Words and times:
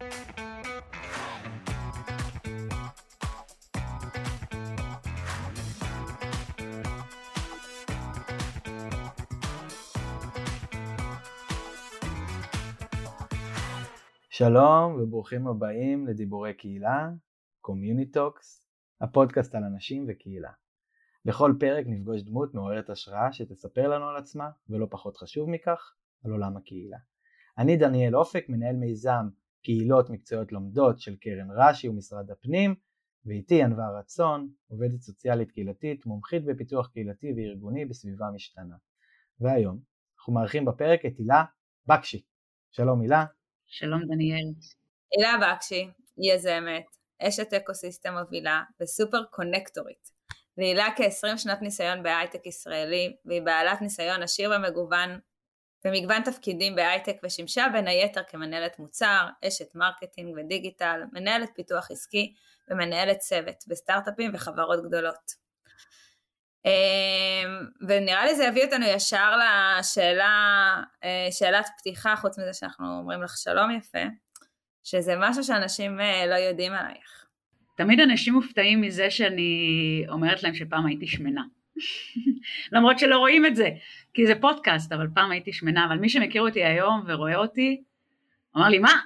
שלום 0.00 0.12
וברוכים 15.00 15.46
הבאים 15.46 16.06
לדיבורי 16.06 16.54
קהילה, 16.54 17.08
Community 17.66 18.18
הפודקאסט 19.00 19.54
על 19.54 19.64
אנשים 19.64 20.06
וקהילה. 20.08 20.50
בכל 21.24 21.54
פרק 21.60 21.84
נפגוש 21.88 22.22
דמות 22.22 22.54
מעוררת 22.54 22.90
השראה 22.90 23.32
שתספר 23.32 23.88
לנו 23.88 24.08
על 24.08 24.16
עצמה, 24.16 24.50
ולא 24.68 24.86
פחות 24.90 25.16
חשוב 25.16 25.50
מכך, 25.50 25.94
על 26.24 26.30
עולם 26.30 26.56
הקהילה. 26.56 26.98
אני 27.58 27.76
דניאל 27.76 28.16
אופק, 28.16 28.44
מנהל 28.48 28.76
מיזם 28.76 29.28
קהילות 29.62 30.10
מקצועיות 30.10 30.52
לומדות 30.52 31.00
של 31.00 31.16
קרן 31.16 31.50
רש"י 31.56 31.88
ומשרד 31.88 32.30
הפנים, 32.30 32.74
ואיתי 33.26 33.62
ענווה 33.62 33.98
רצון, 33.98 34.48
עובדת 34.68 35.00
סוציאלית 35.00 35.50
קהילתית, 35.50 36.06
מומחית 36.06 36.44
בפיתוח 36.44 36.88
קהילתי 36.92 37.26
וארגוני 37.36 37.84
בסביבה 37.84 38.26
משתנה. 38.34 38.76
והיום 39.40 39.80
אנחנו 40.18 40.32
מארחים 40.32 40.64
בפרק 40.64 41.00
את 41.06 41.12
הילה 41.18 41.44
בקשי. 41.86 42.22
שלום 42.70 43.00
הילה. 43.00 43.24
שלום 43.66 44.00
דניאל. 44.02 44.54
הילה 45.16 45.54
בקשי, 45.54 45.88
יזמת, 46.18 46.84
אשת 47.22 47.52
אקוסיסטם 47.52 48.14
מובילה 48.18 48.62
וסופר 48.82 49.24
קונקטורית. 49.30 50.10
והילה 50.56 50.86
כ-20 50.96 51.38
שנות 51.38 51.62
ניסיון 51.62 52.02
בהייטק 52.02 52.46
ישראלי, 52.46 53.16
והיא 53.24 53.42
בעלת 53.42 53.82
ניסיון 53.82 54.22
עשיר 54.22 54.50
ומגוון 54.50 55.18
במגוון 55.84 56.22
תפקידים 56.22 56.74
בהייטק 56.74 57.16
ושימשה 57.24 57.66
בין 57.72 57.88
היתר 57.88 58.22
כמנהלת 58.28 58.78
מוצר, 58.78 59.26
אשת 59.48 59.74
marketing 59.74 60.34
ודיגיטל, 60.36 61.00
מנהלת 61.12 61.50
פיתוח 61.54 61.90
עסקי 61.90 62.34
ומנהלת 62.70 63.18
צוות 63.18 63.64
בסטארט-אפים 63.68 64.30
וחברות 64.34 64.84
גדולות. 64.84 65.40
אמ, 66.64 67.66
ונראה 67.88 68.26
לי 68.26 68.34
זה 68.34 68.44
יביא 68.44 68.64
אותנו 68.64 68.86
ישר 68.86 69.32
לשאלה, 69.36 70.82
אה, 71.04 71.28
שאלת 71.30 71.68
פתיחה, 71.78 72.16
חוץ 72.16 72.38
מזה 72.38 72.54
שאנחנו 72.54 72.98
אומרים 72.98 73.22
לך 73.22 73.36
שלום 73.36 73.70
יפה, 73.70 74.04
שזה 74.84 75.14
משהו 75.18 75.44
שאנשים 75.44 76.00
אה, 76.00 76.26
לא 76.26 76.34
יודעים 76.34 76.72
עלייך. 76.72 77.24
תמיד 77.76 78.00
אנשים 78.00 78.34
מופתעים 78.34 78.80
מזה 78.80 79.10
שאני 79.10 80.04
אומרת 80.08 80.42
להם 80.42 80.54
שפעם 80.54 80.86
הייתי 80.86 81.06
שמנה. 81.06 81.42
למרות 82.72 82.98
שלא 82.98 83.18
רואים 83.18 83.46
את 83.46 83.56
זה, 83.56 83.68
כי 84.14 84.26
זה 84.26 84.34
פודקאסט, 84.40 84.92
אבל 84.92 85.06
פעם 85.14 85.30
הייתי 85.30 85.52
שמנה, 85.52 85.86
אבל 85.86 85.98
מי 85.98 86.08
שמכיר 86.08 86.42
אותי 86.42 86.64
היום 86.64 87.04
ורואה 87.06 87.36
אותי, 87.36 87.82
אמר 88.56 88.68
לי, 88.68 88.78
מה? 88.78 89.00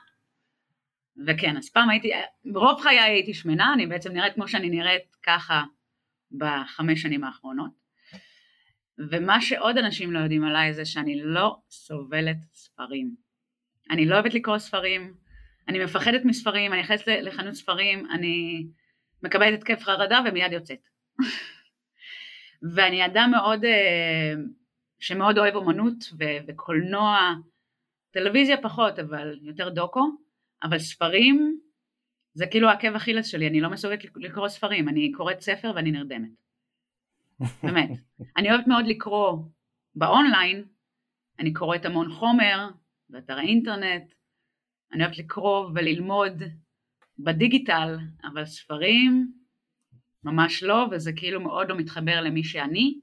וכן, 1.27 1.57
אז 1.57 1.71
פעם 1.71 1.91
הייתי, 1.91 2.11
רוב 2.55 2.81
חיי 2.81 3.01
הייתי 3.01 3.35
שמנה, 3.35 3.73
אני 3.73 3.87
בעצם 3.87 4.13
נראית 4.13 4.35
כמו 4.35 4.49
שאני 4.49 4.71
נראית 4.71 5.17
ככה 5.23 5.63
בחמש 6.39 7.03
שנים 7.03 7.25
האחרונות. 7.25 7.85
ומה 8.99 9.41
שעוד 9.41 9.79
אנשים 9.79 10.13
לא 10.13 10.19
יודעים 10.19 10.45
עליי 10.45 10.73
זה 10.73 10.85
שאני 10.85 11.21
לא 11.23 11.57
סובלת 11.71 12.37
ספרים. 12.53 13.15
אני 13.91 14.07
לא 14.07 14.15
אוהבת 14.15 14.35
לקרוא 14.35 14.59
ספרים, 14.59 15.15
אני 15.69 15.85
מפחדת 15.85 16.25
מספרים, 16.25 16.73
אני 16.73 16.83
נכנסת 16.83 17.09
לחנות 17.09 17.55
ספרים, 17.55 18.11
אני 18.11 18.67
מקבלת 19.23 19.59
התקף 19.59 19.83
חרדה 19.83 20.21
ומיד 20.27 20.53
יוצאת. 20.53 20.89
ואני 22.73 23.07
אדם 23.07 23.31
מאוד, 23.31 23.65
אה, 23.65 24.33
שמאוד 24.99 25.39
אוהב 25.39 25.55
אומנות 25.55 26.05
וקולנוע, 26.47 27.19
טלוויזיה 28.11 28.63
פחות, 28.63 28.99
אבל 28.99 29.39
יותר 29.43 29.69
דוקו, 29.69 30.01
אבל 30.63 30.79
ספרים 30.79 31.59
זה 32.35 32.47
כאילו 32.47 32.69
העקב 32.69 32.95
אכילס 32.95 33.27
שלי, 33.27 33.49
אני 33.49 33.61
לא 33.61 33.71
מסוגלת 33.71 34.05
לקרוא 34.17 34.49
ספרים, 34.49 34.89
אני 34.89 35.13
קוראת 35.13 35.41
ספר 35.41 35.73
ואני 35.75 35.91
נרדמת. 35.91 36.31
באמת. 37.63 37.91
אני 38.37 38.51
אוהבת 38.51 38.67
מאוד 38.67 38.87
לקרוא 38.87 39.39
באונליין, 39.95 40.65
אני 41.39 41.53
קוראת 41.53 41.85
המון 41.85 42.11
חומר 42.11 42.69
באתר 43.09 43.39
האינטרנט, 43.39 44.15
אני 44.93 45.03
אוהבת 45.03 45.19
לקרוא 45.19 45.71
וללמוד 45.75 46.43
בדיגיטל, 47.19 47.97
אבל 48.25 48.45
ספרים 48.45 49.33
ממש 50.25 50.63
לא, 50.63 50.87
וזה 50.91 51.13
כאילו 51.13 51.41
מאוד 51.41 51.69
לא 51.69 51.77
מתחבר 51.77 52.21
למי 52.21 52.45
שאני. 52.45 53.01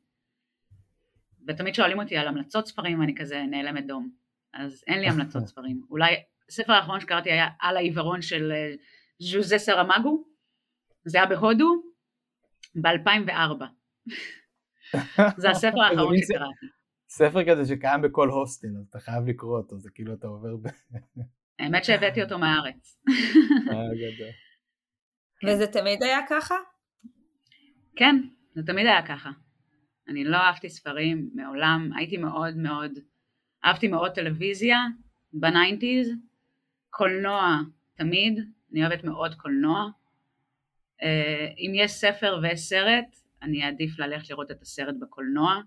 ותמיד 1.47 1.75
שואלים 1.75 1.99
אותי 1.99 2.17
על 2.17 2.27
המלצות 2.27 2.67
ספרים, 2.67 2.99
ואני 2.99 3.15
כזה 3.15 3.43
נעלמת 3.49 3.87
דום. 3.87 4.11
אז 4.53 4.83
אין 4.87 4.99
לי 4.99 5.07
המלצות 5.07 5.47
ספרים. 5.51 5.81
אולי, 5.89 6.15
הספר 6.49 6.73
האחרון 6.73 6.99
שקראתי 6.99 7.31
היה 7.31 7.47
על 7.59 7.77
העיוורון 7.77 8.21
של 8.21 8.51
אה, 8.51 8.73
ז'וזה 9.19 9.57
סרמגו, 9.57 10.23
זה 11.05 11.17
היה 11.17 11.27
בהודו 11.27 11.83
ב-2004. 12.75 13.63
זה 15.41 15.49
הספר 15.49 15.81
האחרון 15.81 16.15
שקראתי. 16.17 16.65
ספר 17.09 17.51
כזה 17.51 17.65
שקיים 17.65 18.01
בכל 18.01 18.29
הוסטל, 18.29 18.67
אז 18.79 18.85
אתה 18.89 18.99
חייב 18.99 19.27
לקרוא 19.27 19.57
אותו, 19.57 19.79
זה 19.79 19.89
כאילו 19.93 20.13
אתה 20.13 20.27
עובר 20.27 20.55
ב... 20.55 20.67
האמת 21.59 21.85
שהבאתי 21.85 22.23
אותו 22.23 22.39
מהארץ. 22.39 23.01
וזה 25.47 25.67
תמיד 25.67 26.03
היה 26.03 26.19
ככה? 26.29 26.55
כן, 27.95 28.15
זה 28.55 28.63
תמיד 28.63 28.85
היה 28.85 29.07
ככה. 29.07 29.29
אני 30.07 30.23
לא 30.23 30.37
אהבתי 30.37 30.69
ספרים 30.69 31.29
מעולם, 31.33 31.89
הייתי 31.95 32.17
מאוד 32.17 32.57
מאוד, 32.57 32.91
אהבתי 33.65 33.87
מאוד 33.87 34.11
טלוויזיה 34.11 34.77
ב 35.33 35.41
nineties, 35.41 36.11
קולנוע 36.89 37.59
תמיד, 37.95 38.39
אני 38.71 38.85
אוהבת 38.85 39.03
מאוד 39.03 39.35
קולנוע. 39.35 39.89
אה, 41.01 41.47
אם 41.57 41.71
יש 41.75 41.91
ספר 41.91 42.39
ויש 42.41 42.59
סרט, 42.59 43.05
אני 43.41 43.65
אעדיף 43.65 43.99
ללכת 43.99 44.29
לראות 44.29 44.51
את 44.51 44.61
הסרט 44.61 44.95
בקולנוע. 44.99 45.61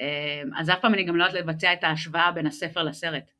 אה, 0.00 0.42
אז 0.56 0.70
אף 0.70 0.80
פעם 0.80 0.94
אני 0.94 1.04
גם 1.04 1.16
לא 1.16 1.24
יודעת 1.24 1.42
לבצע 1.42 1.72
את 1.72 1.84
ההשוואה 1.84 2.32
בין 2.32 2.46
הספר 2.46 2.82
לסרט. 2.82 3.30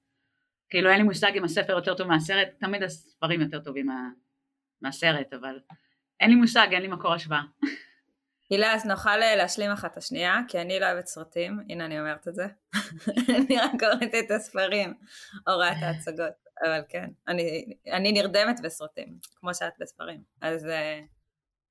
כאילו 0.71 0.91
אין 0.91 0.99
לי 0.99 1.03
מושג 1.03 1.33
אם 1.37 1.45
הספר 1.45 1.73
יותר 1.73 1.95
טוב 1.95 2.09
מהסרט, 2.09 2.49
תמיד 2.59 2.83
הספרים 2.83 3.41
יותר 3.41 3.61
טובים 3.61 3.87
מה, 3.87 4.09
מהסרט, 4.83 5.33
אבל 5.33 5.59
אין 6.21 6.31
לי 6.31 6.37
מושג, 6.37 6.67
אין 6.73 6.83
לי 6.83 6.89
מקור 6.89 7.15
השוואה. 7.15 7.43
הילה, 8.51 8.75
אז 8.75 8.87
נוכל 8.87 9.23
אה, 9.23 9.37
להשלים 9.37 9.71
אחת 9.71 9.93
את 9.93 9.97
השנייה, 9.97 10.41
כי 10.49 10.61
אני 10.61 10.81
לא 10.81 10.87
אוהבת 10.87 11.07
סרטים, 11.07 11.61
הנה 11.69 11.85
אני 11.85 12.01
אומרת 12.01 12.29
את 12.29 12.35
זה. 12.35 12.47
אני 13.37 13.57
רק 13.57 13.71
קוראת 13.81 14.15
את 14.25 14.31
הספרים, 14.31 14.95
או 15.47 15.55
רואה 15.55 15.73
את 15.73 15.83
ההצגות, 15.83 16.33
אבל 16.63 16.81
כן, 16.89 17.11
אני, 17.29 17.75
אני 17.93 18.13
נרדמת 18.13 18.61
בסרטים, 18.63 19.19
כמו 19.37 19.55
שאת 19.55 19.73
בספרים, 19.81 20.21
אז... 20.41 20.67
אה, 20.67 21.01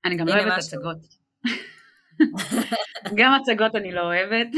אני 0.04 0.16
גם 0.16 0.28
לא 0.28 0.32
אוהבת. 0.32 0.58
הצגות. 0.58 0.98
גם 3.18 3.32
הצגות 3.34 3.74
אני 3.74 3.92
לא 3.92 4.00
אוהבת, 4.00 4.48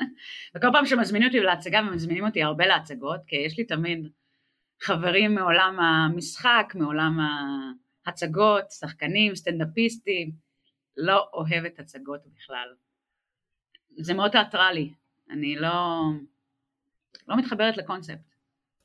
וכל 0.56 0.68
פעם 0.72 0.86
שמזמינים 0.86 1.28
אותי 1.28 1.40
להצגה 1.40 1.80
ומזמינים 1.80 2.24
אותי 2.24 2.42
הרבה 2.42 2.66
להצגות, 2.66 3.20
כי 3.26 3.36
יש 3.36 3.58
לי 3.58 3.64
תמיד 3.64 4.08
חברים 4.82 5.34
מעולם 5.34 5.80
המשחק, 5.80 6.72
מעולם 6.74 7.18
ההצגות, 8.06 8.70
שחקנים, 8.70 9.36
סטנדאפיסטים, 9.36 10.30
לא 10.96 11.28
אוהבת 11.32 11.78
הצגות 11.78 12.20
בכלל. 12.26 12.74
זה 13.98 14.14
מאוד 14.14 14.30
תיאטרלי, 14.30 14.92
אני 15.30 15.56
לא, 15.56 16.00
לא 17.28 17.36
מתחברת 17.36 17.76
לקונספט. 17.76 18.34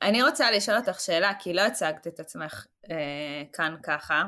אני 0.02 0.24
רוצה 0.24 0.52
לשאול 0.52 0.78
אותך 0.78 1.00
שאלה, 1.00 1.32
כי 1.40 1.54
לא 1.54 1.62
הצגת 1.62 2.08
את 2.08 2.20
עצמך 2.20 2.66
אה, 2.92 3.44
כאן 3.54 3.76
ככה. 3.84 4.24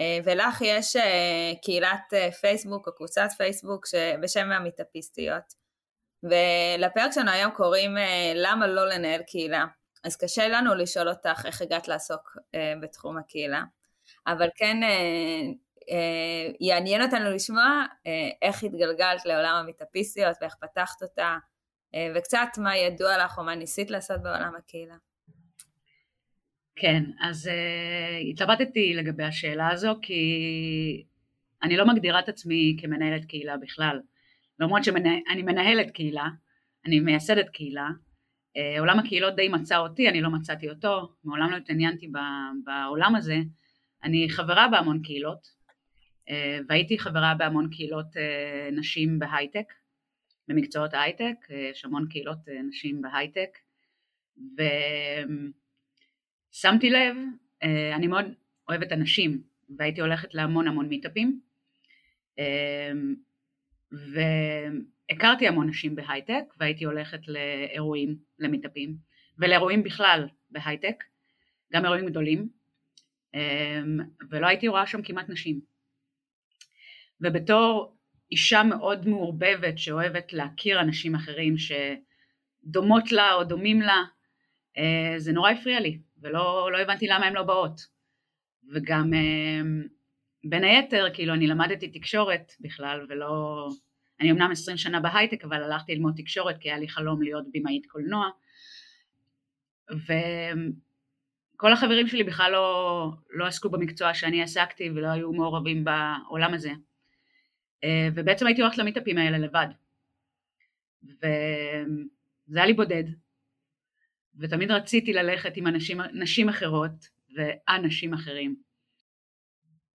אה, 0.00 0.18
ולך 0.24 0.60
יש 0.60 0.96
אה, 0.96 1.52
קהילת 1.62 2.14
אה, 2.14 2.32
פייסבוק 2.32 2.86
או 2.86 2.94
קבוצת 2.94 3.28
פייסבוק 3.36 3.86
בשם 4.22 4.52
המיטאפיסטיות 4.52 5.54
ולפרק 6.22 7.12
שלנו 7.12 7.30
היום 7.30 7.50
קוראים 7.50 7.90
למה 8.34 8.66
לא 8.66 8.88
לנהל 8.88 9.22
קהילה 9.22 9.64
אז 10.04 10.16
קשה 10.16 10.48
לנו 10.48 10.74
לשאול 10.74 11.08
אותך 11.08 11.42
איך 11.46 11.62
הגעת 11.62 11.88
לעסוק 11.88 12.36
בתחום 12.82 13.18
הקהילה 13.18 13.62
אבל 14.26 14.48
כן 14.56 14.76
יעניין 16.60 17.02
אותנו 17.02 17.30
לשמוע 17.30 17.84
איך 18.42 18.62
התגלגלת 18.62 19.26
לעולם 19.26 19.54
המיטאפיסטיות 19.54 20.36
ואיך 20.40 20.54
פתחת 20.60 21.02
אותה 21.02 21.36
וקצת 22.14 22.48
מה 22.58 22.76
ידוע 22.76 23.24
לך 23.24 23.38
או 23.38 23.44
מה 23.44 23.54
ניסית 23.54 23.90
לעשות 23.90 24.22
בעולם 24.22 24.52
הקהילה 24.58 24.96
כן, 26.80 27.04
אז 27.20 27.46
uh, 27.46 28.30
התלבטתי 28.30 28.94
לגבי 28.94 29.24
השאלה 29.24 29.68
הזו 29.68 29.98
כי 30.02 31.04
אני 31.62 31.76
לא 31.76 31.86
מגדירה 31.86 32.20
את 32.20 32.28
עצמי 32.28 32.76
כמנהלת 32.80 33.24
קהילה 33.24 33.56
בכלל. 33.56 34.00
למרות 34.60 34.84
שאני 34.84 35.42
מנהלת 35.42 35.90
קהילה, 35.90 36.28
אני 36.86 37.00
מייסדת 37.00 37.48
קהילה, 37.48 37.88
uh, 37.88 38.80
עולם 38.80 38.98
הקהילות 38.98 39.36
די 39.36 39.48
מצא 39.48 39.78
אותי, 39.78 40.08
אני 40.08 40.20
לא 40.20 40.30
מצאתי 40.30 40.68
אותו, 40.70 41.08
מעולם 41.24 41.50
לא 41.50 41.56
התעניינתי 41.56 42.08
בעולם 42.64 43.14
הזה. 43.14 43.36
אני 44.04 44.26
חברה 44.30 44.68
בהמון 44.68 45.02
קהילות, 45.02 45.46
uh, 46.28 46.32
והייתי 46.68 46.98
חברה 46.98 47.34
בהמון 47.34 47.70
קהילות 47.70 48.16
uh, 48.16 48.20
נשים 48.72 49.18
בהייטק, 49.18 49.72
במקצועות 50.48 50.94
ההייטק, 50.94 51.36
יש 51.50 51.84
המון 51.84 52.06
קהילות 52.10 52.38
נשים 52.68 53.02
בהייטק, 53.02 53.58
ו... 54.58 54.62
שמתי 56.52 56.90
לב, 56.90 57.16
אה, 57.62 57.96
אני 57.96 58.06
מאוד 58.06 58.24
אוהבת 58.68 58.92
אנשים 58.92 59.42
והייתי 59.78 60.00
הולכת 60.00 60.34
להמון 60.34 60.68
המון 60.68 60.88
מיטאפים 60.88 61.40
והכרתי 63.92 65.48
המון 65.48 65.68
נשים 65.68 65.94
בהייטק 65.94 66.44
והייתי 66.58 66.84
הולכת 66.84 67.20
לאירועים, 67.28 68.16
למיטאפים 68.38 68.96
ולאירועים 69.38 69.82
בכלל 69.82 70.28
בהייטק, 70.50 71.04
גם 71.72 71.84
אירועים 71.84 72.06
גדולים 72.06 72.48
ולא 74.30 74.46
הייתי 74.46 74.68
רואה 74.68 74.86
שם 74.86 75.02
כמעט 75.02 75.28
נשים 75.28 75.60
ובתור 77.20 77.96
אישה 78.32 78.62
מאוד 78.62 79.08
מעורבבת 79.08 79.78
שאוהבת 79.78 80.32
להכיר 80.32 80.80
אנשים 80.80 81.14
אחרים 81.14 81.54
שדומות 81.58 83.12
לה 83.12 83.32
או 83.34 83.44
דומים 83.44 83.80
לה, 83.80 84.02
אה, 84.78 85.14
זה 85.16 85.32
נורא 85.32 85.50
הפריע 85.50 85.80
לי 85.80 85.98
ולא 86.22 86.72
לא 86.72 86.78
הבנתי 86.78 87.06
למה 87.06 87.26
הן 87.26 87.32
לא 87.32 87.42
באות. 87.42 87.80
וגם 88.74 89.14
אה, 89.14 89.60
בין 90.44 90.64
היתר, 90.64 91.06
כאילו 91.14 91.34
אני 91.34 91.46
למדתי 91.46 91.88
תקשורת 91.88 92.52
בכלל 92.60 93.06
ולא, 93.08 93.68
אני 94.20 94.30
אמנם 94.30 94.50
עשרים 94.50 94.76
שנה 94.76 95.00
בהייטק 95.00 95.44
אבל 95.44 95.62
הלכתי 95.62 95.94
ללמוד 95.94 96.14
תקשורת 96.16 96.58
כי 96.58 96.68
היה 96.68 96.78
לי 96.78 96.88
חלום 96.88 97.22
להיות 97.22 97.44
במאית 97.52 97.86
קולנוע 97.86 98.30
וכל 101.60 101.72
החברים 101.72 102.06
שלי 102.06 102.24
בכלל 102.24 102.52
לא, 102.52 103.12
לא 103.30 103.46
עסקו 103.46 103.70
במקצוע 103.70 104.14
שאני 104.14 104.42
עסקתי 104.42 104.90
ולא 104.90 105.08
היו 105.08 105.32
מעורבים 105.32 105.84
בעולם 105.84 106.54
הזה. 106.54 106.70
אה, 107.84 108.08
ובעצם 108.14 108.46
הייתי 108.46 108.62
הולכת 108.62 108.78
למיטאפים 108.78 109.18
האלה 109.18 109.38
לבד. 109.38 109.66
וזה 111.02 112.56
היה 112.56 112.66
לי 112.66 112.72
בודד. 112.72 113.04
ותמיד 114.38 114.70
רציתי 114.70 115.12
ללכת 115.12 115.56
עם 115.56 115.66
אנשים, 115.66 116.00
נשים 116.00 116.48
אחרות 116.48 117.08
ואנשים 117.36 118.14
אחרים. 118.14 118.56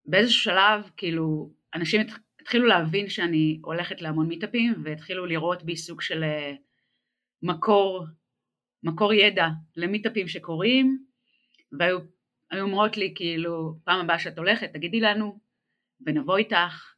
באיזשהו 0.05 0.41
שלב 0.41 0.89
כאילו 0.97 1.53
אנשים 1.73 2.01
התחילו 2.41 2.65
להבין 2.65 3.09
שאני 3.09 3.59
הולכת 3.63 4.01
להמון 4.01 4.27
מיטאפים 4.27 4.73
והתחילו 4.83 5.25
לראות 5.25 5.63
בי 5.63 5.75
סוג 5.75 6.01
של 6.01 6.23
אה, 6.23 6.53
מקור, 7.41 8.05
מקור 8.83 9.13
ידע 9.13 9.47
למיטאפים 9.75 10.27
שקורים 10.27 11.05
והיו 11.79 11.99
אומרות 12.53 12.97
לי 12.97 13.13
כאילו 13.15 13.79
פעם 13.83 13.99
הבאה 13.99 14.19
שאת 14.19 14.37
הולכת 14.37 14.73
תגידי 14.73 14.99
לנו 14.99 15.39
ונבוא 16.05 16.37
איתך. 16.37 16.95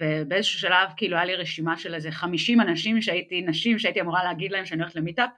ובאיזשהו 0.00 0.60
שלב 0.60 0.88
כאילו 0.96 1.16
היה 1.16 1.24
לי 1.24 1.34
רשימה 1.34 1.78
של 1.78 1.94
איזה 1.94 2.10
חמישים 2.10 2.60
אנשים 2.60 3.02
שהייתי, 3.02 3.40
נשים 3.40 3.78
שהייתי 3.78 4.00
אמורה 4.00 4.24
להגיד 4.24 4.52
להם 4.52 4.66
שאני 4.66 4.80
הולכת 4.80 4.96
למיטאפ. 4.96 5.30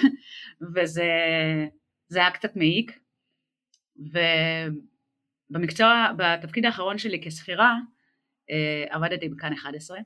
וזה 0.74 1.10
היה 2.14 2.30
קצת 2.30 2.56
מעיק. 2.56 2.98
ובמקצוע, 5.50 6.10
בתפקיד 6.16 6.66
האחרון 6.66 6.98
שלי 6.98 7.20
כשכירה 7.24 7.74
אה, 8.50 8.84
עבדתי 8.90 9.28
בכאן 9.28 9.52
11 9.52 9.98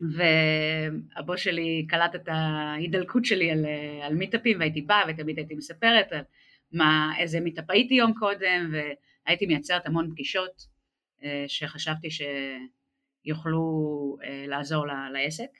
והבוס 0.00 1.40
שלי 1.40 1.86
קלט 1.88 2.14
את 2.14 2.28
ההידלקות 2.28 3.24
שלי 3.24 3.50
על, 3.50 3.66
על 4.02 4.14
מיטאפים 4.14 4.58
והייתי 4.58 4.80
באה 4.80 5.02
ותמיד 5.08 5.38
הייתי 5.38 5.54
מספרת 5.54 6.12
על 6.12 6.22
מה, 6.72 7.12
איזה 7.18 7.40
מיטאפ 7.40 7.64
הייתי 7.68 7.94
יום 7.94 8.14
קודם 8.14 8.72
והייתי 8.72 9.46
מייצרת 9.46 9.86
המון 9.86 10.10
פגישות 10.10 10.66
אה, 11.24 11.44
שחשבתי 11.48 12.08
שיוכלו 12.10 13.62
אה, 14.24 14.44
לעזור 14.48 14.86
לעסק. 15.12 15.50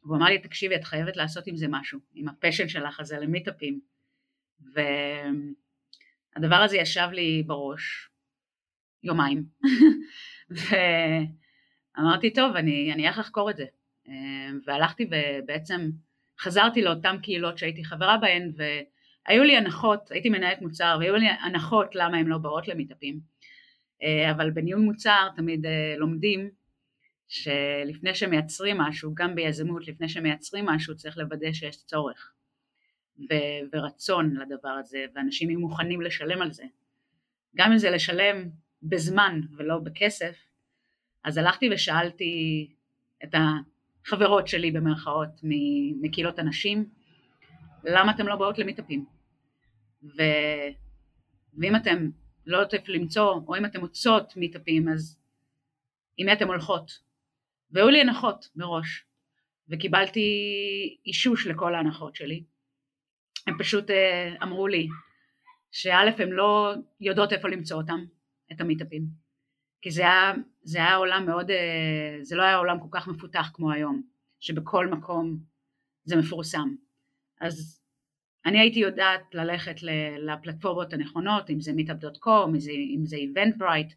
הוא 0.00 0.16
אמר 0.16 0.26
לי 0.26 0.38
תקשיבי 0.38 0.76
את 0.76 0.84
חייבת 0.84 1.16
לעשות 1.16 1.46
עם 1.46 1.56
זה 1.56 1.66
משהו, 1.70 2.00
עם 2.14 2.28
ה 2.28 2.33
passion 2.33 2.68
שלך 2.68 3.00
הזה 3.00 3.18
למיטאפים. 3.18 3.80
והדבר 6.34 6.56
הזה 6.56 6.76
ישב 6.76 7.08
לי 7.12 7.42
בראש 7.46 8.10
יומיים. 9.02 9.44
ואמרתי 11.98 12.32
טוב 12.32 12.56
אני, 12.56 13.06
אלך 13.06 13.18
לחקור 13.18 13.50
את 13.50 13.56
זה. 13.56 13.64
אה, 14.08 14.50
והלכתי 14.66 15.06
ובעצם 15.10 15.90
חזרתי 16.40 16.82
לאותן 16.82 17.16
קהילות 17.22 17.58
שהייתי 17.58 17.84
חברה 17.84 18.16
בהן 18.18 18.52
והיו 19.28 19.44
לי 19.44 19.56
הנחות, 19.56 20.10
הייתי 20.10 20.28
מנהלת 20.28 20.62
מוצר 20.62 20.96
והיו 21.00 21.16
לי 21.16 21.26
הנחות 21.28 21.94
למה 21.94 22.16
הן 22.16 22.26
לא 22.26 22.38
באות 22.38 22.68
למיטאפים 22.68 23.20
אה, 24.02 24.30
אבל 24.30 24.50
בניהול 24.50 24.82
מוצר 24.82 25.28
תמיד 25.36 25.66
אה, 25.66 25.94
לומדים 25.96 26.50
שלפני 27.28 28.14
שמייצרים 28.14 28.78
משהו, 28.78 29.14
גם 29.14 29.34
ביזמות, 29.34 29.88
לפני 29.88 30.08
שמייצרים 30.08 30.66
משהו 30.66 30.96
צריך 30.96 31.18
לוודא 31.18 31.52
שיש 31.52 31.84
צורך 31.84 32.32
ורצון 33.72 34.36
לדבר 34.36 34.68
הזה, 34.68 35.04
ואנשים 35.14 35.50
יהיו 35.50 35.60
מוכנים 35.60 36.00
לשלם 36.00 36.42
על 36.42 36.52
זה. 36.52 36.64
גם 37.56 37.72
אם 37.72 37.78
זה 37.78 37.90
לשלם 37.90 38.48
בזמן 38.82 39.40
ולא 39.56 39.78
בכסף, 39.78 40.36
אז 41.24 41.38
הלכתי 41.38 41.68
ושאלתי 41.72 42.66
את 43.24 43.34
החברות 43.34 44.48
שלי 44.48 44.70
במרכאות 44.70 45.40
מקהילות 46.00 46.38
הנשים, 46.38 46.88
למה 47.84 48.12
אתם 48.12 48.28
לא 48.28 48.36
באות 48.36 48.58
למיטאפים? 48.58 49.17
ו... 50.02 50.22
ואם 51.58 51.76
אתם 51.76 52.10
לא 52.46 52.58
יודעת 52.58 52.88
למצוא, 52.88 53.40
או 53.46 53.56
אם 53.56 53.64
אתם 53.64 53.80
מוצאות 53.80 54.36
מיטאפים, 54.36 54.88
אז 54.88 55.18
עם 56.16 56.26
מי 56.26 56.32
אתן 56.32 56.46
הולכות? 56.46 56.98
והיו 57.70 57.88
לי 57.88 58.00
הנחות 58.00 58.48
מראש, 58.56 59.04
וקיבלתי 59.68 60.20
אישוש 61.06 61.46
לכל 61.46 61.74
ההנחות 61.74 62.14
שלי. 62.14 62.44
הם 63.46 63.58
פשוט 63.58 63.90
אה, 63.90 64.34
אמרו 64.42 64.68
לי 64.68 64.88
שא' 65.70 65.90
הן 66.18 66.28
לא 66.28 66.74
יודעות 67.00 67.32
איפה 67.32 67.48
למצוא 67.48 67.76
אותם, 67.76 68.04
את 68.52 68.60
המיטאפים, 68.60 69.06
כי 69.82 69.90
זה 69.90 70.02
היה, 70.02 70.32
זה 70.62 70.78
היה 70.78 70.94
עולם 70.94 71.26
מאוד, 71.26 71.50
אה, 71.50 72.18
זה 72.22 72.36
לא 72.36 72.42
היה 72.42 72.56
עולם 72.56 72.80
כל 72.80 72.88
כך 72.90 73.08
מפותח 73.08 73.50
כמו 73.54 73.72
היום, 73.72 74.02
שבכל 74.40 74.86
מקום 74.86 75.38
זה 76.04 76.16
מפורסם. 76.16 76.74
אז 77.40 77.82
אני 78.48 78.60
הייתי 78.60 78.78
יודעת 78.78 79.34
ללכת 79.34 79.76
לפלטפורמות 80.18 80.92
הנכונות, 80.92 81.50
אם 81.50 81.60
זה 81.60 81.72
meetup.com, 81.72 82.56
אם 82.94 83.04
זה 83.04 83.16
eventbrite, 83.16 83.94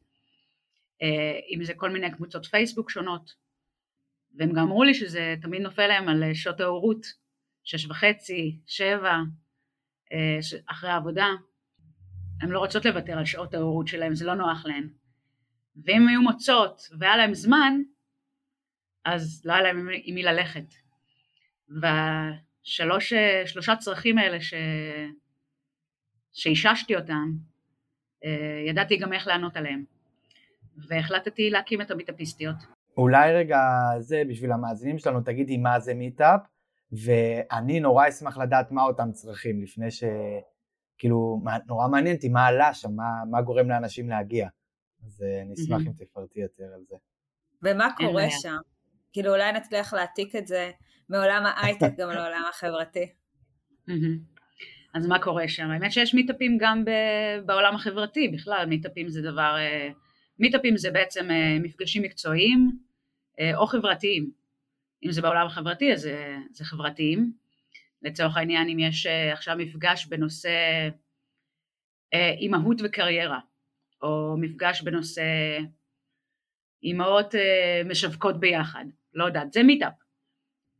אה, 1.01 1.39
אם 1.55 1.63
זה 1.63 1.73
כל 1.73 1.89
מיני 1.89 2.11
קבוצות 2.11 2.45
פייסבוק 2.45 2.89
שונות, 2.89 3.35
והם 4.35 4.51
גם 4.51 4.59
אמרו 4.59 4.83
לי 4.83 4.93
שזה 4.93 5.35
תמיד 5.41 5.61
נופל 5.61 5.87
להם 5.87 6.09
על 6.09 6.33
שעות 6.33 6.59
ההורות, 6.59 7.05
שש 7.63 7.85
וחצי, 7.85 8.59
שבע, 8.67 9.15
אה, 10.11 10.39
אחרי 10.67 10.89
העבודה, 10.89 11.27
הן 12.41 12.49
לא 12.49 12.59
רוצות 12.59 12.85
לוותר 12.85 13.17
על 13.17 13.25
שעות 13.25 13.53
ההורות 13.53 13.87
שלהם, 13.87 14.15
זה 14.15 14.25
לא 14.25 14.33
נוח 14.33 14.65
להן. 14.65 14.89
ואם 15.85 16.07
היו 16.07 16.21
מוצאות 16.21 16.81
והיה 16.99 17.17
להם 17.17 17.33
זמן, 17.33 17.73
אז 19.05 19.41
לא 19.45 19.53
היה 19.53 19.61
להם 19.61 19.89
עם 20.03 20.15
מי 20.15 20.23
ללכת. 20.23 20.73
שלוש, 22.63 23.13
אה, 23.13 23.43
שלושה 23.45 23.75
צרכים 23.75 24.17
האלה 24.17 24.41
ש... 24.41 24.53
שאיששתי 26.33 26.95
אותם, 26.95 27.31
אה, 28.25 28.63
ידעתי 28.67 28.97
גם 28.97 29.13
איך 29.13 29.27
לענות 29.27 29.57
עליהם. 29.57 29.83
והחלטתי 30.87 31.49
להקים 31.49 31.81
את 31.81 31.91
המיטאפיסטיות. 31.91 32.55
אולי 32.97 33.33
רגע 33.33 33.59
זה 33.99 34.23
בשביל 34.29 34.51
המאזינים 34.51 34.97
שלנו 34.97 35.21
תגידי 35.21 35.57
מה 35.57 35.79
זה 35.79 35.93
מיטאפ 35.93 36.41
ואני 36.91 37.79
נורא 37.79 38.09
אשמח 38.09 38.37
לדעת 38.37 38.71
מה 38.71 38.83
אותם 38.83 39.11
צרכים 39.11 39.63
לפני 39.63 39.91
ש... 39.91 40.03
כאילו 40.97 41.41
נורא 41.67 41.87
מעניין 41.87 42.15
אותי 42.15 42.29
מה 42.29 42.45
עלה 42.45 42.73
שם, 42.73 42.91
מה, 42.95 43.23
מה 43.29 43.41
גורם 43.41 43.69
לאנשים 43.69 44.09
להגיע. 44.09 44.47
אז 45.05 45.23
אה, 45.23 45.41
אני 45.41 45.53
אשמח 45.53 45.81
אם 45.87 45.91
תפרטי 45.91 46.39
יותר 46.39 46.63
על 46.75 46.83
זה. 46.89 46.95
ומה 47.63 47.87
קורה 47.97 48.29
שם? 48.29 48.57
כאילו 49.13 49.31
אולי 49.31 49.51
נצליח 49.51 49.93
להעתיק 49.93 50.35
את 50.35 50.47
זה 50.47 50.71
מעולם 51.11 51.43
ההייטק 51.45 51.91
גם 51.97 52.09
לעולם 52.17 52.43
החברתי. 52.49 53.09
אז 54.93 55.07
מה 55.07 55.19
קורה 55.19 55.47
שם? 55.47 55.69
האמת 55.69 55.91
שיש 55.91 56.13
מיטאפים 56.13 56.57
גם 56.59 56.85
בעולם 57.45 57.75
החברתי 57.75 58.27
בכלל, 58.27 58.65
מיטאפים 58.65 59.09
זה 59.09 59.21
דבר, 59.21 59.55
אה, 59.57 59.89
מיטאפים 60.39 60.77
זה 60.77 60.91
בעצם 60.91 61.31
אה, 61.31 61.57
מפגשים 61.59 62.03
מקצועיים 62.03 62.71
אה, 63.39 63.57
או 63.57 63.67
חברתיים. 63.67 64.31
אם 65.05 65.11
זה 65.11 65.21
בעולם 65.21 65.47
החברתי 65.47 65.93
אז 65.93 66.01
זה, 66.01 66.37
זה 66.51 66.65
חברתיים. 66.65 67.33
לצורך 68.01 68.37
העניין 68.37 68.69
אם 68.69 68.79
יש 68.79 69.05
עכשיו 69.05 69.55
מפגש 69.57 70.05
בנושא 70.05 70.89
אימהות 72.13 72.77
וקריירה, 72.83 73.39
או 74.01 74.35
מפגש 74.39 74.81
בנושא 74.81 75.23
אימהות 76.83 77.35
משווקות 77.85 78.39
ביחד, 78.39 78.85
לא 79.13 79.25
יודעת, 79.25 79.53
זה 79.53 79.63
מיטאפ. 79.63 80.00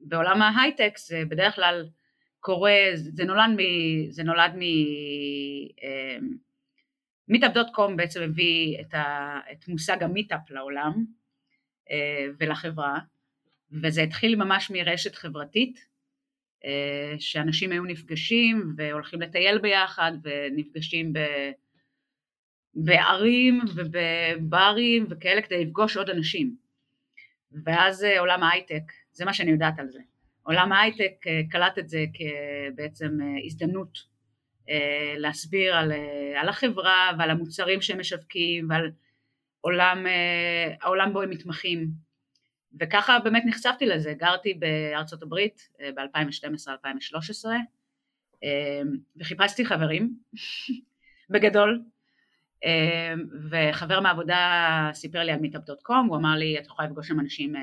בעולם 0.01 0.41
ההייטק 0.41 0.97
זה 0.97 1.23
בדרך 1.29 1.55
כלל 1.55 1.89
קורה, 2.39 2.79
זה 2.93 3.25
נולד 3.25 3.49
מ... 3.57 3.59
זה 4.09 4.23
נולד 4.23 4.51
מ... 4.55 4.61
Meetup.com 7.27 7.91
אמ, 7.91 7.97
בעצם 7.97 8.21
הביא 8.21 8.81
את, 8.81 8.93
ה, 8.93 9.39
את 9.51 9.67
מושג 9.67 10.03
המיטאפ 10.03 10.49
לעולם 10.49 11.05
אה, 11.91 12.25
ולחברה 12.39 12.99
וזה 13.71 14.01
התחיל 14.01 14.35
ממש 14.35 14.71
מרשת 14.71 15.15
חברתית 15.15 15.91
שאנשים 17.19 17.71
היו 17.71 17.83
נפגשים 17.83 18.73
והולכים 18.77 19.21
לטייל 19.21 19.57
ביחד 19.57 20.11
ונפגשים 20.23 21.13
ב... 21.13 21.19
בערים 22.73 23.61
ובברים 23.75 25.05
וכאלה 25.09 25.41
כדי 25.41 25.65
לפגוש 25.65 25.97
עוד 25.97 26.09
אנשים. 26.09 26.55
ואז 27.63 28.03
עולם 28.03 28.43
ההייטק, 28.43 28.91
זה 29.13 29.25
מה 29.25 29.33
שאני 29.33 29.51
יודעת 29.51 29.79
על 29.79 29.89
זה. 29.89 29.99
עולם 30.43 30.71
ההייטק 30.71 31.25
קלט 31.51 31.79
את 31.79 31.89
זה 31.89 32.05
כבעצם 32.13 33.17
הזדמנות 33.45 33.97
להסביר 35.17 35.75
על, 35.75 35.91
על 36.35 36.49
החברה 36.49 37.11
ועל 37.19 37.29
המוצרים 37.29 37.81
שהם 37.81 37.99
משווקים 37.99 38.69
ועל 38.69 38.91
עולם, 39.61 40.05
העולם 40.81 41.13
בו 41.13 41.21
הם 41.21 41.29
מתמחים. 41.29 41.87
וככה 42.79 43.19
באמת 43.19 43.43
נחשפתי 43.45 43.85
לזה, 43.85 44.13
גרתי 44.13 44.53
בארצות 44.53 45.23
הברית 45.23 45.69
ב-2012-2013 45.95 48.45
וחיפשתי 49.17 49.65
חברים 49.65 50.15
בגדול. 51.31 51.81
וחבר 53.49 53.99
מהעבודה 53.99 54.89
סיפר 54.93 55.23
לי 55.23 55.31
על 55.31 55.39
meetup.com, 55.39 56.07
הוא 56.07 56.17
אמר 56.17 56.35
לי 56.35 56.59
את 56.59 56.65
יכולה 56.65 56.87
לפגוש 56.87 57.11
עם 57.11 57.19
אנשים, 57.19 57.53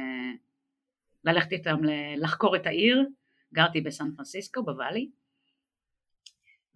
ללכת 1.24 1.52
איתם 1.52 1.76
לחקור 2.16 2.56
את 2.56 2.66
העיר, 2.66 3.06
גרתי 3.54 3.80
בסן 3.80 4.14
פרנסיסקו 4.16 4.62
בוואלי. 4.62 5.10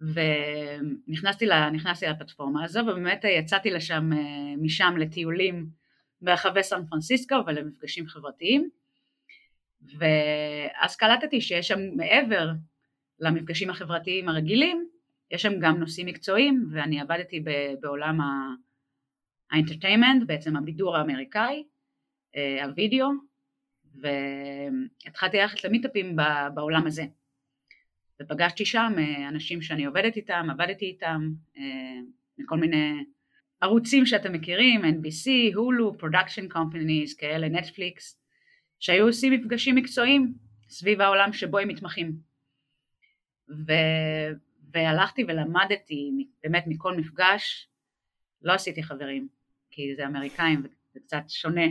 ונכנסתי 0.01 1.45
לפלטפורמה 2.09 2.63
הזו 2.63 2.79
ובאמת 2.79 3.23
יצאתי 3.23 3.71
לשם, 3.71 4.09
משם 4.57 4.93
לטיולים 4.97 5.69
ברחבי 6.21 6.63
סן 6.63 6.85
פרנסיסקו 6.89 7.35
ולמפגשים 7.47 8.07
חברתיים. 8.07 8.69
ואז 9.97 10.95
קלטתי 10.95 11.41
שיש 11.41 11.67
שם 11.67 11.79
מעבר 11.95 12.49
למפגשים 13.19 13.69
החברתיים 13.69 14.29
הרגילים 14.29 14.87
יש 15.31 15.41
שם 15.41 15.59
גם 15.59 15.79
נושאים 15.79 16.07
מקצועיים 16.07 16.65
ואני 16.71 17.01
עבדתי 17.01 17.43
בעולם 17.81 18.19
ה 19.51 19.56
entertainment 19.56 20.27
בעצם 20.27 20.57
הבידור 20.57 20.97
האמריקאי 20.97 21.63
אה, 22.35 22.65
הווידאו 22.65 23.07
והתחלתי 23.93 25.37
ללכת 25.37 25.63
למיטאפים 25.63 26.15
בעולם 26.53 26.87
הזה. 26.87 27.03
ופגשתי 28.21 28.65
שם 28.65 28.93
אה, 28.97 29.29
אנשים 29.29 29.61
שאני 29.61 29.85
עובדת 29.85 30.15
איתם, 30.15 30.47
עבדתי 30.51 30.85
איתם 30.85 31.29
אה, 31.57 31.99
מכל 32.37 32.57
מיני 32.57 33.03
ערוצים 33.61 34.05
שאתם 34.05 34.33
מכירים, 34.33 34.81
NBC, 34.81 35.55
הולו, 35.55 35.97
production 35.97 36.49
companies, 36.49 37.15
כאלה, 37.15 37.49
נטפליקס, 37.49 38.21
שהיו 38.79 39.05
עושים 39.05 39.33
מפגשים 39.33 39.75
מקצועיים 39.75 40.33
סביב 40.69 41.01
העולם 41.01 41.33
שבו 41.33 41.57
הם 41.57 41.67
מתמחים. 41.67 42.13
ו... 43.49 43.71
והלכתי 44.73 45.23
ולמדתי 45.23 46.27
באמת 46.43 46.63
מכל 46.67 46.97
מפגש, 46.97 47.69
לא 48.41 48.53
עשיתי 48.53 48.83
חברים, 48.83 49.27
כי 49.71 49.95
זה 49.95 50.07
אמריקאים 50.07 50.59
וזה 50.59 50.99
קצת 50.99 51.23
שונה 51.27 51.65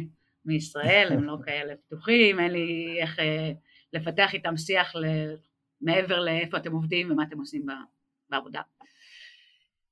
מישראל, 0.44 1.08
הם 1.10 1.24
לא 1.24 1.36
כאלה 1.44 1.74
פתוחים, 1.76 2.40
אין 2.40 2.52
לי 2.52 2.96
איך 3.00 3.18
אה, 3.18 3.52
לפתח 3.92 4.34
איתם 4.34 4.56
שיח. 4.56 4.92
מעבר 5.80 6.20
לאיפה 6.20 6.56
אתם 6.56 6.72
עובדים 6.72 7.10
ומה 7.10 7.22
אתם 7.22 7.38
עושים 7.38 7.66
בעבודה. 8.30 8.60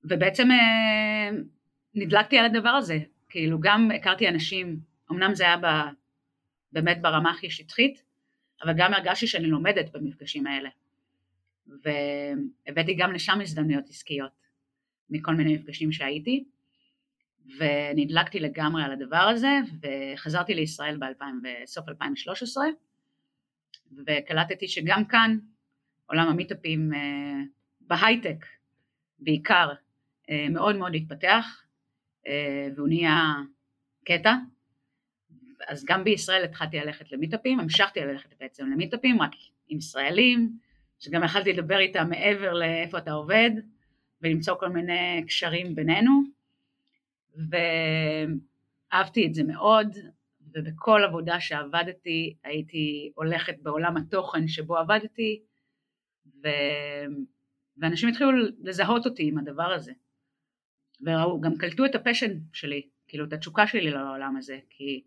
ובעצם 0.04 0.50
אה, 0.50 1.30
נדלקתי 1.94 2.38
על 2.38 2.44
הדבר 2.44 2.68
הזה, 2.70 2.98
כאילו 3.28 3.60
גם 3.60 3.90
הכרתי 3.90 4.28
אנשים, 4.28 4.80
אמנם 5.10 5.34
זה 5.34 5.44
היה 5.44 5.56
ב, 5.56 5.66
באמת 6.72 7.02
ברמה 7.02 7.30
הכי 7.30 7.50
שטחית, 7.50 8.02
אבל 8.62 8.72
גם 8.76 8.94
הרגשתי 8.94 9.26
שאני 9.26 9.46
לומדת 9.46 9.90
במפגשים 9.92 10.46
האלה. 10.46 10.68
והבאתי 11.66 12.94
גם 12.94 13.12
לשם 13.12 13.40
הזדמנויות 13.40 13.88
עסקיות 13.88 14.46
מכל 15.10 15.34
מיני 15.34 15.54
מפגשים 15.54 15.92
שהייתי, 15.92 16.44
ונדלקתי 17.58 18.40
לגמרי 18.40 18.82
על 18.84 18.92
הדבר 18.92 19.16
הזה, 19.16 19.58
וחזרתי 19.82 20.54
לישראל 20.54 20.98
בסוף 21.42 21.88
2013, 21.88 22.64
וקלטתי 24.06 24.68
שגם 24.68 25.04
כאן 25.04 25.38
עולם 26.06 26.28
המיטאפים 26.28 26.94
אה, 26.94 27.40
בהייטק 27.80 28.46
בעיקר 29.18 29.70
אה, 30.30 30.46
מאוד 30.50 30.76
מאוד 30.76 30.94
התפתח, 30.94 31.64
אה, 32.26 32.68
והוא 32.76 32.88
נהיה 32.88 33.34
קטע. 34.04 34.34
אז 35.68 35.84
גם 35.84 36.04
בישראל 36.04 36.44
התחלתי 36.44 36.78
ללכת 36.78 37.12
למיטאפים, 37.12 37.60
המשכתי 37.60 38.00
ללכת 38.00 38.34
בעצם 38.40 38.70
למיטאפים 38.70 39.22
רק 39.22 39.30
עם 39.68 39.78
ישראלים, 39.78 40.58
שגם 40.98 41.24
יכלתי 41.24 41.52
לדבר 41.52 41.78
איתם 41.78 42.08
מעבר 42.10 42.52
לאיפה 42.52 42.98
אתה 42.98 43.12
עובד, 43.12 43.50
ולמצוא 44.22 44.54
כל 44.60 44.68
מיני 44.68 45.24
קשרים 45.26 45.74
בינינו, 45.74 46.22
ואהבתי 47.34 49.26
את 49.26 49.34
זה 49.34 49.44
מאוד, 49.44 49.96
ובכל 50.54 51.00
עבודה 51.04 51.40
שעבדתי 51.40 52.36
הייתי 52.44 53.12
הולכת 53.14 53.54
בעולם 53.62 53.96
התוכן 53.96 54.48
שבו 54.48 54.76
עבדתי, 54.76 55.42
ו... 56.44 56.48
ואנשים 57.76 58.08
התחילו 58.08 58.30
לזהות 58.62 59.06
אותי 59.06 59.28
עם 59.28 59.38
הדבר 59.38 59.72
הזה. 59.72 59.92
וראו, 61.02 61.40
גם 61.40 61.56
קלטו 61.56 61.84
את 61.84 61.94
ה 61.94 62.00
passion 62.00 62.38
שלי, 62.52 62.82
כאילו 63.08 63.24
את 63.24 63.32
התשוקה 63.32 63.66
שלי 63.66 63.90
לעולם 63.90 64.36
הזה, 64.36 64.58
כי 64.70 65.02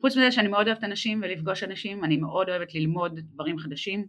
חוץ 0.00 0.16
מזה 0.16 0.32
שאני 0.32 0.48
מאוד 0.48 0.66
אוהבת 0.66 0.84
אנשים 0.84 1.20
ולפגוש 1.22 1.62
אנשים, 1.62 2.04
אני 2.04 2.16
מאוד 2.16 2.48
אוהבת 2.48 2.74
ללמוד 2.74 3.20
דברים 3.20 3.58
חדשים 3.58 4.06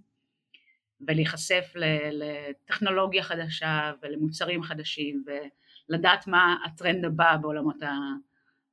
ולהיחשף 1.08 1.74
לטכנולוגיה 2.12 3.24
חדשה 3.24 3.92
ולמוצרים 4.02 4.64
חדשים 4.64 5.24
ולדעת 5.90 6.28
מה 6.28 6.56
הטרנד 6.66 7.06
הבא 7.06 7.38
בעולמות, 7.42 7.84
ה, 7.84 7.92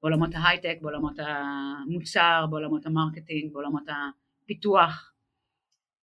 בעולמות 0.02 0.30
ההייטק, 0.34 0.78
בעולמות 0.80 1.18
המוצר, 1.18 2.46
בעולמות 2.50 2.86
ה 2.86 2.92
marketing, 2.92 3.52
בעולמות 3.52 3.82
הפיתוח 3.88 5.12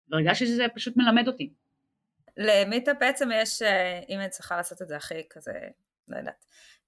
והרגשתי 0.09 0.47
שזה 0.47 0.66
פשוט 0.75 0.97
מלמד 0.97 1.28
אותי. 1.28 1.52
למיטאפ 2.37 2.97
בעצם 3.00 3.28
יש, 3.35 3.62
אה, 3.62 4.00
אם 4.09 4.21
אני 4.21 4.28
צריכה 4.28 4.57
לעשות 4.57 4.83
את 4.83 4.88
זה 4.88 4.97
הכי 4.97 5.28
כזה 5.31 5.52
לא 6.09 6.16
יודעת, 6.16 6.45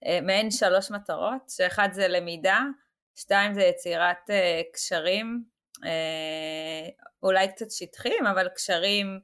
אה, 0.06 0.18
מעין 0.22 0.50
שלוש 0.50 0.90
מטרות, 0.90 1.50
שאחד 1.50 1.88
זה 1.92 2.08
למידה, 2.08 2.60
שתיים 3.16 3.54
זה 3.54 3.62
יצירת 3.62 4.30
אה, 4.30 4.62
קשרים, 4.72 5.44
אולי 7.22 7.48
קצת 7.48 7.70
שטחיים, 7.70 8.26
אבל 8.26 8.48
קשרים 8.48 9.20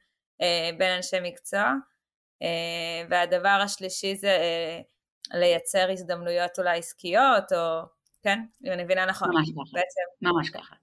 בין 0.79 0.97
אנשי 0.97 1.17
מקצוע, 1.23 1.75
והדבר 3.09 3.59
השלישי 3.65 4.17
זה 4.17 4.39
לייצר 5.33 5.91
הזדמנויות 5.91 6.59
אולי 6.59 6.79
עסקיות, 6.79 7.53
או, 7.53 7.83
כן, 8.23 8.39
אם 8.67 8.73
אני 8.73 8.85
מבינה 8.85 9.07
נכון. 9.07 9.29
ממש 9.29 9.49
ככה, 9.51 9.71
בעצם. 9.73 10.01
ממש 10.23 10.51
ככה. 10.51 10.75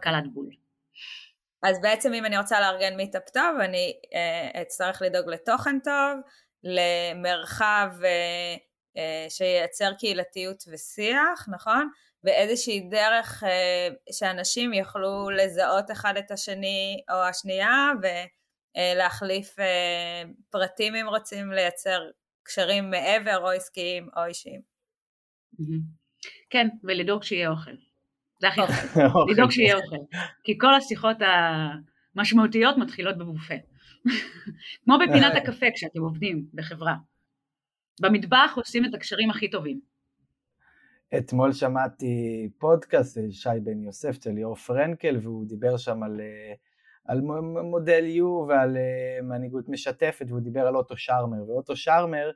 קלת 0.00 0.32
בול. 0.32 0.50
אז 1.62 1.80
בעצם 1.82 2.12
אם 2.12 2.24
אני 2.24 2.38
רוצה 2.38 2.60
לארגן 2.60 2.96
מיטאפ 2.96 3.30
טוב, 3.30 3.60
אני 3.60 3.92
אצטרך 4.62 5.02
לדאוג 5.02 5.28
לתוכן 5.28 5.78
טוב, 5.84 6.20
למרחב 6.64 7.90
אה, 8.04 8.56
אה, 8.96 9.26
שייצר 9.28 9.92
קהילתיות 9.98 10.64
ושיח, 10.72 11.48
נכון? 11.48 11.88
ואיזושהי 12.24 12.80
דרך 12.80 13.44
אה, 13.44 13.88
שאנשים 14.12 14.72
יוכלו 14.72 15.30
לזהות 15.30 15.90
אחד 15.90 16.16
את 16.16 16.30
השני 16.30 17.02
או 17.10 17.16
השנייה 17.16 17.90
ולהחליף 18.76 19.56
פרטים 20.50 20.94
אם 20.94 21.06
רוצים 21.08 21.52
לייצר 21.52 22.00
קשרים 22.42 22.90
מעבר 22.90 23.38
או 23.38 23.50
עסקיים 23.50 24.08
או 24.16 24.24
אישיים. 24.24 24.60
כן, 26.50 26.68
ולדאוג 26.84 27.22
שיהיה 27.22 27.50
אוכל. 27.50 27.70
זה 28.40 28.48
הכי 28.48 28.60
חשוב, 28.66 29.30
לדאוג 29.30 29.50
שיהיה 29.50 29.76
אוכל. 29.76 30.16
כי 30.44 30.58
כל 30.58 30.74
השיחות 30.74 31.16
המשמעותיות 32.14 32.76
מתחילות 32.76 33.18
בבופה. 33.18 33.54
כמו 34.84 34.94
בפינת 34.98 35.32
אה. 35.32 35.38
הקפה 35.38 35.66
כשאתם 35.74 36.00
עובדים 36.00 36.46
בחברה. 36.54 36.94
במטבח 38.00 38.52
עושים 38.56 38.84
את 38.84 38.94
הקשרים 38.94 39.30
הכי 39.30 39.50
טובים. 39.50 39.80
אתמול 41.18 41.52
שמעתי 41.52 42.48
פודקאסט 42.58 43.14
של 43.14 43.30
שי 43.30 43.60
בן 43.62 43.82
יוסף 43.82 44.22
של 44.24 44.30
ליאור 44.30 44.56
פרנקל 44.56 45.16
והוא 45.22 45.46
דיבר 45.46 45.76
שם 45.76 46.02
על, 46.02 46.20
אה, 46.20 46.54
על 47.08 47.20
מודל 47.62 48.04
U 48.18 48.24
ועל 48.24 48.76
אה, 48.76 49.22
מנהיגות 49.22 49.68
משתפת 49.68 50.26
והוא 50.28 50.40
דיבר 50.40 50.66
על 50.66 50.76
אוטו 50.76 50.96
שרמר 50.96 51.48
ואוטו 51.48 51.76
שרמר 51.76 52.30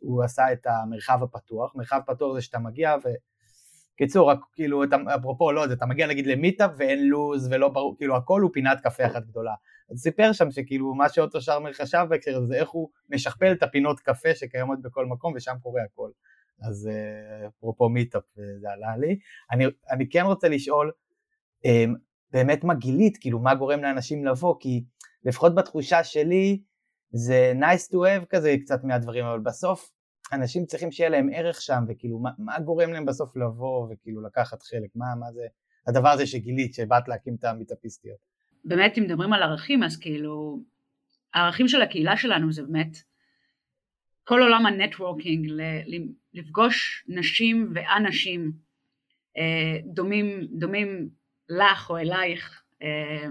הוא 0.00 0.24
עשה 0.24 0.52
את 0.52 0.66
המרחב 0.66 1.22
הפתוח, 1.22 1.74
מרחב 1.74 2.00
פתוח 2.06 2.34
זה 2.34 2.40
שאתה 2.40 2.58
מגיע 2.58 2.96
ו... 3.04 3.08
קיצור, 3.96 4.32
כאילו, 4.52 4.84
אתה, 4.84 4.96
אפרופו, 5.16 5.52
לא, 5.52 5.64
אתה 5.64 5.86
מגיע 5.86 6.06
נגיד 6.06 6.26
למיטאפ 6.26 6.70
ואין 6.76 7.06
לוז 7.08 7.48
ולא 7.52 7.68
ברור, 7.68 7.96
כאילו 7.96 8.16
הכל 8.16 8.40
הוא 8.40 8.50
פינת 8.52 8.80
קפה 8.80 9.06
אחת 9.06 9.24
גדולה. 9.24 9.54
אז 9.90 9.98
סיפר 9.98 10.32
שם 10.32 10.50
שכאילו 10.50 10.94
מה 10.94 11.08
שאוטו 11.08 11.40
שרמר 11.40 11.72
חשב 11.72 12.06
בהקשר 12.08 12.36
הזה, 12.36 12.54
איך 12.54 12.68
הוא 12.68 12.88
משכפל 13.10 13.52
את 13.52 13.62
הפינות 13.62 14.00
קפה 14.00 14.34
שקיימות 14.34 14.82
בכל 14.82 15.06
מקום 15.06 15.32
ושם 15.36 15.54
קורה 15.62 15.82
הכל. 15.82 16.10
אז 16.62 16.88
אה, 16.92 17.48
אפרופו 17.48 17.88
מיטאפ 17.88 18.22
זה 18.60 18.70
עלה 18.70 18.96
לי. 18.96 19.18
אני, 19.50 19.64
אני 19.90 20.08
כן 20.08 20.22
רוצה 20.24 20.48
לשאול, 20.48 20.90
אמ, 21.64 21.94
באמת 22.34 22.64
מה 22.64 22.74
גילית, 22.74 23.16
כאילו 23.16 23.38
מה 23.38 23.54
גורם 23.54 23.82
לאנשים 23.82 24.24
לבוא, 24.24 24.54
כי 24.60 24.84
לפחות 25.24 25.54
בתחושה 25.54 26.04
שלי, 26.04 26.60
זה 27.10 27.52
nice 27.60 27.90
to 27.92 27.94
have 27.94 28.26
כזה 28.26 28.56
קצת 28.60 28.84
מהדברים, 28.84 29.24
אבל 29.24 29.40
בסוף 29.40 29.92
אנשים 30.32 30.66
צריכים 30.66 30.92
שיהיה 30.92 31.10
להם 31.10 31.28
ערך 31.34 31.60
שם, 31.60 31.84
וכאילו 31.88 32.18
מה, 32.18 32.30
מה 32.38 32.60
גורם 32.60 32.92
להם 32.92 33.06
בסוף 33.06 33.36
לבוא 33.36 33.88
וכאילו 33.90 34.22
לקחת 34.22 34.62
חלק, 34.62 34.90
מה, 34.94 35.06
מה 35.20 35.32
זה? 35.32 35.46
הדבר 35.86 36.08
הזה 36.08 36.26
שגילית, 36.26 36.74
שבאת 36.74 37.08
להקים 37.08 37.34
את 37.34 37.44
המיטאפיסטיות. 37.44 38.18
באמת, 38.64 38.98
אם 38.98 39.02
מדברים 39.02 39.32
על 39.32 39.42
ערכים, 39.42 39.82
אז 39.82 39.96
כאילו, 39.96 40.60
הערכים 41.34 41.68
של 41.68 41.82
הקהילה 41.82 42.16
שלנו 42.16 42.52
זה 42.52 42.62
באמת 42.62 42.96
כל 44.24 44.42
עולם 44.42 44.66
הנטוורקינג, 44.66 45.50
לפגוש 46.34 47.04
נשים 47.08 47.72
ואנשים 47.74 48.52
אה, 49.38 49.78
דומים, 49.84 50.40
דומים 50.58 51.08
לך 51.48 51.90
או 51.90 51.98
אלייך, 51.98 52.62
אה, 52.82 53.26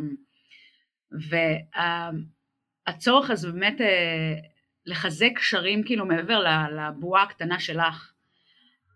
והצורך 2.88 3.30
הזה 3.30 3.52
באמת 3.52 3.82
אה, 3.82 4.34
לחזק 4.86 5.32
קשרים 5.36 5.84
כאילו 5.84 6.06
מעבר 6.06 6.44
לבועה 6.70 7.24
הקטנה 7.24 7.60
שלך. 7.60 8.14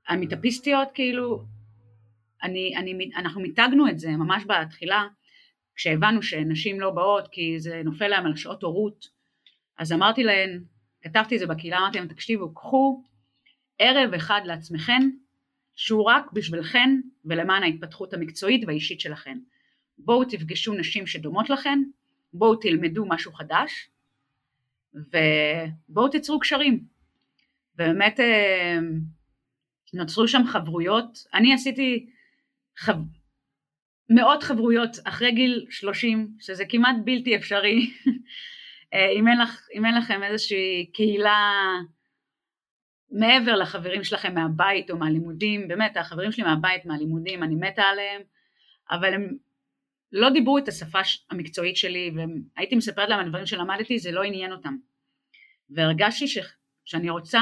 המיטאפיסטיות 0.07 0.88
כאילו, 0.93 1.43
אני, 2.43 2.74
אני, 2.77 3.09
אנחנו 3.15 3.41
מיתגנו 3.41 3.89
את 3.89 4.00
זה 4.00 4.09
ממש 4.09 4.43
בתחילה, 4.47 5.07
כשהבנו 5.75 6.21
שנשים 6.21 6.79
לא 6.79 6.91
באות 6.91 7.27
כי 7.31 7.59
זה 7.59 7.81
נופל 7.86 8.07
להם 8.07 8.25
על 8.25 8.36
שעות 8.36 8.63
הורות, 8.63 9.05
אז 9.77 9.93
אמרתי 9.93 10.24
להן, 10.24 10.63
כתבתי 11.01 11.36
את 11.36 11.39
זה 11.39 11.47
בקהילה, 11.47 11.77
אמרתי 11.77 11.97
להם, 11.97 12.07
תקשיבו, 12.07 12.53
קחו 12.53 13.03
ערב 13.79 14.13
אחד 14.13 14.41
לעצמכן, 14.45 15.09
שהוא 15.77 16.03
רק 16.03 16.31
בשבילכן 16.31 17.00
ולמען 17.25 17.63
ההתפתחות 17.63 18.13
המקצועית 18.13 18.63
והאישית 18.67 19.00
שלכן. 19.00 19.38
בואו 19.98 20.25
תפגשו 20.25 20.74
נשים 20.74 21.07
שדומות 21.07 21.50
לכן, 21.50 21.79
בואו 22.34 22.55
תלמדו 22.55 23.05
משהו 23.07 23.34
חדש, 23.34 23.89
ובואו 24.93 26.07
תיצרו 26.07 26.39
קשרים. 26.39 26.84
ובאמת 27.75 28.19
אה, 28.19 28.77
נוצרו 29.93 30.27
שם 30.27 30.41
חברויות, 30.48 31.17
אני 31.34 31.53
עשיתי 31.53 32.10
חב... 32.77 32.96
מאות 34.10 34.43
חברויות 34.43 34.98
אחרי 35.03 35.31
גיל 35.31 35.65
30, 35.69 36.27
שזה 36.39 36.65
כמעט 36.69 36.96
בלתי 37.03 37.36
אפשרי, 37.36 37.91
אה, 38.93 39.10
אם, 39.10 39.27
אין 39.27 39.39
לך, 39.41 39.67
אם 39.74 39.86
אין 39.86 39.96
לכם 39.98 40.24
איזושהי 40.24 40.89
קהילה 40.93 41.62
מעבר 43.11 43.55
לחברים 43.55 44.03
שלכם 44.03 44.33
מהבית 44.35 44.91
או 44.91 44.97
מהלימודים, 44.97 45.67
באמת 45.67 45.97
החברים 45.97 46.31
שלי 46.31 46.43
מהבית, 46.43 46.85
מהלימודים, 46.85 47.43
אני 47.43 47.55
מתה 47.55 47.81
עליהם, 47.81 48.21
אבל 48.91 49.13
הם 49.13 49.37
לא 50.11 50.29
דיברו 50.29 50.57
את 50.57 50.67
השפה 50.67 50.99
המקצועית 51.29 51.77
שלי 51.77 52.11
והייתי 52.15 52.75
מספרת 52.75 53.09
להם 53.09 53.19
על 53.19 53.29
דברים 53.29 53.45
שלמדתי, 53.45 53.99
זה 53.99 54.11
לא 54.11 54.23
עניין 54.23 54.51
אותם. 54.51 54.75
והרגשתי 55.69 56.27
ש, 56.27 56.37
שאני 56.85 57.09
רוצה, 57.09 57.41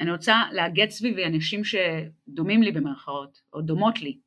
אני 0.00 0.10
רוצה 0.10 0.42
לאגד 0.52 0.90
סביבי 0.90 1.24
אנשים 1.24 1.62
שדומים 1.64 2.62
לי 2.62 2.72
במרכאות, 2.72 3.42
או 3.52 3.60
דומות 3.60 4.00
לי. 4.00 4.18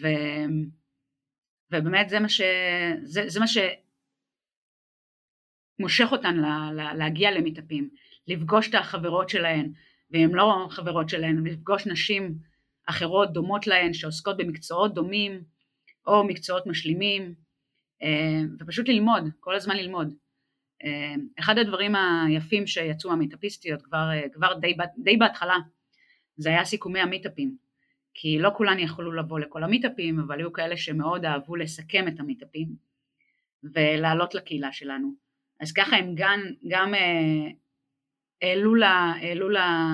ו, 0.00 0.06
ובאמת 1.70 2.08
זה 2.08 2.20
מה, 2.20 2.28
ש, 2.28 2.40
זה, 3.02 3.22
זה 3.26 3.40
מה 3.40 3.46
שמושך 5.78 6.08
אותן 6.12 6.36
לה, 6.36 6.70
לה, 6.74 6.94
להגיע 6.94 7.30
למיטפים, 7.30 7.90
לפגוש 8.28 8.68
את 8.68 8.74
החברות 8.74 9.28
שלהן, 9.28 9.72
ואם 10.10 10.34
לא 10.34 10.66
חברות 10.70 11.08
שלהן, 11.08 11.46
לפגוש 11.46 11.86
נשים 11.86 12.38
אחרות 12.86 13.32
דומות 13.32 13.66
להן 13.66 13.92
שעוסקות 13.92 14.36
במקצועות 14.36 14.94
דומים 14.94 15.42
או 16.06 16.24
מקצועות 16.24 16.66
משלימים 16.66 17.34
אה, 18.02 18.40
ופשוט 18.60 18.88
ללמוד, 18.88 19.24
כל 19.40 19.54
הזמן 19.54 19.76
ללמוד. 19.76 20.14
אה, 20.84 21.14
אחד 21.38 21.58
הדברים 21.58 21.92
היפים 21.94 22.66
שיצאו 22.66 23.10
מהמיטאפיסטיות 23.10 23.82
כבר, 23.82 24.10
אה, 24.12 24.28
כבר 24.28 24.54
די, 24.54 24.76
די 24.98 25.16
בהתחלה 25.16 25.56
זה 26.36 26.48
היה 26.48 26.64
סיכומי 26.64 27.00
המיטאפים 27.00 27.56
כי 28.14 28.38
לא 28.38 28.50
כולן 28.56 28.78
יכלו 28.78 29.12
לבוא 29.12 29.40
לכל 29.40 29.64
המיטאפים 29.64 30.20
אבל 30.20 30.38
היו 30.38 30.52
כאלה 30.52 30.76
שמאוד 30.76 31.24
אהבו 31.24 31.56
לסכם 31.56 32.08
את 32.08 32.20
המיטאפים 32.20 32.68
ולעלות 33.74 34.34
לקהילה 34.34 34.72
שלנו 34.72 35.12
אז 35.60 35.72
ככה 35.72 35.96
הם 35.96 36.12
גם, 36.14 36.40
גם 36.68 36.94
העלו, 38.42 38.74
לה, 38.74 39.12
העלו 39.20 39.48
לה, 39.48 39.88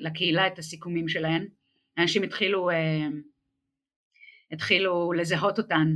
לקהילה 0.00 0.46
את 0.46 0.58
הסיכומים 0.58 1.08
שלהם 1.08 1.46
אנשים 1.98 2.22
התחילו, 2.22 2.70
אה, 2.70 3.06
התחילו 4.50 5.12
לזהות 5.12 5.58
אותן 5.58 5.94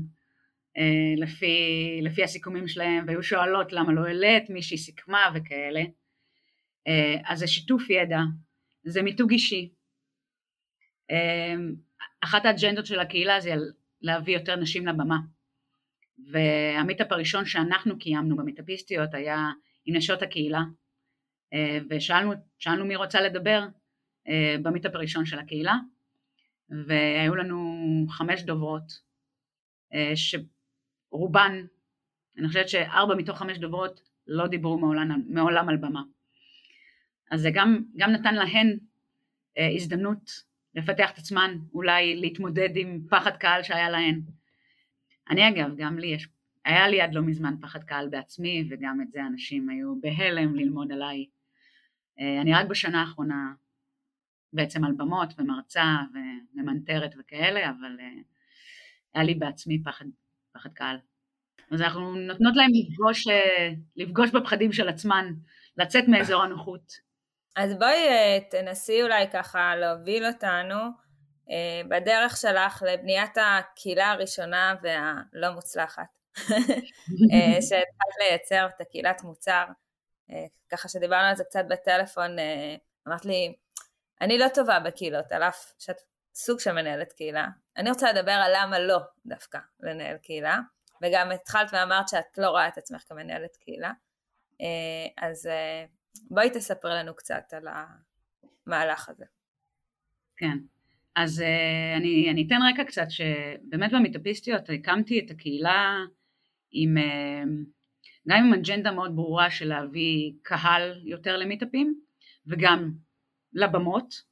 אה, 0.76 1.14
לפי, 1.16 1.56
לפי 2.02 2.24
הסיכומים 2.24 2.68
שלהם 2.68 3.04
והיו 3.06 3.22
שואלות 3.22 3.72
למה 3.72 3.92
לא 3.92 4.06
העלית 4.06 4.50
מישהי 4.50 4.78
סיכמה 4.78 5.30
וכאלה. 5.34 5.82
אה, 6.86 7.16
אז 7.24 7.38
זה 7.38 7.46
שיתוף 7.46 7.90
ידע, 7.90 8.18
זה 8.84 9.02
מיתוג 9.02 9.30
אישי. 9.30 9.72
אחת 12.20 12.44
האג'נדות 12.44 12.86
של 12.86 13.00
הקהילה 13.00 13.40
זה 13.40 13.54
להביא 14.02 14.34
יותר 14.34 14.56
נשים 14.56 14.86
לבמה. 14.86 15.18
והמיטאפ 16.32 17.12
הראשון 17.12 17.44
שאנחנו 17.44 17.98
קיימנו 17.98 18.36
במיטאפיסטיות 18.36 19.14
היה 19.14 19.50
עם 19.84 19.96
נשות 19.96 20.22
הקהילה 20.22 20.60
ושאלנו 21.90 22.84
מי 22.84 22.96
רוצה 22.96 23.20
לדבר 23.20 23.66
במיטאפ 24.62 24.94
הראשון 24.94 25.26
של 25.26 25.38
הקהילה 25.38 25.74
והיו 26.70 27.34
לנו 27.34 27.84
חמש 28.08 28.42
דוברות 28.42 29.00
אה, 29.94 30.12
שרובן, 30.16 31.52
אני 32.38 32.48
חושבת 32.48 32.68
שארבע 32.68 33.14
מתוך 33.14 33.38
חמש 33.38 33.58
דוברות 33.58 34.00
לא 34.26 34.46
דיברו 34.46 34.78
מעולם, 34.78 35.22
מעולם 35.28 35.68
על 35.68 35.76
במה. 35.76 36.02
אז 37.30 37.40
זה 37.40 37.50
גם, 37.54 37.82
גם 37.96 38.10
נתן 38.10 38.34
להן 38.34 38.78
אה, 39.58 39.68
הזדמנות 39.74 40.30
לפתח 40.74 41.10
את 41.10 41.18
עצמן, 41.18 41.58
אולי 41.74 42.16
להתמודד 42.16 42.68
עם 42.76 43.00
פחד 43.10 43.36
קהל 43.36 43.62
שהיה 43.62 43.90
להן. 43.90 44.20
אני 45.30 45.48
אגב, 45.48 45.76
גם 45.76 45.98
לי 45.98 46.06
יש, 46.06 46.28
היה 46.64 46.88
לי 46.88 47.00
עד 47.00 47.14
לא 47.14 47.22
מזמן 47.22 47.54
פחד 47.60 47.84
קהל 47.84 48.08
בעצמי, 48.08 48.64
וגם 48.70 49.00
את 49.02 49.10
זה 49.10 49.26
אנשים 49.26 49.68
היו 49.68 50.00
בהלם 50.00 50.54
ללמוד 50.54 50.92
עליי. 50.92 51.26
אה, 52.20 52.40
אני 52.40 52.54
רק 52.54 52.66
בשנה 52.66 53.00
האחרונה 53.00 53.52
בעצם 54.54 54.84
על 54.84 54.92
במות 54.96 55.28
ומרצה 55.38 55.84
וממנטרת 56.12 57.14
וכאלה, 57.18 57.70
אבל 57.70 57.96
uh, 57.98 58.24
היה 59.14 59.24
לי 59.24 59.34
בעצמי 59.34 59.82
פחד, 59.84 60.04
פחד 60.52 60.72
קהל. 60.72 60.96
אז 61.70 61.82
אנחנו 61.82 62.14
נותנות 62.14 62.56
להם 62.56 62.70
לפגוש, 62.74 63.28
uh, 63.28 63.30
לפגוש 63.96 64.30
בפחדים 64.30 64.72
של 64.72 64.88
עצמן, 64.88 65.32
לצאת 65.76 66.04
מאזור 66.08 66.42
הנוחות. 66.42 66.92
אז 67.56 67.74
בואי 67.78 67.94
תנסי 68.50 69.02
אולי 69.02 69.30
ככה 69.32 69.76
להוביל 69.76 70.26
אותנו 70.26 70.76
בדרך 71.88 72.36
שלך 72.36 72.82
לבניית 72.92 73.36
הקהילה 73.36 74.10
הראשונה 74.10 74.74
והלא 74.82 75.54
מוצלחת. 75.54 76.18
שהתחלת 77.68 78.14
לייצר 78.20 78.66
את 78.66 78.80
הקהילת 78.80 79.22
מוצר, 79.24 79.64
ככה 80.68 80.88
שדיברנו 80.88 81.28
על 81.28 81.36
זה 81.36 81.44
קצת 81.44 81.64
בטלפון, 81.68 82.36
אמרת 83.08 83.24
לי, 83.24 83.54
אני 84.20 84.38
לא 84.38 84.46
טובה 84.54 84.80
בקהילות, 84.80 85.32
על 85.32 85.42
אף 85.42 85.72
שאת 85.78 85.96
סוג 86.34 86.60
של 86.60 86.72
מנהלת 86.72 87.12
קהילה. 87.12 87.46
אני 87.76 87.90
רוצה 87.90 88.12
לדבר 88.12 88.32
על 88.32 88.52
למה 88.56 88.78
לא 88.78 88.98
דווקא 89.26 89.58
לנהל 89.80 90.16
קהילה, 90.16 90.60
וגם 91.02 91.30
התחלת 91.30 91.70
ואמרת 91.72 92.08
שאת 92.08 92.38
לא 92.38 92.48
רואה 92.50 92.68
את 92.68 92.78
עצמך 92.78 93.02
כמנהלת 93.08 93.56
קהילה. 93.56 93.92
אה, 94.60 95.26
אז 95.28 95.46
אה, 95.46 95.84
בואי 96.30 96.50
תספר 96.50 96.88
לנו 96.88 97.14
קצת 97.14 97.52
על 97.52 97.68
המהלך 98.66 99.08
הזה. 99.08 99.24
כן, 100.36 100.58
אז 101.16 101.40
אה, 101.40 101.96
אני, 101.96 102.30
אני 102.30 102.44
אתן 102.46 102.58
רקע 102.72 102.84
קצת, 102.84 103.06
שבאמת 103.08 103.92
במיטאפיסטיות 103.92 104.62
הקמתי 104.74 105.18
את 105.18 105.30
הקהילה 105.30 105.96
עם, 106.72 106.94
גם 108.28 108.44
עם 108.44 108.54
אג'נדה 108.54 108.90
מאוד 108.90 109.16
ברורה 109.16 109.50
של 109.50 109.68
להביא 109.68 110.32
קהל 110.42 111.00
יותר 111.04 111.36
למיטאפים, 111.36 112.00
וגם 112.46 112.92
לבמות. 113.52 114.22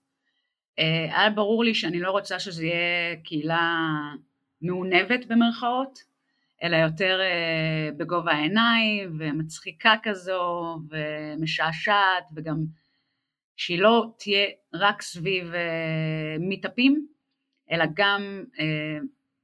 אה, 0.79 1.21
היה 1.21 1.31
ברור 1.31 1.65
לי 1.65 1.75
שאני 1.75 2.01
לא 2.01 2.11
רוצה 2.11 2.39
שזה 2.39 2.67
יהיה 2.67 3.17
קהילה 3.25 3.89
מעונבת 4.63 5.27
במרכאות, 5.27 5.99
אלא 6.63 6.77
יותר 6.77 7.21
אה, 7.21 7.91
בגובה 7.97 8.33
העיניים 8.33 9.17
ומצחיקה 9.19 9.95
כזו 10.03 10.79
ומשעשעת 10.91 12.25
וגם 12.37 12.57
שהיא 13.57 13.79
לא 13.79 14.13
תהיה 14.19 14.47
רק 14.75 15.03
סביב 15.03 15.55
אה, 15.55 16.37
מיטאפים, 16.41 17.07
אלא 17.71 17.85
גם 17.95 18.45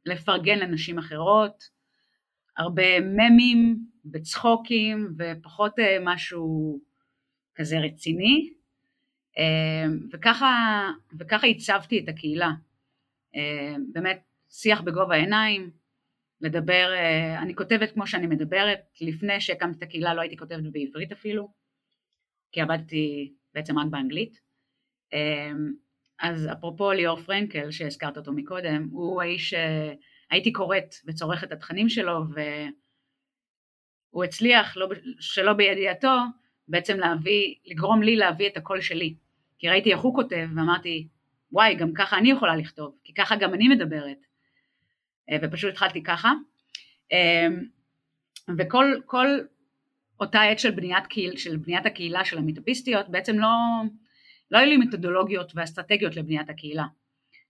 לפרגן 0.06 0.58
לנשים 0.58 0.98
אחרות, 0.98 1.77
הרבה 2.58 3.00
ממים 3.00 3.78
וצחוקים 4.12 5.14
ופחות 5.18 5.74
משהו 6.00 6.78
כזה 7.54 7.78
רציני. 7.78 8.50
אמ, 9.36 10.08
וככה, 10.12 10.82
וככה 11.18 11.46
הצבתי 11.46 11.98
את 11.98 12.08
הקהילה. 12.08 12.50
אמ, 13.34 13.84
באמת 13.92 14.22
שיח 14.50 14.80
בגובה 14.80 15.14
העיניים, 15.14 15.70
לדבר, 16.40 16.92
אה, 16.94 17.42
אני 17.42 17.54
כותבת 17.54 17.92
כמו 17.92 18.06
שאני 18.06 18.26
מדברת, 18.26 18.80
לפני 19.00 19.40
שהקמתי 19.40 19.78
את 19.78 19.82
הקהילה 19.82 20.14
לא 20.14 20.20
הייתי 20.20 20.36
כותבת 20.36 20.72
בעברית 20.72 21.12
אפילו, 21.12 21.48
כי 22.52 22.60
עבדתי 22.60 23.34
בעצם 23.54 23.78
רק 23.78 23.86
באנגלית. 23.90 24.40
אז 26.20 26.48
אפרופו 26.52 26.92
ליאור 26.92 27.20
פרנקל 27.20 27.70
שהזכרת 27.70 28.16
אותו 28.16 28.32
מקודם, 28.32 28.88
הוא 28.90 29.22
האיש 29.22 29.54
שהייתי 30.30 30.52
קוראת 30.52 30.94
וצורכת 31.06 31.46
את 31.46 31.52
התכנים 31.52 31.88
שלו 31.88 32.20
והוא 34.12 34.24
הצליח 34.24 34.76
לא, 34.76 34.88
שלא 35.20 35.52
בידיעתו 35.52 36.16
בעצם 36.68 36.98
להביא, 36.98 37.54
לגרום 37.66 38.02
לי 38.02 38.16
להביא 38.16 38.48
את 38.48 38.56
הקול 38.56 38.80
שלי. 38.80 39.14
כי 39.58 39.68
ראיתי 39.68 39.92
איך 39.92 40.00
הוא 40.00 40.14
כותב 40.14 40.48
ואמרתי 40.56 41.08
וואי 41.52 41.74
גם 41.74 41.92
ככה 41.92 42.18
אני 42.18 42.30
יכולה 42.30 42.56
לכתוב, 42.56 42.94
כי 43.04 43.14
ככה 43.14 43.36
גם 43.36 43.54
אני 43.54 43.68
מדברת. 43.68 44.18
אה, 45.30 45.36
ופשוט 45.42 45.72
התחלתי 45.72 46.02
ככה. 46.02 46.32
אמ, 47.12 47.64
וכל 48.58 48.94
כל 49.06 49.26
אותה 50.20 50.42
עת 50.42 50.58
של 50.58 50.70
בניית, 50.70 51.06
קהיל, 51.06 51.36
של 51.36 51.56
בניית 51.56 51.86
הקהילה 51.86 52.24
של 52.24 52.38
המיטופיסטיות 52.38 53.08
בעצם 53.08 53.38
לא, 53.38 53.48
לא 54.50 54.58
היו 54.58 54.68
לי 54.68 54.76
מתודולוגיות 54.76 55.52
ואסטרטגיות 55.54 56.16
לבניית 56.16 56.50
הקהילה. 56.50 56.84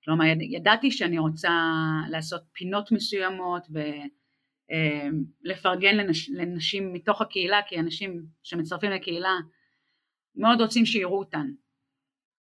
כלומר 0.05 0.25
ידעתי 0.41 0.91
שאני 0.91 1.19
רוצה 1.19 1.51
לעשות 2.11 2.43
פינות 2.53 2.93
מסוימות 2.93 3.67
ולפרגן 5.45 6.01
אמ, 6.01 6.07
לנש, 6.07 6.31
לנשים 6.31 6.93
מתוך 6.93 7.21
הקהילה 7.21 7.61
כי 7.67 7.81
אנשים 7.81 8.23
שמצטרפים 8.43 8.91
לקהילה 8.91 9.35
מאוד 10.37 10.61
רוצים 10.61 10.87
שיראו 10.87 11.19
אותן. 11.19 11.47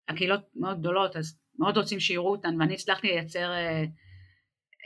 הקהילות 0.08 0.42
מאוד 0.56 0.80
גדולות 0.80 1.16
אז 1.16 1.40
מאוד 1.60 1.78
רוצים 1.78 2.00
שיראו 2.00 2.32
אותן 2.32 2.62
ואני 2.62 2.74
הצלחתי 2.74 3.08
לייצר 3.08 3.52
אה, 3.52 3.84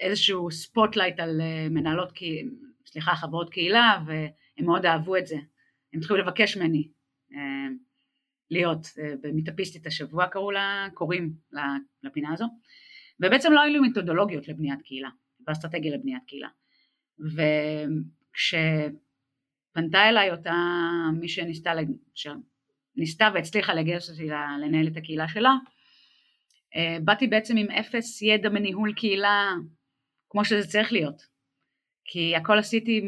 איזשהו 0.02 0.52
spotlight 0.52 1.20
על 1.20 1.42
אה, 1.42 1.68
מנהלות, 1.70 2.14
סליחה 2.86 3.16
חברות 3.16 3.50
קהילה 3.50 4.04
והם 4.06 4.66
מאוד 4.66 4.86
אהבו 4.86 5.18
את 5.18 5.28
זה. 5.28 5.36
הם 5.94 6.00
התחילו 6.00 6.20
לבקש 6.20 6.58
ממני 6.58 6.88
אה, 7.34 7.68
להיות 8.52 8.88
במיטאפיסטית 9.22 9.88
השבוע 9.88 10.28
קראו 10.28 10.52
לה, 10.52 10.88
קוראים 10.94 11.34
לפינה 12.04 12.34
הזו 12.34 12.46
ובעצם 13.20 13.54
לא 13.54 13.62
היו 13.62 13.82
לי 13.82 13.90
מתודולוגיות 13.90 14.48
לבניית 14.48 14.82
קהילה 14.82 15.10
ואסטרטגיה 15.48 15.96
לבניית 15.96 16.24
קהילה. 16.28 16.48
וכשפנתה 18.34 20.10
אליי 20.10 20.32
אותה 20.32 20.54
מי 21.20 21.28
שניסתה, 21.28 21.72
שניסתה 22.14 23.30
והצליחה 23.34 23.74
לגייס 23.74 24.10
אותי 24.10 24.28
לנהל 24.62 24.88
את 24.88 24.98
הקהילה 24.98 25.28
שלה 25.28 25.54
אה, 26.76 26.98
באתי 27.04 27.28
בעצם 27.28 27.58
עם 27.58 27.72
אפס 27.72 28.22
ידע 28.22 28.50
בניהול 28.50 28.94
קהילה 28.94 29.54
כמו 30.30 30.46
שזה 30.46 30.68
צריך 30.68 30.94
להיות. 30.94 31.22
כי 32.06 32.36
הכל 32.36 32.60
עשיתי 32.60 33.02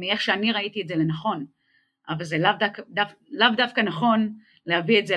מאיך 0.00 0.20
שאני 0.20 0.52
ראיתי 0.52 0.82
את 0.82 0.88
זה 0.88 0.96
לנכון 0.96 1.46
אבל 2.08 2.24
זה 2.24 2.38
לאו 2.38 2.50
דווקא, 2.58 2.82
דו, 2.88 3.02
לאו 3.30 3.48
דווקא 3.56 3.80
נכון 3.80 4.38
להביא 4.66 4.98
את 4.98 5.06
זה 5.06 5.14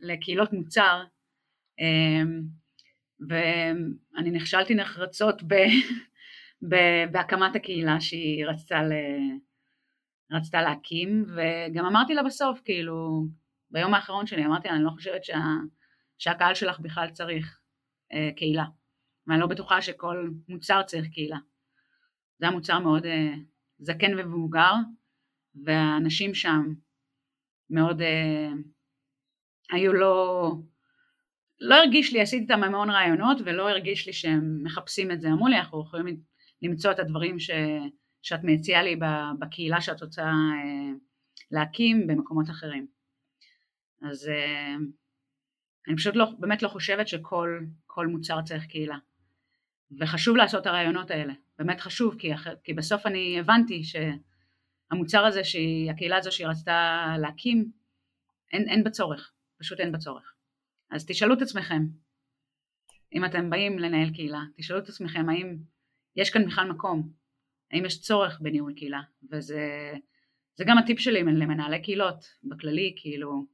לקהילות 0.00 0.52
מוצר. 0.52 1.04
אמ, 1.78 2.42
ואני 3.28 4.30
נכשלתי 4.30 4.74
נחרצות 4.74 5.42
ב, 5.42 5.54
ב, 6.68 6.76
בהקמת 7.12 7.56
הקהילה 7.56 8.00
שהיא 8.00 8.46
רצתה, 8.46 8.82
ל, 8.82 8.92
רצתה 10.32 10.62
להקים 10.62 11.24
וגם 11.28 11.86
אמרתי 11.86 12.14
לה 12.14 12.22
בסוף 12.22 12.60
כאילו 12.64 13.26
ביום 13.70 13.94
האחרון 13.94 14.26
שלי 14.26 14.44
אמרתי 14.44 14.68
לה 14.68 14.74
אני 14.74 14.84
לא 14.84 14.90
חושבת 14.90 15.24
שה, 15.24 15.38
שהקהל 16.18 16.54
שלך 16.54 16.80
בכלל 16.80 17.10
צריך 17.10 17.60
אה, 18.12 18.30
קהילה. 18.36 18.64
ואני 19.26 19.40
לא 19.40 19.46
בטוחה 19.46 19.82
שכל 19.82 20.28
מוצר 20.48 20.82
צריך 20.82 21.06
קהילה. 21.12 21.38
זה 22.38 22.46
היה 22.46 22.54
מוצר 22.54 22.78
מאוד 22.78 23.06
אה, 23.06 23.34
זקן 23.78 24.18
ומבוגר 24.18 24.72
והאנשים 25.64 26.34
שם 26.34 26.74
מאוד 27.70 28.02
אה, 28.02 28.48
היו 29.70 29.92
לא 29.92 30.50
לא 31.60 31.74
הרגיש 31.74 32.12
לי, 32.12 32.20
עשיתי 32.20 32.42
איתם 32.42 32.62
המון 32.62 32.90
רעיונות 32.90 33.38
ולא 33.44 33.70
הרגיש 33.70 34.06
לי 34.06 34.12
שהם 34.12 34.60
מחפשים 34.62 35.10
את 35.10 35.20
זה, 35.20 35.28
אמרו 35.28 35.48
לי 35.48 35.58
אנחנו 35.58 35.82
יכולים 35.82 36.20
למצוא 36.62 36.92
את 36.92 36.98
הדברים 36.98 37.38
ש, 37.38 37.50
שאת 38.22 38.40
מציעה 38.42 38.82
לי 38.82 38.96
בקהילה 39.38 39.80
שאת 39.80 40.02
רוצה 40.02 40.22
אה, 40.22 40.92
להקים 41.50 42.06
במקומות 42.06 42.50
אחרים. 42.50 42.86
אז 44.10 44.28
אה, 44.28 44.74
אני 45.88 45.96
פשוט 45.96 46.16
לא, 46.16 46.26
באמת 46.38 46.62
לא 46.62 46.68
חושבת 46.68 47.08
שכל 47.08 48.06
מוצר 48.10 48.42
צריך 48.42 48.66
קהילה. 48.66 48.96
וחשוב 50.00 50.36
לעשות 50.36 50.62
את 50.62 50.66
הרעיונות 50.66 51.10
האלה, 51.10 51.32
באמת 51.58 51.80
חשוב 51.80 52.16
כי, 52.18 52.30
כי 52.64 52.74
בסוף 52.74 53.06
אני 53.06 53.40
הבנתי 53.40 53.84
ש... 53.84 53.96
המוצר 54.94 55.24
הזה 55.24 55.40
הקהילה 55.90 56.16
הזו 56.16 56.32
שהיא 56.32 56.46
רצתה 56.46 57.06
להקים, 57.20 57.70
אין, 58.52 58.68
אין 58.68 58.84
בצורך, 58.84 59.32
פשוט 59.58 59.80
אין 59.80 59.92
בצורך. 59.92 60.34
אז 60.90 61.06
תשאלו 61.06 61.34
את 61.34 61.42
עצמכם, 61.42 61.82
אם 63.12 63.24
אתם 63.24 63.50
באים 63.50 63.78
לנהל 63.78 64.10
קהילה, 64.14 64.40
תשאלו 64.56 64.78
את 64.78 64.88
עצמכם 64.88 65.28
האם 65.28 65.56
יש 66.16 66.30
כאן 66.30 66.46
בכלל 66.46 66.70
מקום, 66.70 67.10
האם 67.72 67.84
יש 67.84 68.00
צורך 68.00 68.40
בניהול 68.40 68.74
קהילה, 68.74 69.00
וזה 69.30 69.92
זה 70.56 70.64
גם 70.66 70.78
הטיפ 70.78 70.98
שלי 70.98 71.22
למנהלי 71.22 71.82
קהילות 71.82 72.24
בכללי, 72.44 72.94
כאילו 72.96 73.46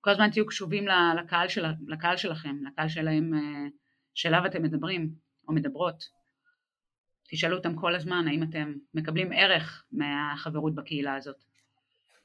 כל 0.00 0.10
הזמן 0.10 0.30
תהיו 0.30 0.46
קשובים 0.46 0.84
לקהל, 1.18 1.48
של, 1.48 1.64
לקהל 1.86 2.16
שלכם, 2.16 2.56
לקהל 2.66 2.88
שלהם, 2.88 3.34
אה, 3.34 3.68
שאליו 4.14 4.46
אתם 4.46 4.62
מדברים 4.62 5.14
או 5.48 5.54
מדברות. 5.54 6.04
תשאלו 7.34 7.56
אותם 7.56 7.76
כל 7.76 7.94
הזמן 7.94 8.24
האם 8.28 8.42
אתם 8.42 8.74
מקבלים 8.94 9.32
ערך 9.32 9.84
מהחברות 9.92 10.74
בקהילה 10.74 11.14
הזאת. 11.14 11.44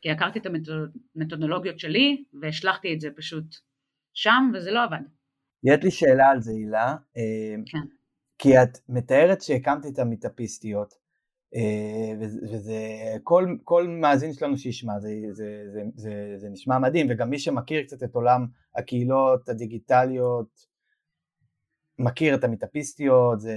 כי 0.01 0.11
הכרתי 0.11 0.39
את 0.39 0.45
המתודולוגיות 1.15 1.79
שלי 1.79 2.23
והשלכתי 2.41 2.93
את 2.93 3.01
זה 3.01 3.09
פשוט 3.15 3.55
שם 4.13 4.51
וזה 4.53 4.71
לא 4.71 4.83
עבד. 4.83 5.01
יש 5.63 5.83
לי 5.83 5.91
שאלה 5.91 6.27
על 6.27 6.41
זה 6.41 6.51
הילה. 6.51 6.95
אה, 7.17 7.55
כן. 7.65 7.79
כי 8.37 8.57
את 8.63 8.77
מתארת 8.89 9.41
שהקמת 9.41 9.85
את 9.85 9.99
המיטאפיסטיות 9.99 10.93
אה, 11.55 12.13
וזה 12.19 12.77
כל, 13.23 13.55
כל 13.63 13.87
מאזין 13.87 14.33
שלנו 14.33 14.57
שישמע 14.57 14.99
זה, 14.99 15.09
זה, 15.31 15.63
זה, 15.73 15.81
זה, 15.95 16.33
זה 16.37 16.49
נשמע 16.49 16.79
מדהים 16.79 17.07
וגם 17.09 17.29
מי 17.29 17.39
שמכיר 17.39 17.83
קצת 17.83 18.03
את 18.03 18.15
עולם 18.15 18.45
הקהילות 18.75 19.49
הדיגיטליות 19.49 20.68
מכיר 21.99 22.35
את 22.35 22.43
המיטאפיסטיות, 22.43 23.39
זה, 23.39 23.55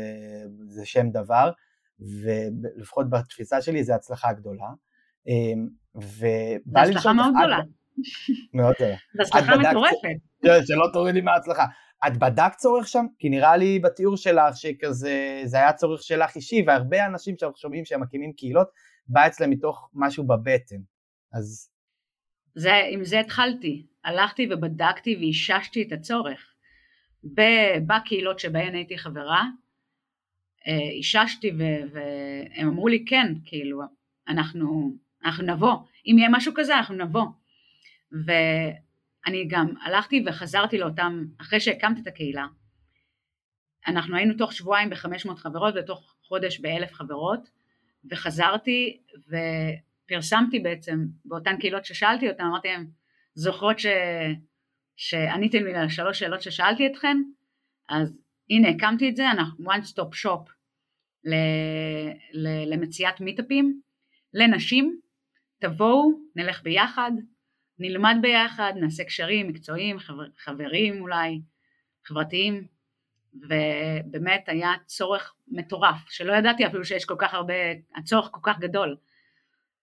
זה 0.66 0.87
שם 0.87 1.11
דבר, 1.11 1.50
ולפחות 2.00 3.11
בתפיסה 3.11 3.62
שלי 3.62 3.85
זה 3.85 3.94
הצלחה 3.94 4.33
גדולה. 4.33 4.68
אמ, 5.26 5.68
ובא 5.94 6.81
לי 6.81 6.94
לשאול... 6.94 7.14
מאוד 7.14 7.33
גדולה. 7.38 7.59
מאוד 8.55 8.74
גדולה. 8.74 8.96
זו 9.14 9.22
הצלחה 9.22 9.57
מטורפת. 9.57 10.66
שלא 10.66 10.87
תוריד 10.92 11.14
לי 11.14 11.20
מההצלחה. 11.20 11.64
את 12.07 12.16
בדקת 12.16 12.57
צורך 12.57 12.88
שם? 12.88 13.07
כי 13.18 13.28
נראה 13.28 13.57
לי 13.57 13.78
בתיאור 13.78 14.16
שלך 14.16 14.57
שכזה, 14.57 15.42
זה 15.44 15.57
היה 15.57 15.72
צורך 15.72 16.02
שלך 16.02 16.37
אישי, 16.37 16.64
והרבה 16.66 17.07
אנשים 17.07 17.35
שאנחנו 17.38 17.57
שומעים 17.57 17.85
שהם 17.85 18.00
מקימים 18.00 18.33
קהילות, 18.33 18.68
בא 19.07 19.26
אצלם 19.26 19.50
מתוך 19.50 19.90
משהו 19.94 20.26
בבטן. 20.26 20.76
אז... 21.33 21.70
זה, 22.55 22.72
עם 22.90 23.05
זה 23.05 23.20
התחלתי. 23.20 23.87
הלכתי 24.05 24.48
ובדקתי 24.50 25.16
ואיששתי 25.16 25.83
את 25.83 25.92
הצורך. 25.92 26.51
בקהילות 27.87 28.38
שבהן 28.38 28.74
הייתי 28.74 28.98
חברה, 28.98 29.44
אה, 30.66 30.90
איששתי 30.90 31.52
והם 31.92 32.68
אמרו 32.68 32.88
לי 32.88 33.04
כן, 33.04 33.35
כאילו, 33.44 33.82
אנחנו, 34.28 34.96
אנחנו 35.24 35.44
נבוא, 35.44 35.74
אם 36.06 36.16
יהיה 36.18 36.28
משהו 36.32 36.52
כזה 36.56 36.76
אנחנו 36.76 36.94
נבוא. 36.94 37.26
ואני 38.12 39.44
גם 39.48 39.66
הלכתי 39.82 40.24
וחזרתי 40.26 40.78
לאותם, 40.78 41.24
אחרי 41.40 41.61
שהקמתי 41.61 42.00
את 42.00 42.06
הקהילה, 42.06 42.46
אנחנו 43.87 44.16
היינו 44.16 44.35
תוך 44.35 44.52
שבועיים 44.52 44.90
ב-500 44.90 45.37
חברות 45.37 45.74
ותוך 45.76 46.14
חודש 46.22 46.61
ב-1,000 46.61 46.92
חברות, 46.92 47.50
וחזרתי 48.11 49.00
ופרסמתי 49.28 50.61
בעצם 50.61 51.06
באותן 51.24 51.56
קהילות 51.61 51.85
ששאלתי 51.85 52.28
אותן, 52.28 52.44
אמרתי 52.44 52.68
להם, 52.68 52.87
זוכרות 53.35 53.78
ש... 53.78 53.87
שעניתם 54.96 55.64
לי 55.64 55.74
על 55.74 55.88
שלוש 55.88 56.18
שאלות 56.18 56.42
ששאלתי 56.42 56.87
אתכן, 56.87 57.16
אז 57.88 58.18
הנה 58.50 58.68
הקמתי 58.68 59.09
את 59.09 59.16
זה, 59.16 59.31
אנחנו 59.31 59.72
one 59.72 59.85
stop 59.85 60.24
shop 60.24 60.50
למציאת 62.66 63.20
מיטאפים 63.20 63.81
לנשים, 64.35 65.00
תבואו, 65.59 66.11
נלך 66.37 66.62
ביחד, 66.62 67.12
נלמד 67.78 68.16
ביחד, 68.20 68.72
נעשה 68.76 69.05
קשרים 69.05 69.48
מקצועיים, 69.48 69.98
חבר, 69.98 70.24
חברים 70.38 71.00
אולי, 71.00 71.40
חברתיים, 72.05 72.66
ובאמת 73.35 74.48
היה 74.48 74.72
צורך 74.87 75.35
מטורף, 75.48 76.09
שלא 76.09 76.33
ידעתי 76.33 76.66
אפילו 76.66 76.85
שיש 76.85 77.05
כל 77.05 77.16
כך 77.18 77.35
הרבה, 77.35 77.55
הצורך 77.96 78.28
כל 78.33 78.40
כך 78.42 78.59
גדול. 78.59 78.96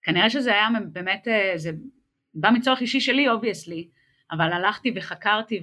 כנראה 0.01 0.29
שזה 0.29 0.51
היה 0.51 0.67
באמת, 0.91 1.27
אה, 1.27 1.53
זה 1.55 1.71
בא 2.33 2.49
מצורך 2.49 2.81
אישי 2.81 2.99
שלי 2.99 3.29
obviously, 3.29 3.89
אבל 4.31 4.53
הלכתי 4.53 4.93
וחקרתי 4.95 5.59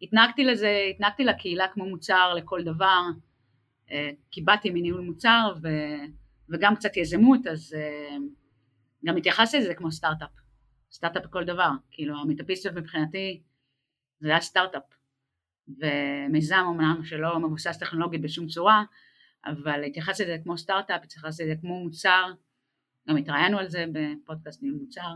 והתנהגתי 0.00 0.44
לזה, 0.44 0.86
התנהגתי 0.90 1.24
לקהילה 1.24 1.68
כמו 1.68 1.86
מוצר 1.86 2.34
לכל 2.34 2.62
דבר, 2.64 3.00
כי 4.30 4.42
באתי 4.42 4.70
מניהול 4.70 5.00
מוצר 5.00 5.54
ו, 5.62 5.68
וגם 6.48 6.76
קצת 6.76 6.96
יזמות, 6.96 7.46
אז 7.46 7.76
גם 9.04 9.16
התייחסתי 9.16 9.58
לזה 9.58 9.74
כמו 9.74 9.92
סטארט-אפ. 9.92 10.30
סטארט-אפ 10.92 11.22
בכל 11.22 11.44
דבר, 11.44 11.70
כאילו 11.90 12.20
המיטאפיסטיות 12.20 12.74
מבחינתי 12.74 13.42
זה 14.20 14.28
היה 14.28 14.40
סטארט-אפ. 14.40 14.82
ומיזם 15.68 16.64
אמנם 16.70 17.04
שלא 17.04 17.38
מבוסס 17.38 17.78
טכנולוגית 17.78 18.22
בשום 18.22 18.46
צורה, 18.46 18.84
אבל 19.46 19.84
התייחסתי 19.84 20.22
לזה 20.22 20.36
כמו 20.42 20.58
סטארט-אפ, 20.58 21.00
התייחסתי 21.04 21.44
לזה 21.44 21.54
כמו 21.60 21.84
מוצר, 21.84 22.32
גם 23.08 23.16
התראיינו 23.16 23.58
על 23.58 23.68
זה 23.68 23.84
בפודקאסט 23.92 24.62
ניהול 24.62 24.78
מוצר, 24.78 25.00
אה, 25.00 25.14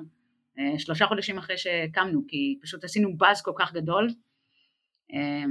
שלושה 0.78 1.06
חודשים 1.06 1.38
אחרי 1.38 1.58
שהקמנו, 1.58 2.22
כי 2.28 2.58
פשוט 2.62 2.84
עשינו 2.84 3.16
באז 3.16 3.42
כל 3.42 3.52
כך 3.58 3.72
גדול. 3.72 4.08
אה, 5.12 5.44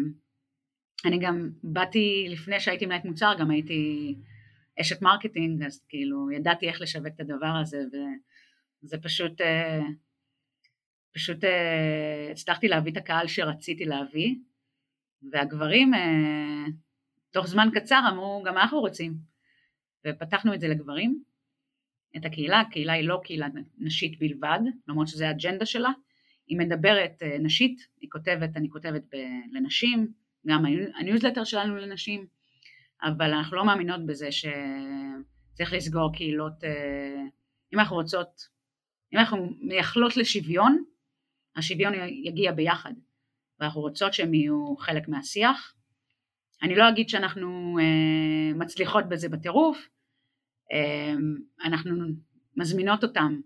אני 1.06 1.20
גם 1.20 1.50
באתי, 1.64 2.26
לפני 2.30 2.60
שהייתי 2.60 2.86
מנהלת 2.86 3.06
מוצר, 3.06 3.34
גם 3.40 3.52
הייתי 3.52 4.16
אשת 4.82 5.02
marketing, 5.02 5.64
אז 5.64 5.86
כאילו 5.90 6.32
ידעתי 6.32 6.68
איך 6.68 6.82
לשווק 6.82 7.08
את 7.08 7.20
הדבר 7.20 7.56
הזה, 7.62 7.78
וזה 8.84 8.98
פשוט, 8.98 9.42
אה, 9.42 9.80
פשוט 11.14 11.38
הצלחתי 12.32 12.68
להביא 12.68 12.92
את 12.92 12.98
הקהל 12.98 13.28
שרציתי 13.28 13.86
להביא, 13.86 14.36
והגברים 15.32 15.92
תוך 17.32 17.48
זמן 17.48 17.70
קצר 17.74 18.00
אמרו 18.10 18.44
גם 18.46 18.58
אנחנו 18.58 18.80
רוצים, 18.80 19.14
ופתחנו 20.08 20.54
את 20.54 20.60
זה 20.60 20.68
לגברים, 20.68 21.24
את 22.18 22.26
הקהילה, 22.26 22.60
הקהילה 22.60 22.94
היא 22.94 23.08
לא 23.08 23.22
קהילה 23.24 23.48
נשית 23.78 24.20
בלבד, 24.20 24.60
למרות 24.88 25.08
שזה 25.08 25.28
האג'נדה 25.28 25.66
שלה, 25.66 25.90
היא 26.48 26.58
מדברת 26.58 27.24
אה, 27.24 27.38
נשית, 27.40 27.88
היא 28.02 28.10
כותבת, 28.10 28.50
אני 28.58 28.70
כותבת 28.70 29.04
ב- 29.14 29.56
לנשים, 29.56 30.12
גם 30.48 30.66
הניוזלטר 30.96 31.44
שלנו 31.44 31.76
לנשים, 31.76 32.26
אבל 33.04 33.34
אנחנו 33.34 33.58
לא 33.58 33.66
מאמינות 33.66 34.06
בזה 34.06 34.30
שצריך 34.32 35.74
לסגור 35.74 36.14
קהילות, 36.14 36.64
אה, 36.64 37.24
אם 37.74 37.80
אנחנו 37.80 37.96
רוצות, 37.96 38.48
אם 39.14 39.18
אנחנו 39.20 39.50
מייחלות 39.62 40.18
לשוויון, 40.18 40.84
השוויון 41.56 41.94
יגיע 42.24 42.52
ביחד, 42.52 42.94
ואנחנו 43.60 43.82
רוצות 43.82 44.14
שהם 44.14 44.34
יהיו 44.34 44.76
חלק 44.78 45.08
מהשיח. 45.08 45.76
אני 46.64 46.76
לא 46.76 46.90
אגיד 46.90 47.10
שאנחנו 47.10 47.80
אה, 47.82 48.58
מצליחות 48.58 49.10
בזה 49.10 49.30
בטירוף, 49.30 49.88
אנחנו 51.64 52.06
מזמינות 52.58 53.04
אותם 53.04 53.40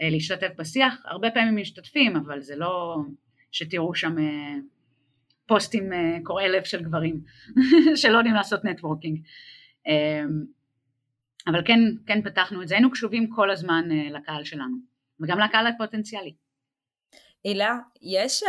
אה, 0.00 0.10
להשתתף 0.10 0.50
בשיח, 0.56 1.02
הרבה 1.04 1.30
פעמים 1.30 1.56
משתתפים 1.56 2.16
אבל 2.16 2.40
זה 2.40 2.56
לא 2.56 2.96
שתראו 3.52 3.94
שם 3.94 4.18
אה, 4.18 4.54
פוסטים 5.46 5.92
אה, 5.92 6.16
קורעי 6.24 6.48
לב 6.48 6.64
של 6.64 6.82
גברים 6.82 7.20
שלא 8.00 8.16
יודעים 8.16 8.34
לעשות 8.34 8.64
נטוורקינג. 8.64 9.18
אמ, 9.86 10.44
אבל 11.46 11.62
כן, 11.64 11.78
כן 12.06 12.22
פתחנו 12.22 12.62
את 12.62 12.68
זה, 12.68 12.74
היינו 12.74 12.90
קשובים 12.90 13.30
כל 13.30 13.50
הזמן 13.50 13.88
לקהל 13.88 14.44
שלנו 14.44 14.76
וגם 15.20 15.38
לקהל 15.38 15.66
הפוטנציאלי. 15.66 16.34
הילה, 17.44 17.78
יש 18.02 18.42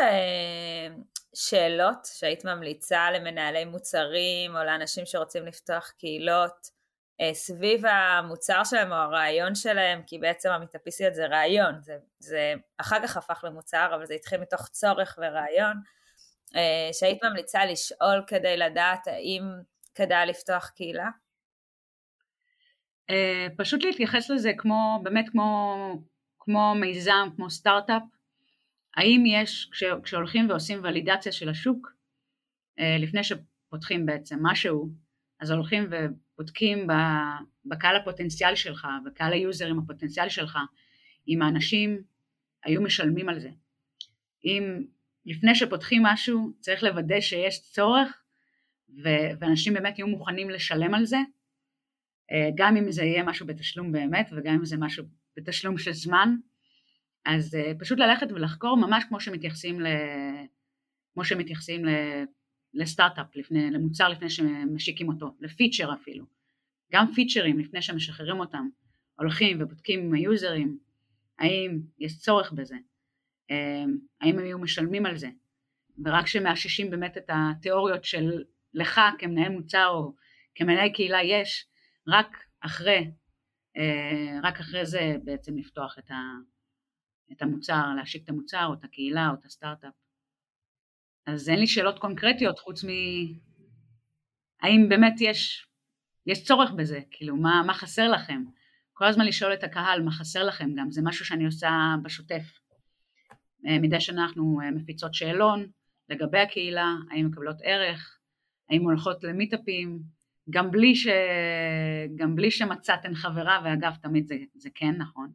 שאלות 1.36 2.06
שהיית 2.06 2.45
ממליצה 2.45 3.12
למנהלי 3.12 3.65
מוצרים 3.65 4.56
או 4.56 4.63
לאנשים 4.63 5.06
שרוצים 5.06 5.45
לפתוח 5.45 5.93
קהילות 5.97 6.81
סביב 7.34 7.86
המוצר 7.86 8.63
שלהם 8.63 8.91
או 8.91 8.95
הרעיון 8.95 9.56
שלהם, 9.56 10.02
כי 10.08 10.17
בעצם 10.17 10.50
המיטאפיסיות 10.50 11.15
זה 11.15 11.26
רעיון, 11.26 11.82
זה, 11.82 11.97
זה 12.19 12.54
אחר 12.78 13.08
כך 13.08 13.17
הפך 13.17 13.43
למוצר, 13.47 13.91
אבל 13.95 14.06
זה 14.06 14.13
התחיל 14.13 14.41
מתוך 14.41 14.67
צורך 14.67 15.19
ורעיון, 15.21 15.78
אה, 16.56 16.89
שהיית 16.93 17.24
ממליצה 17.24 17.65
לשאול 17.65 18.24
כדי 18.28 18.58
לדעת 18.58 19.08
האם 19.08 19.43
כדאי 19.95 20.26
לפתוח 20.26 20.69
קהילה? 20.76 21.10
אה, 23.10 23.47
פשוט 23.58 23.84
להתייחס 23.84 24.30
לזה 24.30 24.52
כמו, 24.58 25.00
באמת 25.04 25.30
כמו, 25.30 25.76
כמו 26.39 26.76
מיזם, 26.76 27.28
כמו 27.36 27.50
סטארט-אפ, 27.50 28.04
האם 28.95 29.24
יש, 29.26 29.69
כש, 29.71 29.84
כשהולכים 30.04 30.50
ועושים 30.50 30.80
ולידציה 30.84 31.32
של 31.32 31.50
השוק, 31.50 31.91
לפני 33.00 33.21
שפותחים 33.24 34.06
בעצם 34.06 34.39
משהו, 34.41 34.89
אז 35.39 35.52
הולכים 35.52 35.89
בודקים 36.41 36.88
בקהל 37.65 37.95
הפוטנציאלי 37.95 38.56
שלך, 38.56 38.88
בקהל 39.06 39.34
היוזרים 39.34 39.80
הפוטנציאלי 39.80 40.30
שלך, 40.30 40.58
אם 41.27 41.41
האנשים 41.41 42.01
היו 42.63 42.82
משלמים 42.82 43.30
על 43.30 43.39
זה. 43.39 43.49
אם 44.45 44.84
לפני 45.25 45.56
שפותחים 45.56 46.04
משהו 46.04 46.51
צריך 46.60 46.84
לוודא 46.84 47.19
שיש 47.19 47.62
צורך 47.62 48.23
ואנשים 49.39 49.73
באמת 49.73 49.99
יהיו 49.99 50.08
מוכנים 50.08 50.49
לשלם 50.49 50.93
על 50.93 51.06
זה, 51.06 51.17
אה, 52.32 52.49
גם 52.56 52.77
אם 52.77 52.91
זה 52.91 53.04
יהיה 53.04 53.23
משהו 53.23 53.47
בתשלום 53.47 53.91
באמת 53.91 54.30
וגם 54.32 54.54
אם 54.54 54.65
זה 54.65 54.77
משהו 54.77 55.04
בתשלום 55.38 55.77
של 55.77 55.93
זמן, 55.93 56.36
אז 57.25 57.56
אה, 57.56 57.71
פשוט 57.80 57.99
ללכת 57.99 58.32
ולחקור 58.32 58.77
ממש 58.77 59.04
כמו 59.10 59.19
שמתייחסים, 59.19 59.82
ל... 59.82 59.88
כמו 61.13 61.23
שמתייחסים 61.23 61.86
לסטארט-אפ, 62.73 63.36
לפני, 63.36 63.71
למוצר 63.71 64.10
לפני 64.10 64.29
שמשיקים 64.29 65.10
אותו, 65.10 65.36
לפיצ'ר 65.39 65.93
אפילו. 65.93 66.25
גם 66.91 67.13
פיצ'רים 67.15 67.60
לפני 67.60 67.81
שמשחררים 67.81 68.39
אותם, 68.39 68.69
הולכים 69.19 69.57
ובודקים 69.62 69.99
עם 69.99 70.13
היוזרים, 70.13 70.77
האם 71.39 71.81
יש 71.99 72.19
צורך 72.19 72.51
בזה, 72.51 72.75
אמ, 73.49 73.97
האם 74.21 74.39
הם 74.39 74.45
יהיו 74.45 74.60
משלמים 74.60 75.05
על 75.05 75.17
זה, 75.17 75.29
ורק 76.05 76.25
כשמאששים 76.25 76.89
באמת 76.89 77.17
את 77.17 77.29
התיאוריות 77.29 78.03
של 78.03 78.43
לך 78.73 79.01
כמנהל 79.19 79.51
מוצר 79.51 79.88
או 79.88 80.15
כמנהל 80.55 80.89
קהילה 80.89 81.23
יש, 81.23 81.67
רק 82.07 82.38
אחרי, 82.60 83.12
אה, 83.77 84.39
רק 84.43 84.60
אחרי 84.60 84.86
זה 84.86 85.15
בעצם 85.23 85.57
לפתוח 85.57 85.99
את 87.31 87.41
המוצר, 87.41 87.93
להשיק 87.97 88.23
את 88.23 88.29
המוצר 88.29 88.65
או 88.65 88.73
את 88.73 88.84
הקהילה 88.84 89.29
או 89.29 89.34
את 89.34 89.45
הסטארט-אפ. 89.45 89.93
אז 91.25 91.49
אין 91.49 91.60
לי 91.60 91.67
שאלות 91.67 91.99
קונקרטיות 91.99 92.60
חוץ 92.60 92.84
מ... 92.84 92.89
האם 94.62 94.89
באמת 94.89 95.13
יש, 95.21 95.67
יש 96.27 96.43
צורך 96.43 96.71
בזה, 96.71 96.99
כאילו 97.12 97.36
מה, 97.36 97.63
מה 97.65 97.73
חסר 97.73 98.12
לכם? 98.12 98.43
כל 98.93 99.05
הזמן 99.05 99.25
לשאול 99.25 99.53
את 99.53 99.63
הקהל 99.63 100.01
מה 100.01 100.12
חסר 100.12 100.43
לכם 100.43 100.69
גם, 100.75 100.91
זה 100.91 101.01
משהו 101.03 101.25
שאני 101.25 101.45
עושה 101.45 101.69
בשוטף. 102.03 102.43
אה, 103.67 103.79
מדי 103.79 103.99
שנה 103.99 104.23
אנחנו 104.25 104.60
אה, 104.63 104.71
מפיצות 104.71 105.13
שאלון 105.13 105.67
לגבי 106.10 106.39
הקהילה, 106.39 106.93
האם 107.12 107.25
מקבלות 107.25 107.57
ערך, 107.63 108.17
האם 108.69 108.81
הולכות 108.81 109.23
למיטאפים, 109.23 109.99
גם 110.49 110.69
ש... 110.93 111.07
גם 112.15 112.36
בלי 112.36 112.51
שמצאתן 112.51 113.15
חברה, 113.15 113.62
ואגב 113.65 113.95
תמיד 114.01 114.27
זה, 114.27 114.36
זה 114.55 114.69
כן 114.75 114.95
נכון, 114.97 115.31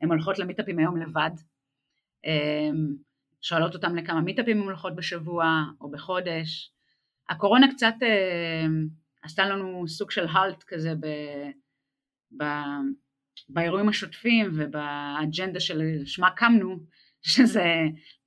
הן 0.00 0.08
הולכות 0.08 0.38
למיטאפים 0.38 0.78
היום 0.78 0.96
לבד, 0.96 1.30
אה, 2.26 2.70
שואלות 3.40 3.74
אותם 3.74 3.96
לכמה 3.96 4.20
מיטאפים 4.20 4.56
הן 4.56 4.64
הולכות 4.64 4.96
בשבוע 4.96 5.64
או 5.80 5.90
בחודש. 5.90 6.72
הקורונה 7.28 7.66
קצת 7.74 7.94
אה, 8.02 8.66
עשתה 9.22 9.46
לנו 9.46 9.88
סוג 9.88 10.10
של 10.10 10.26
האלט 10.26 10.64
כזה 10.68 10.94
ב, 11.00 11.06
ב, 12.36 12.44
באירועים 13.48 13.88
השוטפים 13.88 14.50
ובאג'נדה 14.54 15.60
של 15.60 15.82
שמה 16.04 16.30
קמנו, 16.30 16.76
שזה 17.32 17.64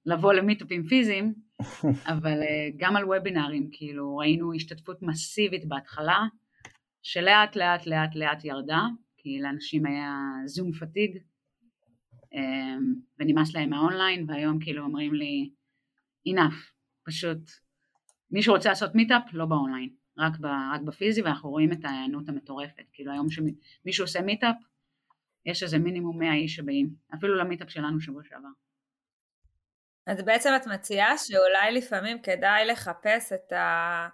לבוא 0.06 0.34
למיטאפים 0.34 0.88
פיזיים, 0.88 1.34
אבל 2.13 2.41
אה, 2.41 2.69
גם 2.78 2.95
על 2.95 3.06
וובינארים, 3.06 3.69
כאילו 3.72 4.17
ראינו 4.17 4.54
השתתפות 4.54 5.02
מסיבית 5.02 5.67
בהתחלה, 5.67 6.19
שלאט 7.02 7.56
לאט 7.56 7.88
לאט 7.88 8.15
לאט 8.15 8.45
ירדה, 8.45 8.82
כי 9.17 9.39
לאנשים 9.41 9.86
היה 9.86 10.13
זום 10.45 10.72
פתיג, 10.72 11.17
ונמאס 13.20 13.56
להם 13.56 13.70
מהאונליין 13.70 14.26
והיום 14.28 14.60
כאילו 14.60 14.84
אומרים 14.84 15.13
לי 15.13 15.50
enough. 16.30 16.74
פשוט 17.04 17.39
מי 18.32 18.44
שרוצה 18.44 18.70
לעשות 18.70 18.96
מיטאפ 18.96 19.24
לא 19.34 19.46
באונליין 19.46 19.89
רק, 20.18 20.39
ב, 20.39 20.46
רק 20.46 20.82
בפיזי 20.82 21.22
ואנחנו 21.22 21.50
רואים 21.50 21.72
את 21.72 21.86
ההיענות 21.86 22.30
המטורפת. 22.30 22.84
כאילו 22.94 23.12
היום 23.12 23.28
שמישהו 23.30 24.04
עושה 24.04 24.22
מיטאפ 24.22 24.56
יש 25.46 25.63
איזה 25.63 25.80
מינימום 25.80 26.20
100 26.20 26.34
איש 26.34 26.56
שבאים 26.56 26.89
אפילו 27.15 27.36
למיטאפ 27.36 27.70
שלנו 27.70 28.02
שבוע 28.02 28.24
שעבר. 28.24 28.50
אז 30.08 30.22
בעצם 30.22 30.50
את 30.56 30.68
מציעה 30.68 31.18
שאולי 31.18 31.72
לפעמים 31.72 32.22
כדאי 32.22 32.65
לחפש 32.65 33.34
את 33.34 33.52
ה... 33.52 34.08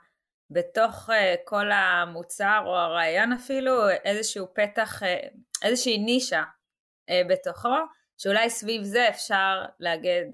בתוך 0.49 1.09
אה, 1.09 1.35
כל 1.45 1.71
המוצר 1.71 2.61
או 2.65 2.75
הרעיון 2.75 3.33
אפילו 3.33 3.89
איזשהו 3.89 4.47
פתח, 4.53 5.03
אה, 5.03 5.27
איזושהי 5.63 5.97
נישה 5.97 6.43
אה, 7.09 7.21
בתוכו 7.29 7.75
שאולי 8.17 8.49
סביב 8.49 8.83
זה 8.83 9.09
אפשר 9.09 9.65
לאגד 9.79 10.25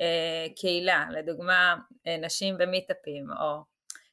אה, 0.00 0.46
קהילה, 0.56 1.06
לדוגמה 1.10 1.76
אה, 2.06 2.16
נשים 2.16 2.58
במיטאפים, 2.58 3.26
או 3.40 3.62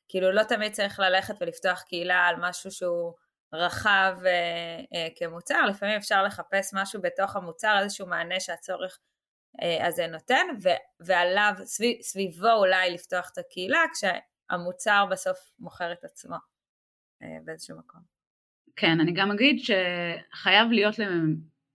כאילו 0.10 0.32
לא 0.32 0.44
תמיד 0.44 0.74
צריך 0.74 1.00
ללכת 1.00 1.36
ולפתוח 1.42 1.82
קהילה 1.82 2.26
על 2.26 2.36
משהו 2.40 2.72
שהוא 2.72 3.14
רחב 3.54 4.16
אה, 4.26 4.80
אה, 4.94 5.08
כמוצר, 5.16 5.66
לפעמים 5.70 5.96
אפשר 5.96 6.24
לחפש 6.24 6.74
משהו 6.74 7.02
בתוך 7.02 7.36
המוצר, 7.36 7.80
איזשהו 7.84 8.08
מענה 8.08 8.40
שהצורך 8.40 9.00
אה, 9.62 9.88
הזה 9.88 10.08
נותן, 10.08 10.46
ו, 10.64 10.70
ועליו, 11.00 11.54
סביב, 11.64 12.02
סביבו 12.02 12.52
אולי 12.52 12.94
לפתוח 12.94 13.30
את 13.34 13.38
הקהילה, 13.38 13.80
כשהמוצר 13.94 15.06
בסוף 15.12 15.38
מוכר 15.60 15.92
את 15.92 16.04
עצמו. 16.04 16.36
אה, 17.24 17.38
באיזשהו 17.46 17.78
מקום. 17.78 18.02
כן, 18.76 19.00
אני 19.00 19.14
גם 19.14 19.32
אגיד 19.32 19.60
שחייב 19.60 20.68
להיות 20.72 20.96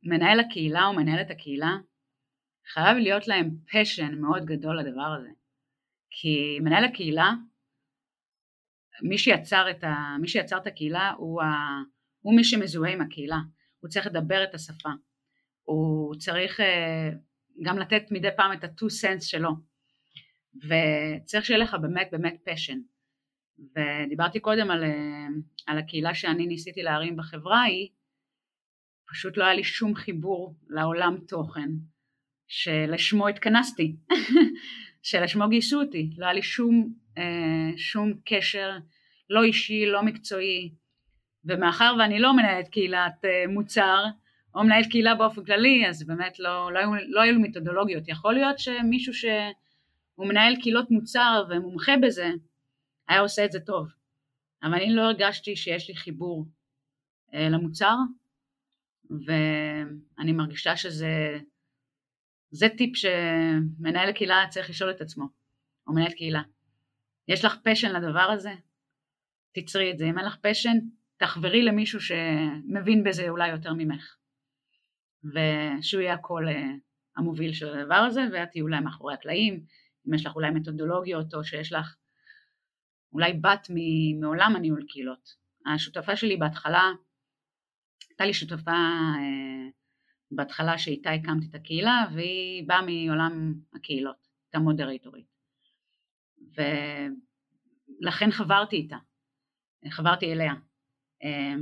למנהל 0.03 0.41
הקהילה 0.41 0.87
או 0.87 0.93
מנהלת 0.93 1.31
הקהילה, 1.31 1.77
חייב 2.73 2.97
להיות 2.97 3.29
להם 3.29 3.51
פשן 3.73 4.15
מאוד 4.15 4.45
גדול 4.45 4.81
לדבר 4.81 5.17
הזה. 5.19 5.31
כי 6.11 6.59
מנהל 6.61 6.85
הקהילה, 6.85 7.31
מי 9.03 9.19
שיצר 9.19 9.71
את, 9.71 9.85
ה, 9.85 10.17
מי 10.21 10.29
שיצר 10.29 10.59
את 10.59 10.67
הקהילה 10.67 11.11
הוא, 11.11 11.43
ה, 11.43 11.47
הוא 12.21 12.37
מי 12.37 12.45
שמזוהה 12.45 12.93
עם 12.93 13.01
הקהילה, 13.01 13.38
הוא 13.81 13.88
צריך 13.88 14.07
לדבר 14.07 14.45
את 14.45 14.55
השפה, 14.55 14.91
הוא 15.62 16.15
צריך 16.15 16.61
אה, 16.61 17.11
גם 17.62 17.79
לתת 17.79 18.03
מדי 18.11 18.29
פעם 18.37 18.53
את 18.53 18.65
ה-two 18.65 18.87
cents 18.87 19.25
שלו, 19.25 19.51
וצריך 20.55 21.45
שיהיה 21.45 21.59
לך 21.59 21.77
באמת 21.83 22.09
באמת 22.12 22.37
פשן. 22.45 22.79
ודיברתי 23.59 24.41
קודם 24.41 24.71
על, 24.71 24.85
אה, 24.85 25.27
על 25.67 25.79
הקהילה 25.79 26.15
שאני 26.15 26.47
ניסיתי 26.47 26.83
להרים 26.83 27.17
בחברה 27.17 27.61
ההיא, 27.61 27.88
פשוט 29.12 29.37
לא 29.37 29.44
היה 29.44 29.55
לי 29.55 29.64
שום 29.64 29.94
חיבור 29.94 30.55
לעולם 30.68 31.16
תוכן 31.29 31.68
שלשמו 32.48 33.29
התכנסתי, 33.29 33.96
שלשמו 35.03 35.48
גייסו 35.48 35.81
אותי, 35.81 36.11
לא 36.18 36.25
היה 36.25 36.35
לי 36.35 36.42
שום, 36.42 36.94
אה, 37.18 37.70
שום 37.77 38.12
קשר, 38.25 38.77
לא 39.31 39.42
אישי, 39.42 39.87
לא 39.87 40.03
מקצועי, 40.03 40.72
ומאחר 41.44 41.94
ואני 41.98 42.18
לא 42.18 42.37
מנהלת 42.37 42.68
קהילת 42.68 43.25
אה, 43.25 43.44
מוצר, 43.48 44.05
או 44.55 44.64
מנהלת 44.64 44.87
קהילה 44.90 45.14
באופן 45.14 45.44
כללי, 45.44 45.88
אז 45.88 46.07
באמת 46.07 46.38
לא, 46.38 46.72
לא, 46.72 46.79
היו, 46.79 46.90
לא 47.09 47.20
היו 47.20 47.40
מתודולוגיות. 47.40 48.09
יכול 48.09 48.35
להיות 48.35 48.59
שמישהו 48.59 49.14
שהוא 49.14 50.29
מנהל 50.29 50.57
קהילות 50.62 50.90
מוצר 50.90 51.44
ומומחה 51.51 51.92
בזה, 52.03 52.31
היה 53.09 53.20
עושה 53.20 53.44
את 53.44 53.53
זה 53.53 53.61
טוב. 53.61 53.88
אבל 54.62 54.75
אני 54.75 54.94
לא 54.94 55.03
הרגשתי 55.03 55.57
שיש 55.57 55.88
לי 55.88 55.96
חיבור 55.96 56.46
אה, 57.35 57.48
למוצר, 57.48 57.96
ואני 59.27 60.33
מרגישה 60.33 60.77
שזה 60.77 61.38
זה 62.51 62.68
טיפ 62.77 62.96
שמנהל 62.96 64.09
הקהילה 64.09 64.44
צריך 64.51 64.70
לשאול 64.70 64.90
את 64.90 65.01
עצמו, 65.01 65.29
או 65.87 65.92
מנהלת 65.92 66.14
קהילה. 66.14 66.42
יש 67.29 67.44
לך 67.44 67.57
פשן 67.64 67.92
לדבר 67.92 68.31
הזה? 68.31 68.55
תצרי 69.53 69.90
את 69.90 69.98
זה. 69.98 70.05
אם 70.05 70.18
אין 70.18 70.27
לך 70.27 70.37
פשן, 70.37 70.79
תחברי 71.16 71.62
למישהו 71.62 72.01
שמבין 72.01 73.05
בזה 73.05 73.29
אולי 73.29 73.48
יותר 73.48 73.72
ממך. 73.72 74.16
ושהוא 75.25 76.03
יהיה 76.03 76.14
הקול 76.14 76.48
אה, 76.48 76.72
המוביל 77.16 77.53
של 77.53 77.79
הדבר 77.79 77.94
הזה, 77.94 78.20
ואת 78.33 78.51
תהיו 78.51 78.64
אולי 78.64 78.81
מאחורי 78.81 79.14
הקלעים, 79.14 79.64
אם 80.09 80.14
יש 80.14 80.27
לך 80.27 80.35
אולי 80.35 80.51
מתודולוגיות, 80.51 81.35
או 81.35 81.44
שיש 81.44 81.72
לך 81.72 81.96
אולי 83.12 83.33
בת 83.33 83.68
מעולם 84.20 84.57
הניהול 84.57 84.85
קהילות. 84.88 85.37
השותפה 85.66 86.16
שלי 86.16 86.37
בהתחלה, 86.37 86.90
הייתה 88.11 88.25
לי 88.25 88.35
שותפה 88.35 88.71
אה, 88.71 89.69
בהתחלה 90.31 90.79
שאיתה 90.79 91.11
הקמתי 91.11 91.47
את 91.51 91.55
הקהילה, 91.55 92.05
והיא 92.15 92.69
באה 92.69 92.81
מעולם 92.83 93.55
הקהילות, 93.75 94.29
הייתה 94.47 94.59
מודרטורית. 94.59 95.33
ולכן 98.01 98.31
חברתי 98.31 98.77
איתה, 98.77 98.97
חברתי 99.91 100.33
אליה. 100.33 100.55
אה, 101.25 101.55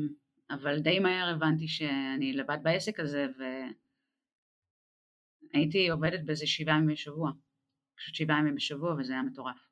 אבל 0.51 0.79
די 0.79 0.99
מהר 0.99 1.29
הבנתי 1.29 1.69
שאני 1.69 2.33
לבד 2.33 2.59
בעסק 2.63 3.01
הזה 3.01 3.27
והייתי 5.53 5.89
עובדת 5.89 6.21
באיזה 6.25 6.47
שבעה 6.47 6.77
ימים 6.77 6.89
בשבוע, 6.89 7.31
פשוט 7.97 8.15
שבעה 8.15 8.39
ימים 8.39 8.55
בשבוע 8.55 8.95
וזה 8.99 9.13
היה 9.13 9.23
מטורף. 9.23 9.71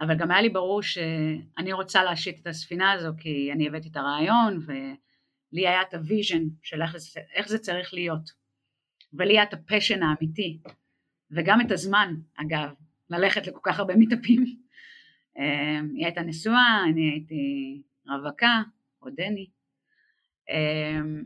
אבל 0.00 0.18
גם 0.18 0.30
היה 0.30 0.42
לי 0.42 0.48
ברור 0.48 0.82
שאני 0.82 1.72
רוצה 1.72 2.04
להשיט 2.04 2.40
את 2.42 2.46
הספינה 2.46 2.92
הזו 2.92 3.08
כי 3.18 3.52
אני 3.52 3.68
הבאתי 3.68 3.88
את 3.88 3.96
הרעיון 3.96 4.66
ולי 5.52 5.68
היה 5.68 5.82
את 5.82 5.94
ה 5.94 6.01
vision 6.01 6.42
של 6.62 6.82
איך 6.82 6.96
זה, 6.96 7.20
איך 7.34 7.48
זה 7.48 7.58
צריך 7.58 7.94
להיות. 7.94 8.30
ולי 9.12 9.32
היה 9.32 9.42
את 9.42 9.52
ה 9.52 9.58
passion 9.58 10.02
האמיתי. 10.02 10.58
וגם 11.30 11.60
את 11.60 11.70
הזמן 11.70 12.14
אגב 12.34 12.74
ללכת 13.10 13.46
לכל 13.46 13.60
כך 13.62 13.78
הרבה 13.78 13.96
מיטאפים. 13.96 14.44
אמ, 15.36 15.90
היא 15.94 16.04
הייתה 16.04 16.20
נשואה, 16.20 16.84
אני 16.88 17.10
הייתי 17.10 17.82
רווקה, 18.06 18.62
עודני 18.98 19.50
אמ, 20.50 21.24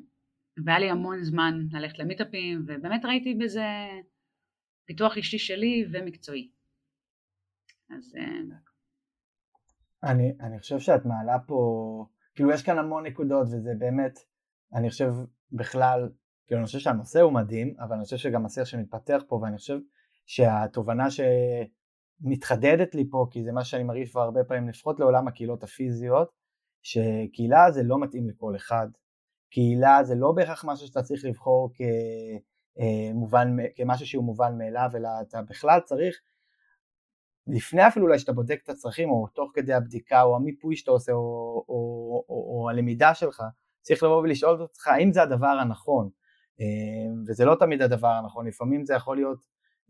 והיה 0.64 0.78
לי 0.78 0.90
המון 0.90 1.22
זמן 1.22 1.54
ללכת 1.72 1.98
למיטאפים 1.98 2.64
ובאמת 2.66 3.04
ראיתי 3.04 3.34
בזה 3.34 3.66
פיתוח 4.84 5.16
אישי 5.16 5.38
שלי 5.38 5.86
ומקצועי. 5.92 6.50
אז 7.90 8.16
אה, 8.18 8.56
אני, 10.10 10.32
אני 10.40 10.58
חושב 10.58 10.78
שאת 10.78 11.04
מעלה 11.04 11.38
פה, 11.46 12.06
כאילו 12.36 12.50
יש 12.50 12.62
כאן 12.62 12.78
המון 12.78 13.06
נקודות 13.06 13.46
וזה 13.46 13.72
באמת, 13.78 14.18
אני 14.74 14.90
חושב 14.90 15.12
בכלל, 15.52 16.08
כאילו 16.46 16.60
אני 16.60 16.66
חושב 16.66 16.78
שהנושא 16.78 17.20
הוא 17.20 17.32
מדהים, 17.32 17.74
אבל 17.80 17.94
אני 17.94 18.04
חושב 18.04 18.16
שגם 18.16 18.46
השיח 18.46 18.64
שמתפתח 18.64 19.22
פה 19.28 19.36
ואני 19.42 19.56
חושב 19.56 19.78
שהתובנה 20.26 21.06
שמתחדדת 21.10 22.94
לי 22.94 23.10
פה, 23.10 23.26
כי 23.30 23.42
זה 23.44 23.52
מה 23.52 23.64
שאני 23.64 23.82
מרגיש 23.82 24.10
כבר 24.10 24.20
הרבה 24.20 24.44
פעמים, 24.44 24.68
לפחות 24.68 25.00
לעולם 25.00 25.28
הקהילות 25.28 25.62
הפיזיות, 25.62 26.28
שקהילה 26.82 27.70
זה 27.70 27.82
לא 27.82 28.00
מתאים 28.00 28.28
לכל 28.28 28.56
אחד, 28.56 28.88
קהילה 29.50 30.04
זה 30.04 30.14
לא 30.14 30.32
בהכרח 30.32 30.64
משהו 30.64 30.86
שאתה 30.86 31.02
צריך 31.02 31.24
לבחור 31.24 31.70
כמובן, 33.14 33.56
אה, 33.60 33.66
כמשהו 33.76 34.06
שהוא 34.06 34.24
מובן 34.24 34.58
מאליו, 34.58 34.90
אלא 34.94 35.08
אתה 35.22 35.42
בכלל 35.42 35.80
צריך 35.80 36.20
לפני 37.46 37.86
אפילו 37.86 38.06
אולי 38.06 38.18
שאתה 38.18 38.32
בודק 38.32 38.60
את 38.64 38.68
הצרכים 38.68 39.10
או 39.10 39.26
תוך 39.26 39.50
כדי 39.54 39.74
הבדיקה 39.74 40.22
או 40.22 40.36
המיפוי 40.36 40.76
שאתה 40.76 40.90
עושה 40.90 41.12
או, 41.12 41.64
או, 41.68 42.24
או, 42.28 42.60
או 42.60 42.70
הלמידה 42.70 43.14
שלך, 43.14 43.42
צריך 43.80 44.02
לבוא 44.02 44.16
ולשאול 44.16 44.62
עצמך 44.62 44.88
האם 44.88 45.12
זה 45.12 45.22
הדבר 45.22 45.46
הנכון? 45.46 46.08
אה, 46.60 46.66
וזה 47.26 47.44
לא 47.44 47.54
תמיד 47.54 47.82
הדבר 47.82 48.08
הנכון, 48.08 48.46
לפעמים 48.46 48.84
זה 48.84 48.94
יכול 48.94 49.16
להיות 49.16 49.38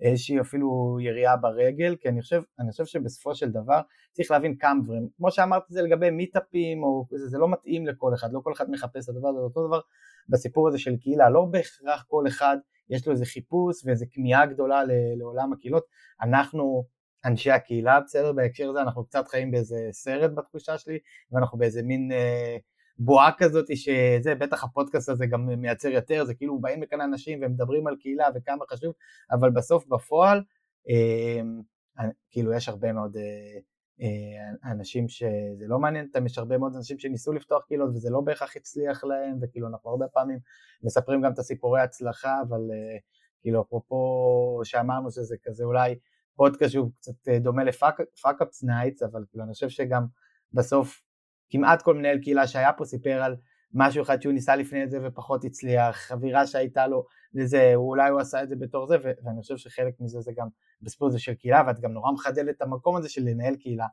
איזושהי 0.01 0.41
אפילו 0.41 0.99
יריעה 1.01 1.37
ברגל, 1.37 1.97
כי 2.01 2.09
אני 2.09 2.23
חושב, 2.23 2.43
אני 2.59 2.71
חושב 2.71 2.85
שבסופו 2.85 3.35
של 3.35 3.51
דבר 3.51 3.81
צריך 4.13 4.31
להבין 4.31 4.57
כמה 4.57 4.81
דברים, 4.85 5.09
כמו 5.17 5.31
שאמרתי 5.31 5.75
זה 5.75 5.83
לגבי 5.83 6.11
מיטאפים, 6.11 6.83
או 6.83 7.07
זה, 7.11 7.29
זה 7.29 7.39
לא 7.39 7.49
מתאים 7.49 7.87
לכל 7.87 8.15
אחד, 8.15 8.33
לא 8.33 8.41
כל 8.41 8.53
אחד 8.53 8.71
מחפש 8.71 9.05
את 9.05 9.09
הדבר 9.09 9.29
הזה, 9.29 9.39
אותו 9.39 9.67
דבר 9.67 9.81
בסיפור 10.29 10.69
הזה 10.69 10.79
של 10.79 10.97
קהילה, 10.97 11.31
לא 11.31 11.45
בהכרח 11.51 12.05
כל 12.09 12.25
אחד 12.29 12.57
יש 12.91 13.07
לו 13.07 13.13
איזה 13.13 13.25
חיפוש 13.25 13.85
ואיזה 13.85 14.07
כמיהה 14.13 14.47
גדולה 14.47 14.83
לעולם 15.19 15.53
הקהילות, 15.53 15.85
אנחנו 16.23 16.85
אנשי 17.25 17.51
הקהילה, 17.51 18.01
בסדר? 18.01 18.33
בהקשר 18.33 18.71
הזה 18.71 18.83
אנחנו 18.83 19.05
קצת 19.05 19.29
חיים 19.29 19.51
באיזה 19.51 19.89
סרט 19.93 20.31
בתחושה 20.35 20.79
שלי, 20.79 20.99
ואנחנו 21.33 21.59
באיזה 21.59 21.83
מין 21.83 22.13
אה, 22.13 22.57
בועה 22.99 23.31
כזאת 23.39 23.77
שזה, 23.77 24.35
בטח 24.35 24.65
הפודקאסט 24.65 25.09
הזה 25.09 25.27
גם 25.27 25.47
מייצר 25.47 25.89
יותר, 25.89 26.25
זה 26.25 26.35
כאילו 26.35 26.61
באים 26.61 26.83
לכאן 26.83 27.01
אנשים 27.01 27.39
ומדברים 27.43 27.87
על 27.87 27.97
קהילה 28.01 28.29
וכמה 28.35 28.65
חשוב, 28.71 28.93
אבל 29.31 29.51
בסוף 29.51 29.87
בפועל, 29.87 30.43
אה, 30.89 31.41
כאילו 32.31 32.53
יש 32.53 32.69
הרבה 32.69 32.93
מאוד 32.93 33.17
אה, 33.17 33.59
אה, 34.01 34.71
אנשים 34.73 35.09
שזה 35.09 35.65
לא 35.67 35.79
מעניין 35.79 36.07
אותם, 36.07 36.27
יש 36.27 36.39
הרבה 36.39 36.59
מאוד 36.59 36.77
אנשים 36.77 36.99
שניסו 36.99 37.33
לפתוח 37.33 37.65
קהילות 37.67 37.91
וזה 37.95 38.11
לא 38.11 38.21
בהכרח 38.21 38.57
הצליח 38.57 39.05
להם, 39.05 39.39
וכאילו 39.43 39.69
אנחנו 39.69 39.91
הרבה 39.91 40.09
פעמים 40.09 40.39
מספרים 40.83 41.23
גם 41.23 41.33
את 41.33 41.39
הסיפורי 41.39 41.81
הצלחה, 41.81 42.41
אבל 42.49 42.61
אה, 42.73 42.99
כאילו 43.41 43.63
אפרופו 43.63 44.61
שאמרנו 44.65 45.11
שזה 45.11 45.37
כזה 45.45 45.65
אולי 45.65 45.99
פודקאסט 46.37 46.73
שהוא 46.73 46.91
קצת 46.97 47.29
אה, 47.29 47.39
דומה 47.39 47.65
ל 47.65 47.79
Fuckup 47.79 48.63
Nights, 48.63 49.03
אבל 49.03 49.25
כאילו 49.31 49.45
אני 49.45 49.53
חושב 49.53 49.69
שגם 49.69 50.07
בסוף 50.53 51.03
כמעט 51.51 51.83
כל 51.83 51.95
מנהל 51.95 52.19
קהילה 52.19 52.47
שהיה 52.47 52.73
פה 52.73 52.85
סיפר 52.85 53.23
על 53.23 53.37
משהו 53.75 54.03
אחד 54.03 54.23
שהוא 54.23 54.33
ניסה 54.33 54.57
לפני 54.57 54.89
זה 54.89 54.99
ופחות 55.03 55.45
הצליח, 55.45 56.13
אווירה 56.13 56.47
שהייתה 56.47 56.87
לו 56.87 57.07
לזה, 57.35 57.73
אולי 57.75 58.11
הוא 58.11 58.21
עשה 58.21 58.43
את 58.43 58.49
זה 58.49 58.57
בתור 58.57 58.87
זה, 58.87 58.97
ואני 59.25 59.41
חושב 59.43 59.57
שחלק 59.57 59.95
מזה 60.01 60.21
זה 60.21 60.33
גם 60.37 60.49
בסיפור 60.83 61.09
הזה 61.09 61.19
של 61.19 61.35
קהילה, 61.35 61.63
ואת 61.67 61.81
גם 61.81 61.93
נורא 61.93 62.13
מחדדת 62.13 62.57
את 62.57 62.63
המקום 62.63 62.97
הזה 62.97 63.09
של 63.09 63.23
לנהל 63.23 63.57
קהילה. 63.57 63.87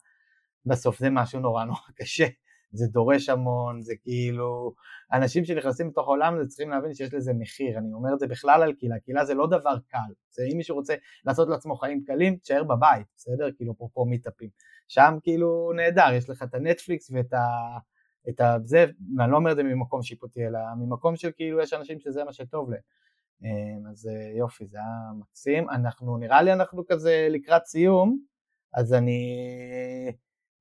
בסוף 0.65 0.99
זה 0.99 1.09
משהו 1.09 1.39
נורא 1.39 1.63
נורא 1.65 1.79
קשה, 1.95 2.25
זה 2.73 2.87
דורש 2.87 3.29
המון, 3.29 3.81
זה 3.81 3.93
כאילו, 4.01 4.73
אנשים 5.13 5.45
שנכנסים 5.45 5.87
לתוך 5.87 6.07
העולם 6.07 6.35
הזה 6.35 6.47
צריכים 6.47 6.69
להבין 6.69 6.93
שיש 6.93 7.13
לזה 7.13 7.33
מחיר, 7.33 7.77
אני 7.77 7.93
אומר 7.93 8.13
את 8.13 8.19
זה 8.19 8.27
בכלל 8.27 8.63
על 8.63 8.73
קהילה, 8.73 8.99
קהילה 8.99 9.25
זה 9.25 9.33
לא 9.33 9.47
דבר 9.47 9.75
קל, 9.87 10.13
זה 10.29 10.43
אם 10.51 10.57
מישהו 10.57 10.75
רוצה 10.75 10.95
לעשות 11.25 11.49
לעצמו 11.49 11.75
חיים 11.75 12.03
קלים, 12.03 12.37
תשאר 12.37 12.63
בבית, 12.63 13.07
בסדר? 13.17 13.49
כאילו 13.57 13.73
אפרופו 13.73 14.05
מיטאפים, 14.05 14.49
שם 14.87 15.17
כאילו 15.23 15.71
נהדר, 15.75 16.13
יש 16.13 16.29
לך 16.29 16.43
את 16.43 16.53
הנטפליקס 16.53 17.11
ואת 17.11 17.33
ה... 17.33 17.45
את 18.29 18.39
ה... 18.39 18.57
זה, 18.63 18.85
ואני 19.17 19.31
לא 19.31 19.37
אומר 19.37 19.51
את 19.51 19.55
זה 19.55 19.63
ממקום 19.63 20.03
שיפוטי, 20.03 20.47
אלא 20.47 20.59
ממקום 20.77 21.15
של 21.15 21.31
כאילו 21.35 21.61
יש 21.61 21.73
אנשים 21.73 21.99
שזה 21.99 22.23
מה 22.23 22.33
שטוב 22.33 22.69
להם. 22.71 22.81
אמ, 23.43 23.87
אז 23.91 24.07
אה, 24.07 24.37
יופי, 24.37 24.67
זה 24.67 24.77
היה 24.77 25.11
מקסים. 25.19 25.69
אנחנו, 25.69 26.17
נראה 26.17 26.41
לי 26.41 26.53
אנחנו 26.53 26.83
כזה 26.87 27.27
לקראת 27.29 27.65
סיום, 27.65 28.19
אז 28.73 28.93
אני 28.93 29.37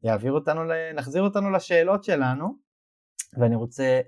יעביר 0.04 0.32
אותנו, 0.32 0.60
נחזיר 0.94 1.22
אותנו 1.22 1.50
לשאלות 1.50 2.04
שלנו, 2.04 2.56
ואני 3.38 3.56
רוצה 3.56 4.00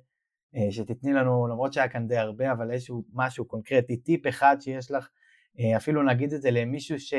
אה, 0.56 0.72
שתתני 0.72 1.12
לנו, 1.12 1.46
למרות 1.46 1.72
שהיה 1.72 1.88
כאן 1.88 2.06
די 2.08 2.16
הרבה, 2.16 2.52
אבל 2.52 2.70
איזשהו 2.70 3.04
משהו 3.12 3.44
קונקרטי, 3.44 3.96
טיפ 3.96 4.26
אחד 4.26 4.56
שיש 4.60 4.90
לך, 4.90 5.08
אה, 5.58 5.76
אפילו 5.76 6.02
נגיד 6.02 6.32
את 6.32 6.42
זה 6.42 6.50
למישהו 6.50 7.00
ש... 7.00 7.14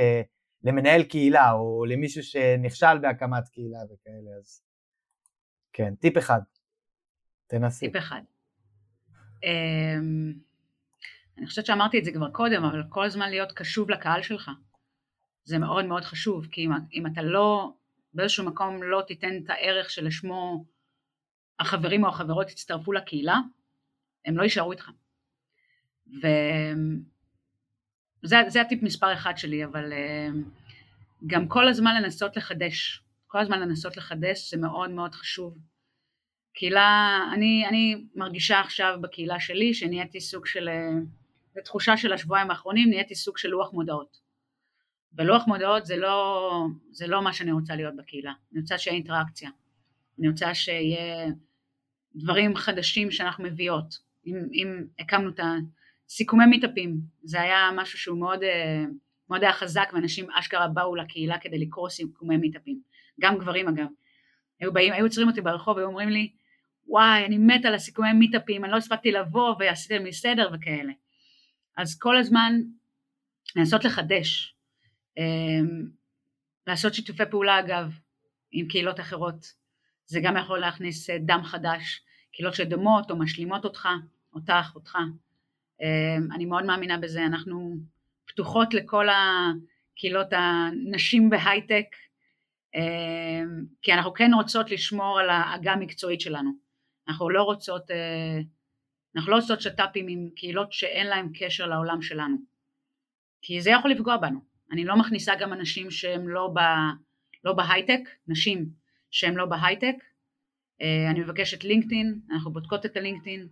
למנהל 0.63 1.03
קהילה, 1.03 1.51
או 1.51 1.85
למישהו 1.85 2.23
שנכשל 2.23 2.97
בהקמת 3.01 3.47
קהילה 3.47 3.79
וכאלה, 3.85 4.37
אז 4.39 4.61
כן, 5.73 5.95
טיפ 5.95 6.17
אחד. 6.17 6.39
תנסי. 7.47 7.85
טיפ 7.85 7.97
אחד. 7.97 8.21
אמ, 9.43 10.33
אני 11.37 11.47
חושבת 11.47 11.65
שאמרתי 11.65 11.99
את 11.99 12.05
זה 12.05 12.11
כבר 12.11 12.31
קודם, 12.31 12.63
אבל 12.63 12.83
כל 12.89 13.05
הזמן 13.05 13.29
להיות 13.29 13.51
קשוב 13.51 13.89
לקהל 13.89 14.21
שלך. 14.21 14.51
זה 15.43 15.59
מאוד 15.59 15.85
מאוד 15.85 16.03
חשוב, 16.03 16.47
כי 16.51 16.65
אם, 16.65 16.71
אם 16.93 17.07
אתה 17.07 17.21
לא, 17.21 17.73
באיזשהו 18.15 18.45
מקום 18.45 18.83
לא 18.83 19.03
תיתן 19.07 19.37
את 19.43 19.49
הערך 19.49 19.89
שלשמו 19.89 20.65
החברים 21.59 22.03
או 22.03 22.09
החברות 22.09 22.51
יצטרפו 22.51 22.93
לקהילה, 22.93 23.37
הם 24.25 24.37
לא 24.37 24.43
יישארו 24.43 24.71
איתך. 24.71 24.89
וזה 28.23 28.61
הטיפ 28.61 28.83
מספר 28.83 29.13
אחד 29.13 29.37
שלי, 29.37 29.65
אבל 29.65 29.93
אמ, 29.93 30.43
גם 31.27 31.47
כל 31.47 31.67
הזמן 31.67 32.03
לנסות 32.03 32.37
לחדש. 32.37 33.01
כל 33.27 33.39
הזמן 33.39 33.59
לנסות 33.59 33.97
לחדש 33.97 34.51
זה 34.51 34.57
מאוד 34.57 34.89
מאוד 34.89 35.15
חשוב. 35.15 35.57
קהילה, 36.53 37.19
אני, 37.33 37.65
אני 37.69 38.05
מרגישה 38.15 38.59
עכשיו 38.59 38.97
בקהילה 39.01 39.39
שלי 39.39 39.73
שנהייתי 39.73 40.21
סוג 40.21 40.45
של, 40.45 40.69
זו 41.55 41.61
תחושה 41.61 41.97
של 41.97 42.13
השבועיים 42.13 42.51
האחרונים, 42.51 42.89
נהייתי 42.89 43.15
סוג 43.15 43.37
של 43.37 43.49
לוח 43.49 43.73
מודעות. 43.73 44.24
ולוח 45.17 45.47
מודעות 45.47 45.85
זה 45.85 45.97
לא, 45.97 46.51
זה 46.91 47.07
לא 47.07 47.23
מה 47.23 47.33
שאני 47.33 47.51
רוצה 47.51 47.75
להיות 47.75 47.95
בקהילה, 47.95 48.33
אני 48.51 48.61
רוצה 48.61 48.77
שיהיה 48.77 48.95
אינטראקציה, 48.95 49.49
אני 50.19 50.29
רוצה 50.29 50.53
שיהיה 50.55 51.27
דברים 52.15 52.55
חדשים 52.55 53.11
שאנחנו 53.11 53.43
מביאות, 53.43 53.99
אם, 54.25 54.35
אם 54.53 54.83
הקמנו 54.99 55.29
את 55.29 55.39
הסיכומי 56.07 56.45
מיטאפים, 56.45 56.97
זה 57.23 57.41
היה 57.41 57.69
משהו 57.75 57.99
שהוא 57.99 58.19
מאוד, 58.19 58.39
מאוד 59.29 59.43
היה 59.43 59.53
חזק 59.53 59.89
ואנשים 59.93 60.31
אשכרה 60.31 60.67
באו 60.67 60.95
לקהילה 60.95 61.39
כדי 61.39 61.59
לקרוא 61.59 61.89
סיכומי 61.89 62.37
מיטאפים, 62.37 62.81
גם 63.19 63.37
גברים 63.37 63.67
אגב, 63.67 63.87
היו 64.59 64.73
באים, 64.73 64.93
היו 64.93 65.05
עוצרים 65.05 65.27
אותי 65.27 65.41
ברחוב 65.41 65.77
והיו 65.77 65.87
אומרים 65.87 66.09
לי 66.09 66.31
וואי 66.87 67.25
אני 67.25 67.37
מת 67.37 67.65
על 67.65 67.75
הסיכומי 67.75 68.13
מיטאפים, 68.13 68.63
אני 68.63 68.71
לא 68.71 68.77
הספקתי 68.77 69.11
לבוא 69.11 69.55
ועשיתם 69.59 70.03
לי 70.03 70.13
סדר 70.13 70.49
וכאלה, 70.53 70.93
אז 71.77 71.99
כל 71.99 72.17
הזמן 72.17 72.53
לנסות 73.55 73.85
לחדש, 73.85 74.54
לעשות 76.67 76.93
שיתופי 76.93 77.23
פעולה 77.31 77.59
אגב 77.59 77.99
עם 78.51 78.67
קהילות 78.67 78.99
אחרות, 78.99 79.53
זה 80.05 80.19
גם 80.23 80.37
יכול 80.37 80.59
להכניס 80.59 81.09
אה, 81.09 81.17
דם 81.19 81.41
חדש, 81.43 82.01
קהילות 82.33 82.53
שדומות 82.53 83.11
או 83.11 83.15
משלימות 83.15 83.65
אותך, 83.65 83.87
אותך, 84.33 84.71
אותך, 84.75 84.97
אמ, 85.81 86.31
אני 86.31 86.45
מאוד 86.45 86.65
מאמינה 86.65 86.97
בזה, 86.97 87.25
אנחנו 87.25 87.75
פתוחות 88.25 88.73
לכל 88.73 89.07
הקהילות 89.09 90.27
הנשים 90.31 91.29
בהייטק, 91.29 91.85
אמ, 92.75 93.65
כי 93.81 93.93
אנחנו 93.93 94.13
כן 94.13 94.31
רוצות 94.33 94.71
לשמור 94.71 95.19
על 95.19 95.29
ההגה 95.29 95.73
המקצועית 95.73 96.21
שלנו, 96.21 96.51
אנחנו 97.07 97.29
לא 97.29 97.43
רוצות, 97.43 97.91
אה, 97.91 98.39
אנחנו 99.15 99.31
לא 99.31 99.35
רוצות 99.35 99.61
שת"פים 99.61 100.07
עם 100.07 100.29
קהילות 100.35 100.73
שאין 100.73 101.07
להם 101.07 101.29
קשר 101.39 101.67
לעולם 101.67 102.01
שלנו, 102.01 102.37
כי 103.41 103.61
זה 103.61 103.69
יכול 103.69 103.91
לפגוע 103.91 104.17
בנו, 104.17 104.39
אני 104.71 104.85
לא 104.85 104.99
מכניסה 104.99 105.33
גם 105.39 105.53
אנשים 105.53 105.91
שהם 105.91 106.29
לא, 106.29 106.53
ב, 106.55 106.59
לא 107.43 107.53
בהייטק, 107.53 107.99
נשים 108.27 108.69
שהם 109.11 109.37
לא 109.37 109.45
בהייטק, 109.45 109.95
אה, 110.81 111.11
אני 111.11 111.19
מבקשת 111.19 111.63
לינקדאין, 111.63 112.19
אנחנו 112.31 112.53
בודקות 112.53 112.85
את 112.85 112.97
הלינקדאין, 112.97 113.47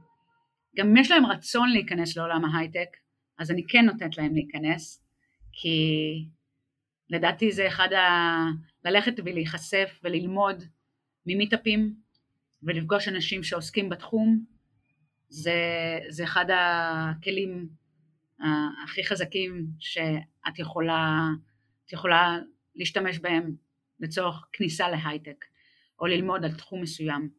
גם 0.77 0.87
אם 0.87 0.97
יש 0.97 1.11
להם 1.11 1.25
רצון 1.25 1.69
להיכנס 1.69 2.17
לעולם 2.17 2.45
ההייטק, 2.45 2.89
אז 3.39 3.51
אני 3.51 3.63
כן 3.67 3.85
נותנת 3.85 4.17
להם 4.17 4.33
להיכנס, 4.33 5.03
כי 5.51 5.77
לדעתי 7.09 7.51
זה 7.51 7.67
אחד 7.67 7.93
ה... 7.93 8.45
ללכת 8.85 9.13
ולהיחשף 9.25 9.99
וללמוד 10.03 10.63
ממיטאפים 11.25 11.93
ולפגוש 12.63 13.07
אנשים 13.07 13.43
שעוסקים 13.43 13.89
בתחום, 13.89 14.45
זה, 15.29 15.53
זה 16.09 16.23
אחד 16.23 16.45
הכלים 16.49 17.69
הכי 18.83 19.03
חזקים 19.03 19.65
שאת 19.79 20.59
יכולה, 20.59 21.27
יכולה 21.93 22.37
להשתמש 22.75 23.19
בהם 23.19 23.55
לצורך 23.99 24.45
כניסה 24.53 24.89
להייטק, 24.89 25.45
או 25.99 26.05
ללמוד 26.05 26.45
על 26.45 26.51
תחום 26.51 26.81
מסוים 26.81 27.29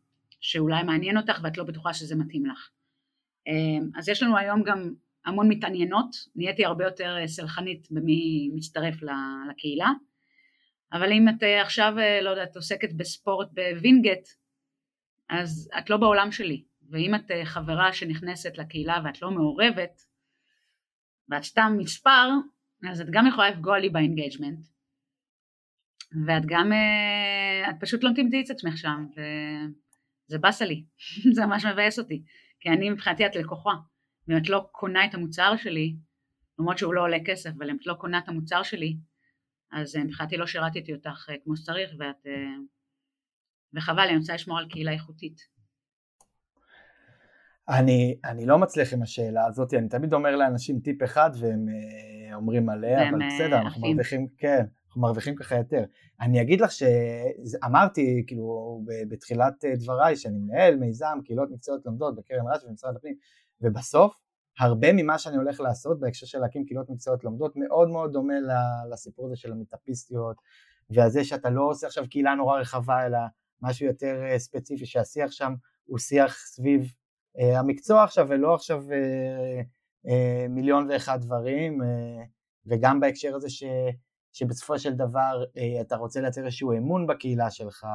שאולי 0.40 0.82
מעניין 0.82 1.16
אותך 1.16 1.40
ואת 1.42 1.58
לא 1.58 1.64
בטוחה 1.64 1.94
שזה 1.94 2.16
מתאים 2.16 2.46
לך. 2.46 2.70
אמ, 3.46 3.90
אז 3.96 4.08
יש 4.08 4.22
לנו 4.22 4.36
היום 4.36 4.62
גם 4.62 4.94
המון 5.26 5.48
מתעניינות, 5.48 6.16
נהייתי 6.36 6.64
הרבה 6.64 6.84
יותר 6.84 7.16
אה, 7.20 7.28
סלחנית 7.28 7.88
במי 7.90 8.50
מצטרף 8.54 8.94
לקהילה, 9.50 9.90
אבל 10.92 11.12
אם 11.12 11.28
את 11.28 11.42
אה, 11.42 11.62
עכשיו, 11.62 11.94
אה, 11.98 12.20
לא 12.20 12.30
יודעת, 12.30 12.56
עוסקת 12.56 12.92
בספורט 12.92 13.48
בווינגייט, 13.52 14.28
אז 15.28 15.70
את 15.78 15.90
לא 15.90 15.96
בעולם 15.96 16.32
שלי, 16.32 16.64
ואם 16.90 17.14
את 17.14 17.30
חברה 17.44 17.92
שנכנסת 17.92 18.58
לקהילה 18.58 19.00
ואת 19.04 19.22
לא 19.22 19.30
מעורבת, 19.30 20.02
ואת 21.28 21.42
סתם 21.42 21.74
מספר, 21.78 22.28
אז 22.90 23.00
את 23.00 23.06
גם 23.10 23.26
יכולה 23.26 23.50
לפגוע 23.50 23.78
לי 23.78 23.88
ב 23.88 23.95
engagement, 23.95 24.66
ואת 26.26 26.42
גם, 26.46 26.72
את 27.70 27.74
פשוט 27.80 28.04
לא 28.04 28.10
תמצאי 28.16 28.42
את 28.44 28.50
עצמך 28.50 28.78
שם, 28.78 29.06
וזה 29.10 30.38
באסה 30.38 30.64
לי, 30.64 30.84
זה 31.34 31.46
ממש 31.46 31.64
מבאס 31.64 31.98
אותי. 31.98 32.22
כי 32.60 32.68
אני 32.68 32.90
מבחינתי 32.90 33.26
את 33.26 33.36
לקוחה, 33.36 33.74
ואם 34.28 34.36
את 34.36 34.48
לא 34.48 34.68
קונה 34.72 35.04
את 35.04 35.14
המוצר 35.14 35.56
שלי, 35.56 35.96
למרות 36.58 36.78
שהוא 36.78 36.94
לא 36.94 37.00
עולה 37.00 37.18
כסף, 37.26 37.50
אבל 37.58 37.70
אם 37.70 37.76
את 37.76 37.86
לא 37.86 37.94
קונה 37.94 38.18
את 38.18 38.28
המוצר 38.28 38.62
שלי, 38.62 38.96
אז 39.72 39.96
אה, 39.96 40.04
מבחינתי 40.04 40.36
לא 40.36 40.46
שירתתי 40.46 40.94
אותך 40.94 41.26
אה, 41.30 41.34
כמו 41.44 41.56
שצריך, 41.56 41.90
ואת... 41.98 42.26
אה, 42.26 42.56
וחבל, 43.74 44.02
אני 44.08 44.16
רוצה 44.16 44.34
לשמור 44.34 44.58
על 44.58 44.68
קהילה 44.68 44.92
איכותית. 44.92 45.53
אני, 47.68 48.18
אני 48.24 48.46
לא 48.46 48.58
מצליח 48.58 48.92
עם 48.92 49.02
השאלה 49.02 49.46
הזאת, 49.46 49.74
אני 49.74 49.88
תמיד 49.88 50.14
אומר 50.14 50.36
לאנשים 50.36 50.80
טיפ 50.80 51.02
אחד 51.02 51.30
והם 51.38 51.66
אומרים 52.34 52.66
מלא, 52.66 53.08
אבל 53.10 53.18
בסדר, 53.26 53.58
אנחנו 53.60 53.80
מרוויחים, 53.80 54.28
כן, 54.38 54.64
אנחנו 54.86 55.02
מרוויחים 55.02 55.34
ככה 55.34 55.56
יותר. 55.56 55.84
אני 56.20 56.42
אגיד 56.42 56.60
לך 56.60 56.70
שאמרתי 56.72 58.24
כאילו 58.26 58.80
בתחילת 59.08 59.64
דבריי 59.64 60.16
שאני 60.16 60.38
מנהל 60.38 60.76
מיזם 60.76 61.18
קהילות 61.24 61.50
מקצועיות 61.50 61.86
לומדות 61.86 62.16
בקרן 62.16 62.48
רש"י 62.54 62.66
במשרד 62.68 62.96
הפנים 62.96 63.14
ובסוף 63.60 64.14
הרבה 64.58 64.92
ממה 64.92 65.18
שאני 65.18 65.36
הולך 65.36 65.60
לעשות 65.60 66.00
בהקשר 66.00 66.26
של 66.26 66.38
להקים 66.38 66.64
קהילות 66.64 66.90
מקצועיות 66.90 67.24
לומדות 67.24 67.52
מאוד 67.56 67.88
מאוד 67.88 68.12
דומה 68.12 68.34
לסיפור 68.92 69.26
הזה 69.26 69.36
של 69.36 69.52
המטאפיסטיות 69.52 70.36
והזה 70.90 71.24
שאתה 71.24 71.50
לא 71.50 71.62
עושה 71.62 71.86
עכשיו 71.86 72.04
קהילה 72.10 72.34
נורא 72.34 72.60
רחבה 72.60 73.06
אלא 73.06 73.18
משהו 73.62 73.86
יותר 73.86 74.22
אה, 74.24 74.38
ספציפי 74.38 74.86
שהשיח 74.86 75.30
שם 75.30 75.54
הוא 75.84 75.98
שיח 75.98 76.36
סביב 76.46 76.80
אה, 76.82 76.86
המקצוע 77.38 78.04
עכשיו 78.04 78.26
ולא 78.28 78.54
עכשיו 78.54 78.82
אה, 78.92 79.60
אה, 80.08 80.46
מיליון 80.48 80.90
ואחד 80.90 81.20
דברים 81.20 81.82
אה, 81.82 82.24
וגם 82.66 83.00
בהקשר 83.00 83.34
הזה 83.34 83.50
ש... 83.50 83.64
שבסופו 84.32 84.78
של 84.78 84.92
דבר 84.92 85.44
אה, 85.56 85.80
אתה 85.80 85.96
רוצה 85.96 86.20
לייצר 86.20 86.44
איזשהו 86.46 86.72
אמון 86.72 87.06
בקהילה 87.06 87.50
שלך 87.50 87.86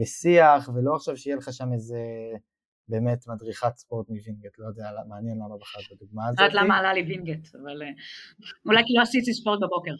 ושיח 0.00 0.68
ולא 0.74 0.94
עכשיו 0.94 1.16
שיהיה 1.16 1.36
לך 1.36 1.52
שם 1.52 1.72
איזה 1.72 1.98
באמת 2.88 3.28
מדריכת 3.28 3.76
ספורט 3.76 4.08
מווינגייט, 4.08 4.58
לא 4.58 4.66
יודע, 4.66 4.90
מעניין 5.08 5.36
למה 5.36 5.56
בחרת 5.60 5.84
בדוגמה 5.96 6.28
הזאת. 6.28 6.40
יודעת 6.40 6.54
למה 6.54 6.78
עלה 6.78 6.94
לי 6.94 7.02
וינגייט, 7.02 7.54
אבל 7.54 7.82
אה, 7.82 7.88
אולי 8.66 8.82
כי 8.86 8.94
לא 8.96 9.02
עשיתי 9.02 9.34
ספורט 9.34 9.60
בבוקר. 9.62 9.92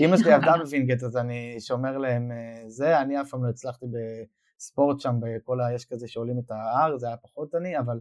אמא 0.00 0.16
שלי 0.16 0.32
עבדה 0.32 0.52
בווינגייט 0.64 1.02
אז 1.02 1.16
אני 1.16 1.60
שומר 1.60 1.98
להם 1.98 2.32
אה, 2.32 2.68
זה, 2.68 3.00
אני 3.00 3.20
אף 3.20 3.30
פעם 3.30 3.44
לא 3.44 3.48
הצלחתי 3.48 3.86
בספורט 4.58 5.00
שם, 5.00 5.14
בכל 5.20 5.60
ה... 5.60 5.74
יש 5.74 5.84
כזה 5.84 6.08
שעולים 6.08 6.38
את 6.38 6.50
ההר, 6.50 6.98
זה 6.98 7.06
היה 7.06 7.16
פחות 7.16 7.54
אני, 7.54 7.78
אבל 7.78 8.00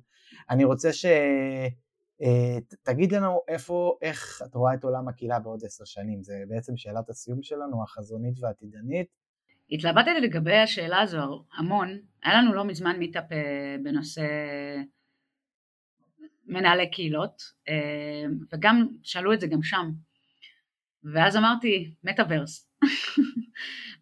אני 0.49 0.63
רוצה 0.63 0.93
ש... 0.93 1.05
אה, 2.21 2.57
תגיד 2.83 3.11
לנו 3.11 3.41
איפה, 3.47 3.97
איך 4.01 4.41
את 4.45 4.55
רואה 4.55 4.73
את 4.73 4.83
עולם 4.83 5.07
הקהילה 5.07 5.39
בעוד 5.39 5.59
עשר 5.65 5.85
שנים, 5.85 6.23
זה 6.23 6.43
בעצם 6.47 6.77
שאלת 6.77 7.09
הסיום 7.09 7.43
שלנו, 7.43 7.83
החזונית 7.83 8.39
והעתידנית. 8.39 9.07
התלבטתי 9.71 10.19
לגבי 10.21 10.57
השאלה 10.57 11.01
הזו 11.01 11.45
המון, 11.57 11.99
היה 12.23 12.41
לנו 12.41 12.53
לא 12.53 12.65
מזמן 12.65 12.99
meetup 12.99 13.31
אה, 13.31 13.75
בנושא 13.83 14.25
מנהלי 16.45 16.91
קהילות, 16.91 17.41
אה, 17.69 18.25
וגם 18.53 18.87
שאלו 19.03 19.33
את 19.33 19.39
זה 19.39 19.47
גם 19.47 19.63
שם, 19.63 19.91
ואז 21.13 21.37
אמרתי 21.37 21.93
metaverse, 22.03 22.66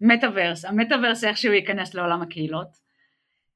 metaverse, 0.02 0.66
ה 0.66 0.72
metaverse 0.72 1.24
איכשהו 1.24 1.54
ייכנס 1.54 1.94
לעולם 1.94 2.22
הקהילות, 2.22 2.86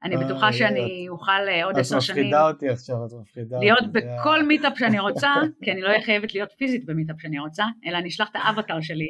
אני 0.04 0.18
בטוחה 0.18 0.48
אה, 0.48 0.54
שאני 0.54 1.06
אוכל 1.10 1.32
אה, 1.48 1.66
עוד 1.66 1.80
עשר 1.80 2.00
שנים. 2.00 2.18
את 2.18 2.26
מפחידה 2.26 2.48
אותי 2.48 2.70
עכשיו, 2.70 3.06
את 3.06 3.12
מפחידה 3.22 3.56
אותי. 3.56 3.66
להיות 3.66 3.92
בכל 3.92 4.44
meetup 4.44 4.78
שאני 4.78 5.00
רוצה, 5.10 5.34
כי 5.64 5.72
אני 5.72 5.82
לא 5.82 5.88
אהיה 5.88 6.02
חייבת 6.02 6.34
להיות 6.34 6.50
פיזית 6.58 6.86
ב 6.86 6.90
meetup 6.90 7.16
שאני 7.20 7.40
רוצה, 7.40 7.66
אלא 7.86 7.98
אני 7.98 8.10
אשלח 8.10 8.30
את 8.32 8.36
האבטר 8.36 8.82
שלי. 8.82 9.10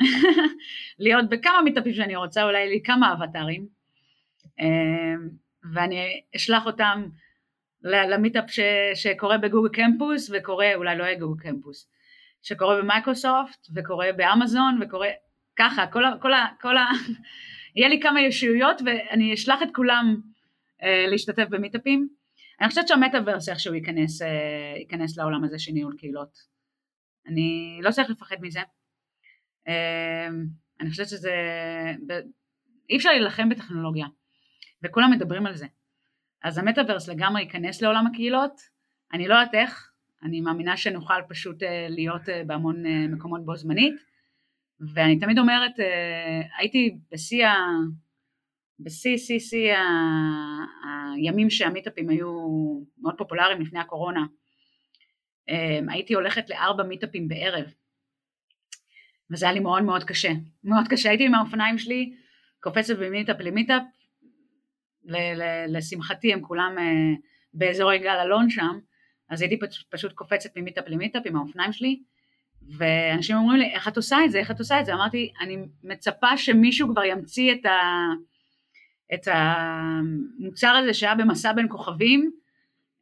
להיות 0.98 1.28
בכמה 1.30 1.62
מיטאפים 1.64 1.94
שאני 1.94 2.16
רוצה, 2.16 2.42
אולי 2.44 2.68
לי 2.68 2.82
כמה 2.84 3.12
אבטרים, 3.12 3.66
אה, 4.60 4.66
ואני 5.74 6.20
אשלח 6.36 6.66
אותם 6.66 7.04
ל 7.82 7.91
meetup 7.91 8.44
שקורה 8.94 9.38
בגוגל 9.38 9.68
קמפוס 9.68 10.30
וקורה, 10.34 10.74
אולי 10.74 10.98
לא 10.98 11.04
יהיה 11.04 11.18
גוגל 11.18 11.42
קמפוס, 11.42 11.90
שקורה 12.42 12.82
במייקרוסופט 12.82 13.66
וקורה 13.74 14.12
באמזון 14.16 14.78
וקורה 14.82 15.08
ככה, 15.56 15.86
כל 15.86 16.04
ה... 16.04 16.12
כל 16.20 16.32
ה, 16.32 16.46
כל 16.60 16.76
ה 16.76 16.86
יהיה 17.76 17.88
לי 17.88 18.00
כמה 18.00 18.20
ישויות 18.20 18.82
ואני 18.84 19.34
אשלח 19.34 19.62
את 19.62 19.68
כולם 19.74 20.20
אה, 20.82 21.06
להשתתף 21.08 21.46
במיטאפים. 21.50 22.08
אני 22.60 22.68
חושבת 22.68 22.88
שהמטאוורס 22.88 23.48
איכשהו 23.48 23.74
ייכנס, 23.74 24.22
אה, 24.22 24.28
ייכנס 24.78 25.18
לעולם 25.18 25.44
הזה 25.44 25.58
של 25.58 25.72
ניהול 25.72 25.96
קהילות. 25.98 26.38
אני 27.26 27.78
לא 27.82 27.90
צריך 27.90 28.10
לפחד 28.10 28.36
מזה. 28.40 28.60
אה, 29.68 30.28
אני 30.80 30.90
חושבת 30.90 31.08
שזה, 31.08 31.32
אי 32.90 32.96
אפשר 32.96 33.10
להילחם 33.10 33.48
בטכנולוגיה, 33.48 34.06
וכולם 34.82 35.10
מדברים 35.10 35.46
על 35.46 35.54
זה. 35.54 35.66
אז 36.42 36.58
המטאוורס 36.58 37.08
לגמרי 37.08 37.42
ייכנס 37.42 37.82
לעולם 37.82 38.06
הקהילות, 38.06 38.60
אני 39.12 39.28
לא 39.28 39.34
יודעת 39.34 39.54
איך, 39.54 39.90
אני 40.22 40.40
מאמינה 40.40 40.76
שנוכל 40.76 41.22
פשוט 41.28 41.62
אה, 41.62 41.86
להיות 41.88 42.28
אה, 42.28 42.42
בהמון 42.46 42.86
אה, 42.86 43.06
מקומות 43.08 43.44
בו 43.44 43.56
זמנית, 43.56 43.94
ואני 44.80 45.18
תמיד 45.18 45.38
אומרת, 45.38 45.72
הייתי 46.58 46.96
בשיא 47.12 47.46
ה... 47.46 47.56
בשיא 48.80 49.16
שיא 49.16 49.38
שיא 49.38 49.74
הימים 51.14 51.50
שהמיטאפים 51.50 52.08
היו 52.08 52.28
מאוד 52.98 53.14
פופולריים 53.18 53.60
לפני 53.60 53.78
הקורונה, 53.78 54.26
הייתי 55.88 56.14
הולכת 56.14 56.50
לארבע 56.50 56.82
מיטאפים 56.82 57.28
בערב, 57.28 57.64
וזה 59.30 59.46
היה 59.46 59.52
לי 59.52 59.60
מאוד 59.60 59.82
מאוד 59.82 60.04
קשה, 60.04 60.32
מאוד 60.64 60.88
קשה, 60.88 61.08
הייתי 61.08 61.26
עם 61.26 61.34
האופניים 61.34 61.78
שלי, 61.78 62.14
קופצת 62.60 62.98
ממיטאפ 62.98 63.36
ל 63.40 63.45
meetup, 63.45 63.82
לשמחתי 65.68 66.32
הם 66.32 66.40
כולם 66.40 66.76
באזור 67.54 67.92
יגאל 67.92 68.18
אלון 68.18 68.50
שם, 68.50 68.78
אז 69.28 69.42
הייתי 69.42 69.58
פשוט 69.90 70.12
קופצת 70.12 70.56
מ 70.56 70.60
meetup 70.60 70.84
ל 70.88 70.93
meetup 70.93 71.22
עם 71.26 71.36
האופניים 71.36 71.72
שלי, 71.72 72.02
ואנשים 72.78 73.36
אומרים 73.36 73.58
לי, 73.58 73.72
איך 73.74 73.88
את 73.88 73.96
עושה 73.96 74.16
את 74.24 74.30
זה, 74.30 74.38
איך 74.38 74.50
את 74.50 74.58
עושה 74.58 74.80
את 74.80 74.86
זה? 74.86 74.94
אמרתי, 74.94 75.32
אני 75.40 75.56
מצפה 75.84 76.36
שמישהו 76.36 76.88
כבר 76.88 77.04
ימציא 77.04 77.52
את, 77.52 77.66
ה... 77.66 77.80
את 79.14 79.28
המוצר 79.32 80.68
הזה 80.68 80.94
שהיה 80.94 81.14
במסע 81.14 81.52
בין 81.52 81.66
כוכבים, 81.70 82.30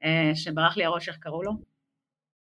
אה, 0.05 0.31
שברח 0.35 0.77
לי 0.77 0.85
הראש, 0.85 1.09
איך 1.09 1.17
קראו 1.17 1.43
לו? 1.43 1.53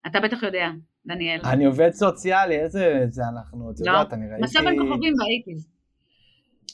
אתה 0.07 0.21
בטח 0.21 0.43
יודע, 0.43 0.71
דניאל. 1.07 1.41
אני 1.45 1.65
עובד 1.65 1.91
סוציאלי, 1.91 2.59
איזה 2.59 3.07
זה 3.09 3.23
אנחנו, 3.35 3.71
את 3.71 3.77
לא, 3.81 3.91
יודעת, 3.91 4.13
אני 4.13 4.29
ראיתי... 4.29 4.43
מסע 4.43 4.61
בין 4.63 4.79
כוכבים 4.79 5.15
באייטיז. 5.19 5.69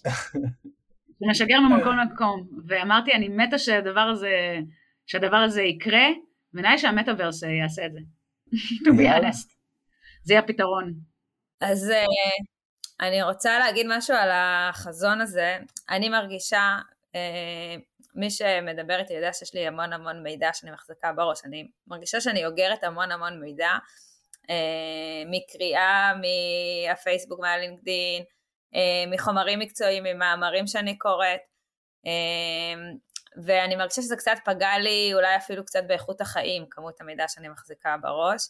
זה 1.18 1.26
משגר 1.30 1.60
ממקום 1.60 1.96
למקום, 1.96 2.48
ואמרתי, 2.66 3.12
אני 3.12 3.28
מתה 3.28 3.58
שהדבר 3.58 4.00
הזה, 4.00 4.58
שהדבר 5.06 5.36
הזה 5.36 5.62
יקרה, 5.62 6.06
ונראה 6.54 6.78
שהמטאוורס 6.78 7.42
יעשה 7.42 7.86
את 7.86 7.92
זה. 7.92 8.00
to 8.84 8.90
be 8.90 9.08
honest. 9.08 9.53
זה 10.24 10.38
הפתרון. 10.38 10.94
אז 11.60 11.90
uh, 11.90 12.44
אני 13.00 13.22
רוצה 13.22 13.58
להגיד 13.58 13.86
משהו 13.88 14.16
על 14.16 14.30
החזון 14.32 15.20
הזה. 15.20 15.58
אני 15.90 16.08
מרגישה, 16.08 16.78
uh, 17.06 17.80
מי 18.14 18.30
שמדבר 18.30 18.98
איתי 18.98 19.12
יודע 19.12 19.32
שיש 19.32 19.54
לי 19.54 19.66
המון 19.66 19.92
המון 19.92 20.22
מידע 20.22 20.50
שאני 20.52 20.72
מחזיקה 20.72 21.12
בראש. 21.12 21.44
אני 21.44 21.68
מרגישה 21.86 22.20
שאני 22.20 22.46
אוגרת 22.46 22.84
המון 22.84 23.12
המון 23.12 23.40
מידע, 23.40 23.70
uh, 24.42 24.50
מקריאה, 25.30 26.12
מהפייסבוק, 26.14 27.40
מהלינקדין, 27.40 28.24
מחומרים 29.10 29.58
מקצועיים, 29.58 30.04
ממאמרים 30.04 30.66
שאני 30.66 30.98
קוראת. 30.98 31.40
ואני 33.44 33.76
מרגישה 33.76 34.02
שזה 34.02 34.16
קצת 34.16 34.36
פגע 34.44 34.78
לי 34.78 35.10
אולי 35.14 35.36
אפילו 35.36 35.64
קצת 35.64 35.84
באיכות 35.86 36.20
החיים, 36.20 36.66
כמות 36.70 37.00
המידע 37.00 37.28
שאני 37.28 37.48
מחזיקה 37.48 37.96
בראש. 38.02 38.48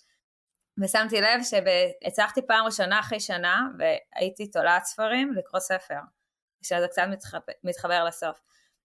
ושמתי 0.82 1.20
לב 1.20 1.40
שהצלחתי 1.42 2.46
פעם 2.46 2.66
ראשונה 2.66 3.00
אחרי 3.00 3.20
שנה, 3.20 3.62
והייתי 3.78 4.50
תולעת 4.50 4.84
ספרים, 4.84 5.32
לקרוא 5.32 5.60
ספר. 5.60 5.98
שזה 6.64 6.86
קצת 6.90 7.02
מתחבר, 7.10 7.52
מתחבר 7.64 8.04
לסוף. 8.04 8.40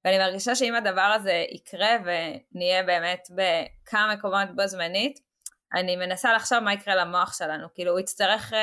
ואני 0.06 0.18
מרגישה 0.18 0.56
שאם 0.56 0.76
הדבר 0.76 1.02
הזה 1.02 1.46
יקרה 1.52 1.98
ונהיה 2.06 2.84
באמת 2.84 3.28
בכמה 3.30 4.16
מקומות 4.16 4.56
בו 4.56 4.68
זמנית, 4.68 5.20
אני 5.74 5.96
מנסה 5.96 6.34
לחשוב 6.34 6.60
מה 6.60 6.74
יקרה 6.74 6.96
למוח 6.96 7.38
שלנו, 7.38 7.68
כאילו 7.74 7.92
הוא 7.92 8.00
יצטרך 8.00 8.54
uh, 8.54 8.56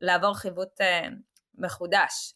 לעבור 0.00 0.34
חיווט 0.34 0.80
uh, 0.80 0.84
מחודש. 1.58 2.34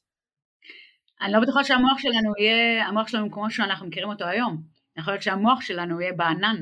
אני 1.20 1.32
לא 1.32 1.40
בטוחה 1.40 1.64
שהמוח 1.64 1.98
שלנו 1.98 2.32
יהיה, 2.38 2.86
המוח 2.86 3.08
שלנו 3.08 3.30
כמו 3.30 3.50
שאנחנו 3.50 3.86
מכירים 3.86 4.08
אותו 4.08 4.24
היום. 4.24 4.62
יכול 4.96 5.12
להיות 5.12 5.22
שהמוח 5.22 5.60
שלנו 5.60 6.00
יהיה 6.00 6.12
בענן. 6.12 6.56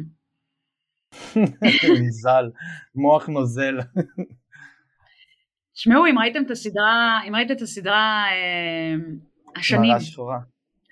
נזל, 2.06 2.50
מוח 2.94 3.28
נוזל. 3.28 3.78
תשמעו, 5.74 6.06
אם 6.06 6.18
ראיתם 6.18 6.42
את 6.42 6.50
הסדרה, 6.50 7.20
אם 7.28 7.36
ראיתם 7.36 7.54
את 7.54 7.62
הסדרה 7.62 8.24
אה, 8.30 8.94
השנים. 9.56 9.90
מראה 9.90 10.00
שחורה. 10.00 10.38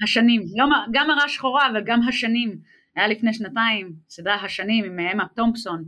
השנים, 0.02 0.42
לא, 0.56 0.66
גם 0.92 1.06
מראה 1.08 1.28
שחורה 1.28 1.70
אבל 1.70 1.82
גם 1.84 2.00
השנים. 2.08 2.58
היה 2.96 3.08
לפני 3.08 3.34
שנתיים, 3.34 3.92
סדרה 4.08 4.34
השנים 4.34 4.84
עם 4.84 4.98
אמה 4.98 5.24
תומפסון, 5.36 5.84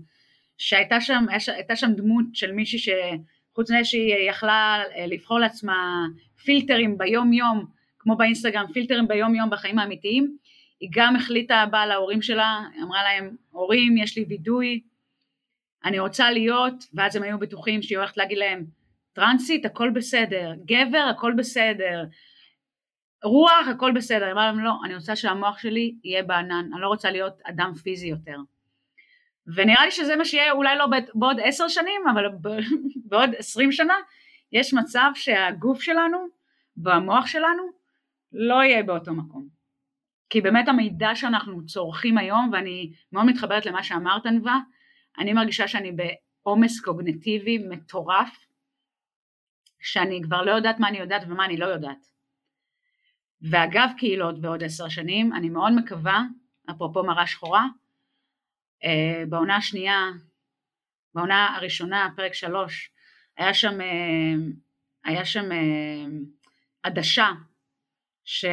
שהייתה 0.59 1.01
שם, 1.01 1.24
הייתה 1.55 1.76
שם 1.76 1.93
דמות 1.93 2.24
של 2.32 2.53
מישהי 2.53 2.78
שחוץ 2.78 3.70
מזה 3.70 3.84
שהיא 3.84 4.30
יכלה 4.30 4.82
אה, 4.97 5.07
לבחור 5.07 5.39
לעצמה 5.39 6.07
פילטרים 6.45 6.99
ביום 6.99 7.32
יום, 7.32 7.66
כמו 7.99 8.16
באינסטגרם, 8.16 8.66
פילטרים 8.72 9.09
ביום 9.09 9.34
יום 9.34 9.51
בחיים 9.51 9.78
האמיתיים, 9.78 10.37
היא 10.81 10.91
גם 10.93 11.16
החליטה 11.16 11.64
באה 11.70 11.87
להורים 11.87 12.22
שלה, 12.22 12.61
אמרה 12.83 13.03
להם, 13.03 13.37
הורים, 13.51 13.97
יש 13.97 14.18
לי 14.18 14.24
וידוי, 14.29 14.83
אני 15.85 15.99
רוצה 15.99 16.31
להיות, 16.31 16.74
ואז 16.95 17.16
הם 17.16 17.22
היו 17.22 17.39
בטוחים 17.39 17.83
שהיא 17.83 17.99
הולכת 17.99 18.16
להגיד 18.16 18.39
להם, 18.39 18.64
טרנסית, 19.12 19.64
הכל 19.64 19.91
בסדר, 19.91 20.53
גבר, 20.64 21.07
הכל 21.11 21.33
בסדר, 21.37 22.05
רוח, 23.24 23.68
הכל 23.70 23.93
בסדר. 23.95 24.24
היא 24.24 24.33
אמרה 24.33 24.47
להם, 24.47 24.61
לא, 24.61 24.72
אני 24.85 24.95
רוצה 24.95 25.16
שהמוח 25.16 25.59
שלי 25.59 25.95
יהיה 26.05 26.22
בענן, 26.22 26.70
אני 26.72 26.81
לא 26.81 26.89
רוצה 26.89 27.11
להיות 27.11 27.41
אדם 27.45 27.74
פיזי 27.74 28.07
יותר. 28.07 28.37
ונראה 29.55 29.85
לי 29.85 29.91
שזה 29.91 30.16
מה 30.16 30.24
שיהיה 30.24 30.53
אולי 30.53 30.79
לא 30.79 30.87
בעוד 31.14 31.37
עשר 31.43 31.68
שנים, 31.68 32.09
אבל 32.12 32.29
בעוד 33.11 33.31
עשרים 33.39 33.72
שנה, 33.72 33.95
יש 34.53 34.74
מצב 34.74 35.11
שהגוף 35.14 35.83
שלנו 35.83 36.18
והמוח 36.77 37.27
שלנו 37.27 37.62
לא 38.33 38.55
יהיה 38.55 38.83
באותו 38.83 39.12
מקום. 39.12 39.55
כי 40.31 40.41
באמת 40.41 40.68
המידע 40.68 41.14
שאנחנו 41.14 41.66
צורכים 41.66 42.18
היום, 42.18 42.51
ואני 42.53 42.93
מאוד 43.12 43.27
מתחברת 43.27 43.66
למה 43.66 43.83
שאמרת 43.83 44.27
נבע, 44.27 44.55
אני 45.18 45.33
מרגישה 45.33 45.68
שאני 45.68 45.93
בעומס 45.93 46.81
קוגנטיבי 46.81 47.59
מטורף, 47.59 48.47
שאני 49.81 50.20
כבר 50.24 50.43
לא 50.43 50.51
יודעת 50.51 50.81
מה 50.81 50.89
אני 50.89 50.99
יודעת 50.99 51.22
ומה 51.27 51.45
אני 51.45 51.57
לא 51.57 51.66
יודעת. 51.66 52.07
ואגב 53.51 53.89
קהילות 53.99 54.41
בעוד 54.41 54.64
עשר 54.64 54.89
שנים, 54.89 55.33
אני 55.33 55.49
מאוד 55.49 55.72
מקווה, 55.72 56.22
אפרופו 56.70 57.05
מראה 57.05 57.27
שחורה, 57.27 57.66
אה, 58.85 59.24
בעונה 59.29 59.57
השנייה, 59.57 60.11
בעונה 61.14 61.57
הראשונה, 61.57 62.09
פרק 62.16 62.35
שלוש, 62.35 62.91
היה 63.37 63.55
שם, 63.55 63.81
אה, 63.81 64.35
היה 65.05 65.24
שם 65.24 65.53
אה, 65.53 66.05
עדשה 66.83 67.29
ש... 68.24 68.45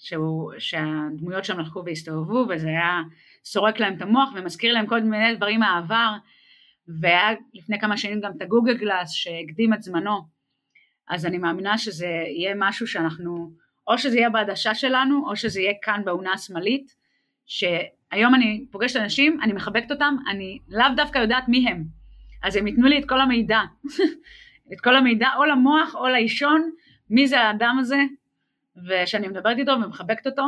שהוא, 0.00 0.52
שהדמויות 0.58 1.44
שם 1.44 1.58
הלכו 1.58 1.82
והסתובבו 1.86 2.46
וזה 2.48 2.68
היה 2.68 3.00
סורק 3.44 3.80
להם 3.80 3.96
את 3.96 4.02
המוח 4.02 4.30
ומזכיר 4.34 4.72
להם 4.72 4.86
כל 4.86 5.00
מיני 5.00 5.34
דברים 5.36 5.60
מהעבר. 5.60 6.12
והיה 7.00 7.28
לפני 7.54 7.80
כמה 7.80 7.96
שנים 7.96 8.20
גם 8.20 8.32
את 8.36 8.42
הגוגל 8.42 8.76
גלאס 8.76 9.12
שהקדים 9.12 9.74
את 9.74 9.82
זמנו. 9.82 10.20
אז 11.08 11.26
אני 11.26 11.38
מאמינה 11.38 11.78
שזה 11.78 12.06
יהיה 12.06 12.54
משהו 12.56 12.86
שאנחנו 12.86 13.50
או 13.86 13.98
שזה 13.98 14.16
יהיה 14.16 14.30
בעדשה 14.30 14.74
שלנו 14.74 15.28
או 15.28 15.36
שזה 15.36 15.60
יהיה 15.60 15.72
כאן 15.82 16.02
באונה 16.04 16.32
השמאלית 16.32 16.94
שהיום 17.46 18.34
אני 18.34 18.66
פוגשת 18.70 18.96
אנשים 18.96 19.40
אני 19.42 19.52
מחבקת 19.52 19.90
אותם 19.90 20.16
אני 20.30 20.58
לאו 20.68 20.86
דווקא 20.96 21.18
יודעת 21.18 21.48
מי 21.48 21.68
הם. 21.68 21.84
אז 22.42 22.56
הם 22.56 22.66
ייתנו 22.66 22.86
לי 22.86 22.98
את 22.98 23.08
כל 23.08 23.20
המידע. 23.20 23.60
את 24.72 24.80
כל 24.80 24.96
המידע 24.96 25.28
או 25.36 25.44
למוח 25.44 25.94
או 25.94 26.08
לאישון 26.08 26.70
מי 27.10 27.26
זה 27.26 27.40
האדם 27.40 27.76
הזה 27.80 27.98
ושאני 28.76 29.28
מדברת 29.28 29.58
איתו 29.58 29.72
ומחבקת 29.72 30.26
אותו. 30.26 30.42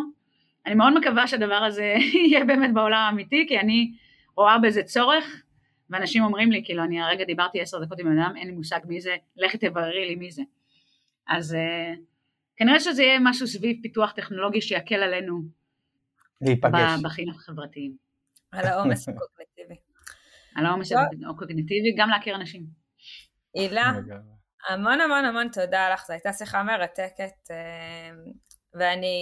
אני 0.67 0.75
מאוד 0.75 0.99
מקווה 0.99 1.27
שהדבר 1.27 1.55
הזה 1.55 1.95
יהיה 2.29 2.45
באמת 2.45 2.75
בעולם 2.75 2.99
האמיתי, 2.99 3.45
כי 3.49 3.61
אני 3.61 3.93
רואה 4.37 4.59
בזה 4.59 4.83
צורך, 4.83 5.43
ואנשים 5.91 6.25
אומרים 6.25 6.53
לי, 6.53 6.63
כאילו, 6.65 6.85
אני 6.85 7.03
הרגע 7.03 7.25
דיברתי 7.25 7.61
עשר 7.61 7.85
דקות 7.85 7.99
עם 7.99 8.07
בן 8.07 8.19
אדם, 8.19 8.37
אין 8.37 8.47
לי 8.47 8.53
מושג 8.53 8.81
מי 8.85 9.01
זה, 9.01 9.17
לכי 9.37 9.59
תבררי 9.59 10.09
לי 10.09 10.15
מי 10.15 10.31
זה. 10.31 10.43
אז 11.29 11.53
uh, 11.53 11.99
כנראה 12.57 12.81
שזה 12.81 13.03
יהיה 13.03 13.19
משהו 13.21 13.47
סביב 13.47 13.77
פיתוח 13.83 14.13
טכנולוגי 14.13 14.61
שיקל 14.61 14.95
עלינו 14.95 15.43
להיפגש. 16.41 17.01
בחינוך 17.03 17.37
החברתיים. 17.37 17.97
על 18.51 18.65
העומס 18.67 19.09
הקוגניטיבי. 19.09 19.75
על 20.55 20.67
העומס 20.67 20.93
הקוגניטיבי, 21.31 21.95
גם 21.97 22.09
להכיר 22.09 22.37
אנשים. 22.37 22.67
הילה, 23.55 23.93
המון 24.69 25.01
המון 25.01 25.25
המון 25.25 25.49
תודה 25.49 25.91
לך, 25.91 26.07
זו 26.07 26.13
הייתה 26.13 26.33
שיחה 26.33 26.63
מרתקת 26.63 27.51
אה, 27.51 28.11
ואני 28.75 29.17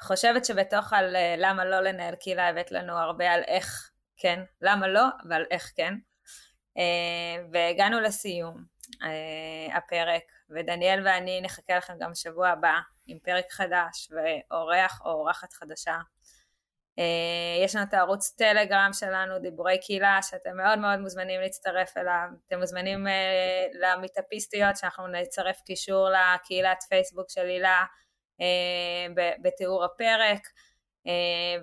חושבת 0.00 0.44
שבתוך 0.44 0.92
על 0.92 1.16
למה 1.36 1.64
לא 1.64 1.80
לנהל 1.80 2.14
קהילה 2.14 2.48
הבאת 2.48 2.72
לנו 2.72 2.92
הרבה 2.92 3.32
על 3.32 3.42
איך 3.46 3.90
כן, 4.16 4.40
למה 4.62 4.88
לא, 4.88 5.06
אבל 5.28 5.44
איך 5.50 5.72
כן. 5.76 5.94
אה, 6.78 7.44
והגענו 7.52 8.00
לסיום. 8.00 8.64
אה, 9.02 9.76
הפרק, 9.76 10.22
ודניאל 10.50 11.06
ואני 11.06 11.40
נחכה 11.40 11.76
לכם 11.76 11.94
גם 12.00 12.10
בשבוע 12.10 12.48
הבא 12.48 12.78
עם 13.06 13.18
פרק 13.18 13.50
חדש 13.50 14.10
ואורח 14.10 15.00
או 15.04 15.10
אורחת 15.10 15.52
חדשה. 15.52 15.98
אה, 17.00 17.64
יש 17.64 17.76
לנו 17.76 17.84
את 17.84 17.94
הערוץ 17.94 18.30
טלגרם 18.30 18.90
שלנו, 18.92 19.38
דיבורי 19.38 19.78
קהילה, 19.80 20.18
שאתם 20.22 20.56
מאוד 20.56 20.78
מאוד 20.78 20.98
מוזמנים 20.98 21.40
להצטרף 21.40 21.96
אליו. 21.96 22.28
אתם 22.46 22.58
מוזמנים 22.58 23.06
אה, 23.06 23.66
למיטאפיסטיות, 23.72 24.76
שאנחנו 24.76 25.06
נצרף 25.06 25.60
קישור 25.60 26.08
לקהילת 26.10 26.84
פייסבוק 26.88 27.30
של 27.30 27.46
הילה 27.46 27.84
אה, 28.40 29.26
בתיאור 29.42 29.84
הפרק. 29.84 30.48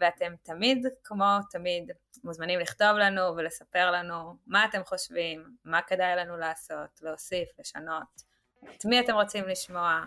ואתם 0.01 0.33
תמיד, 0.43 0.85
כמו 1.03 1.25
תמיד, 1.51 1.91
מוזמנים 2.23 2.59
לכתוב 2.59 2.97
לנו 2.97 3.35
ולספר 3.35 3.91
לנו 3.91 4.35
מה 4.47 4.65
אתם 4.65 4.83
חושבים, 4.83 5.43
מה 5.65 5.81
כדאי 5.81 6.15
לנו 6.15 6.37
לעשות, 6.37 6.99
להוסיף, 7.01 7.49
לשנות, 7.59 8.21
את 8.75 8.85
מי 8.85 8.99
אתם 8.99 9.13
רוצים 9.13 9.47
לשמוע. 9.47 10.01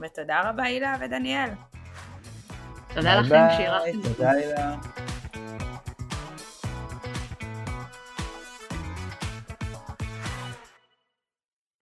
ותודה 0.00 0.50
רבה 0.50 0.62
הילה 0.62 0.96
ודניאל. 1.00 1.79
תודה 2.94 3.20
לכם 3.20 3.46
שהירחתם. 3.56 4.12
תודה 4.16 4.30
הילה. 4.30 4.74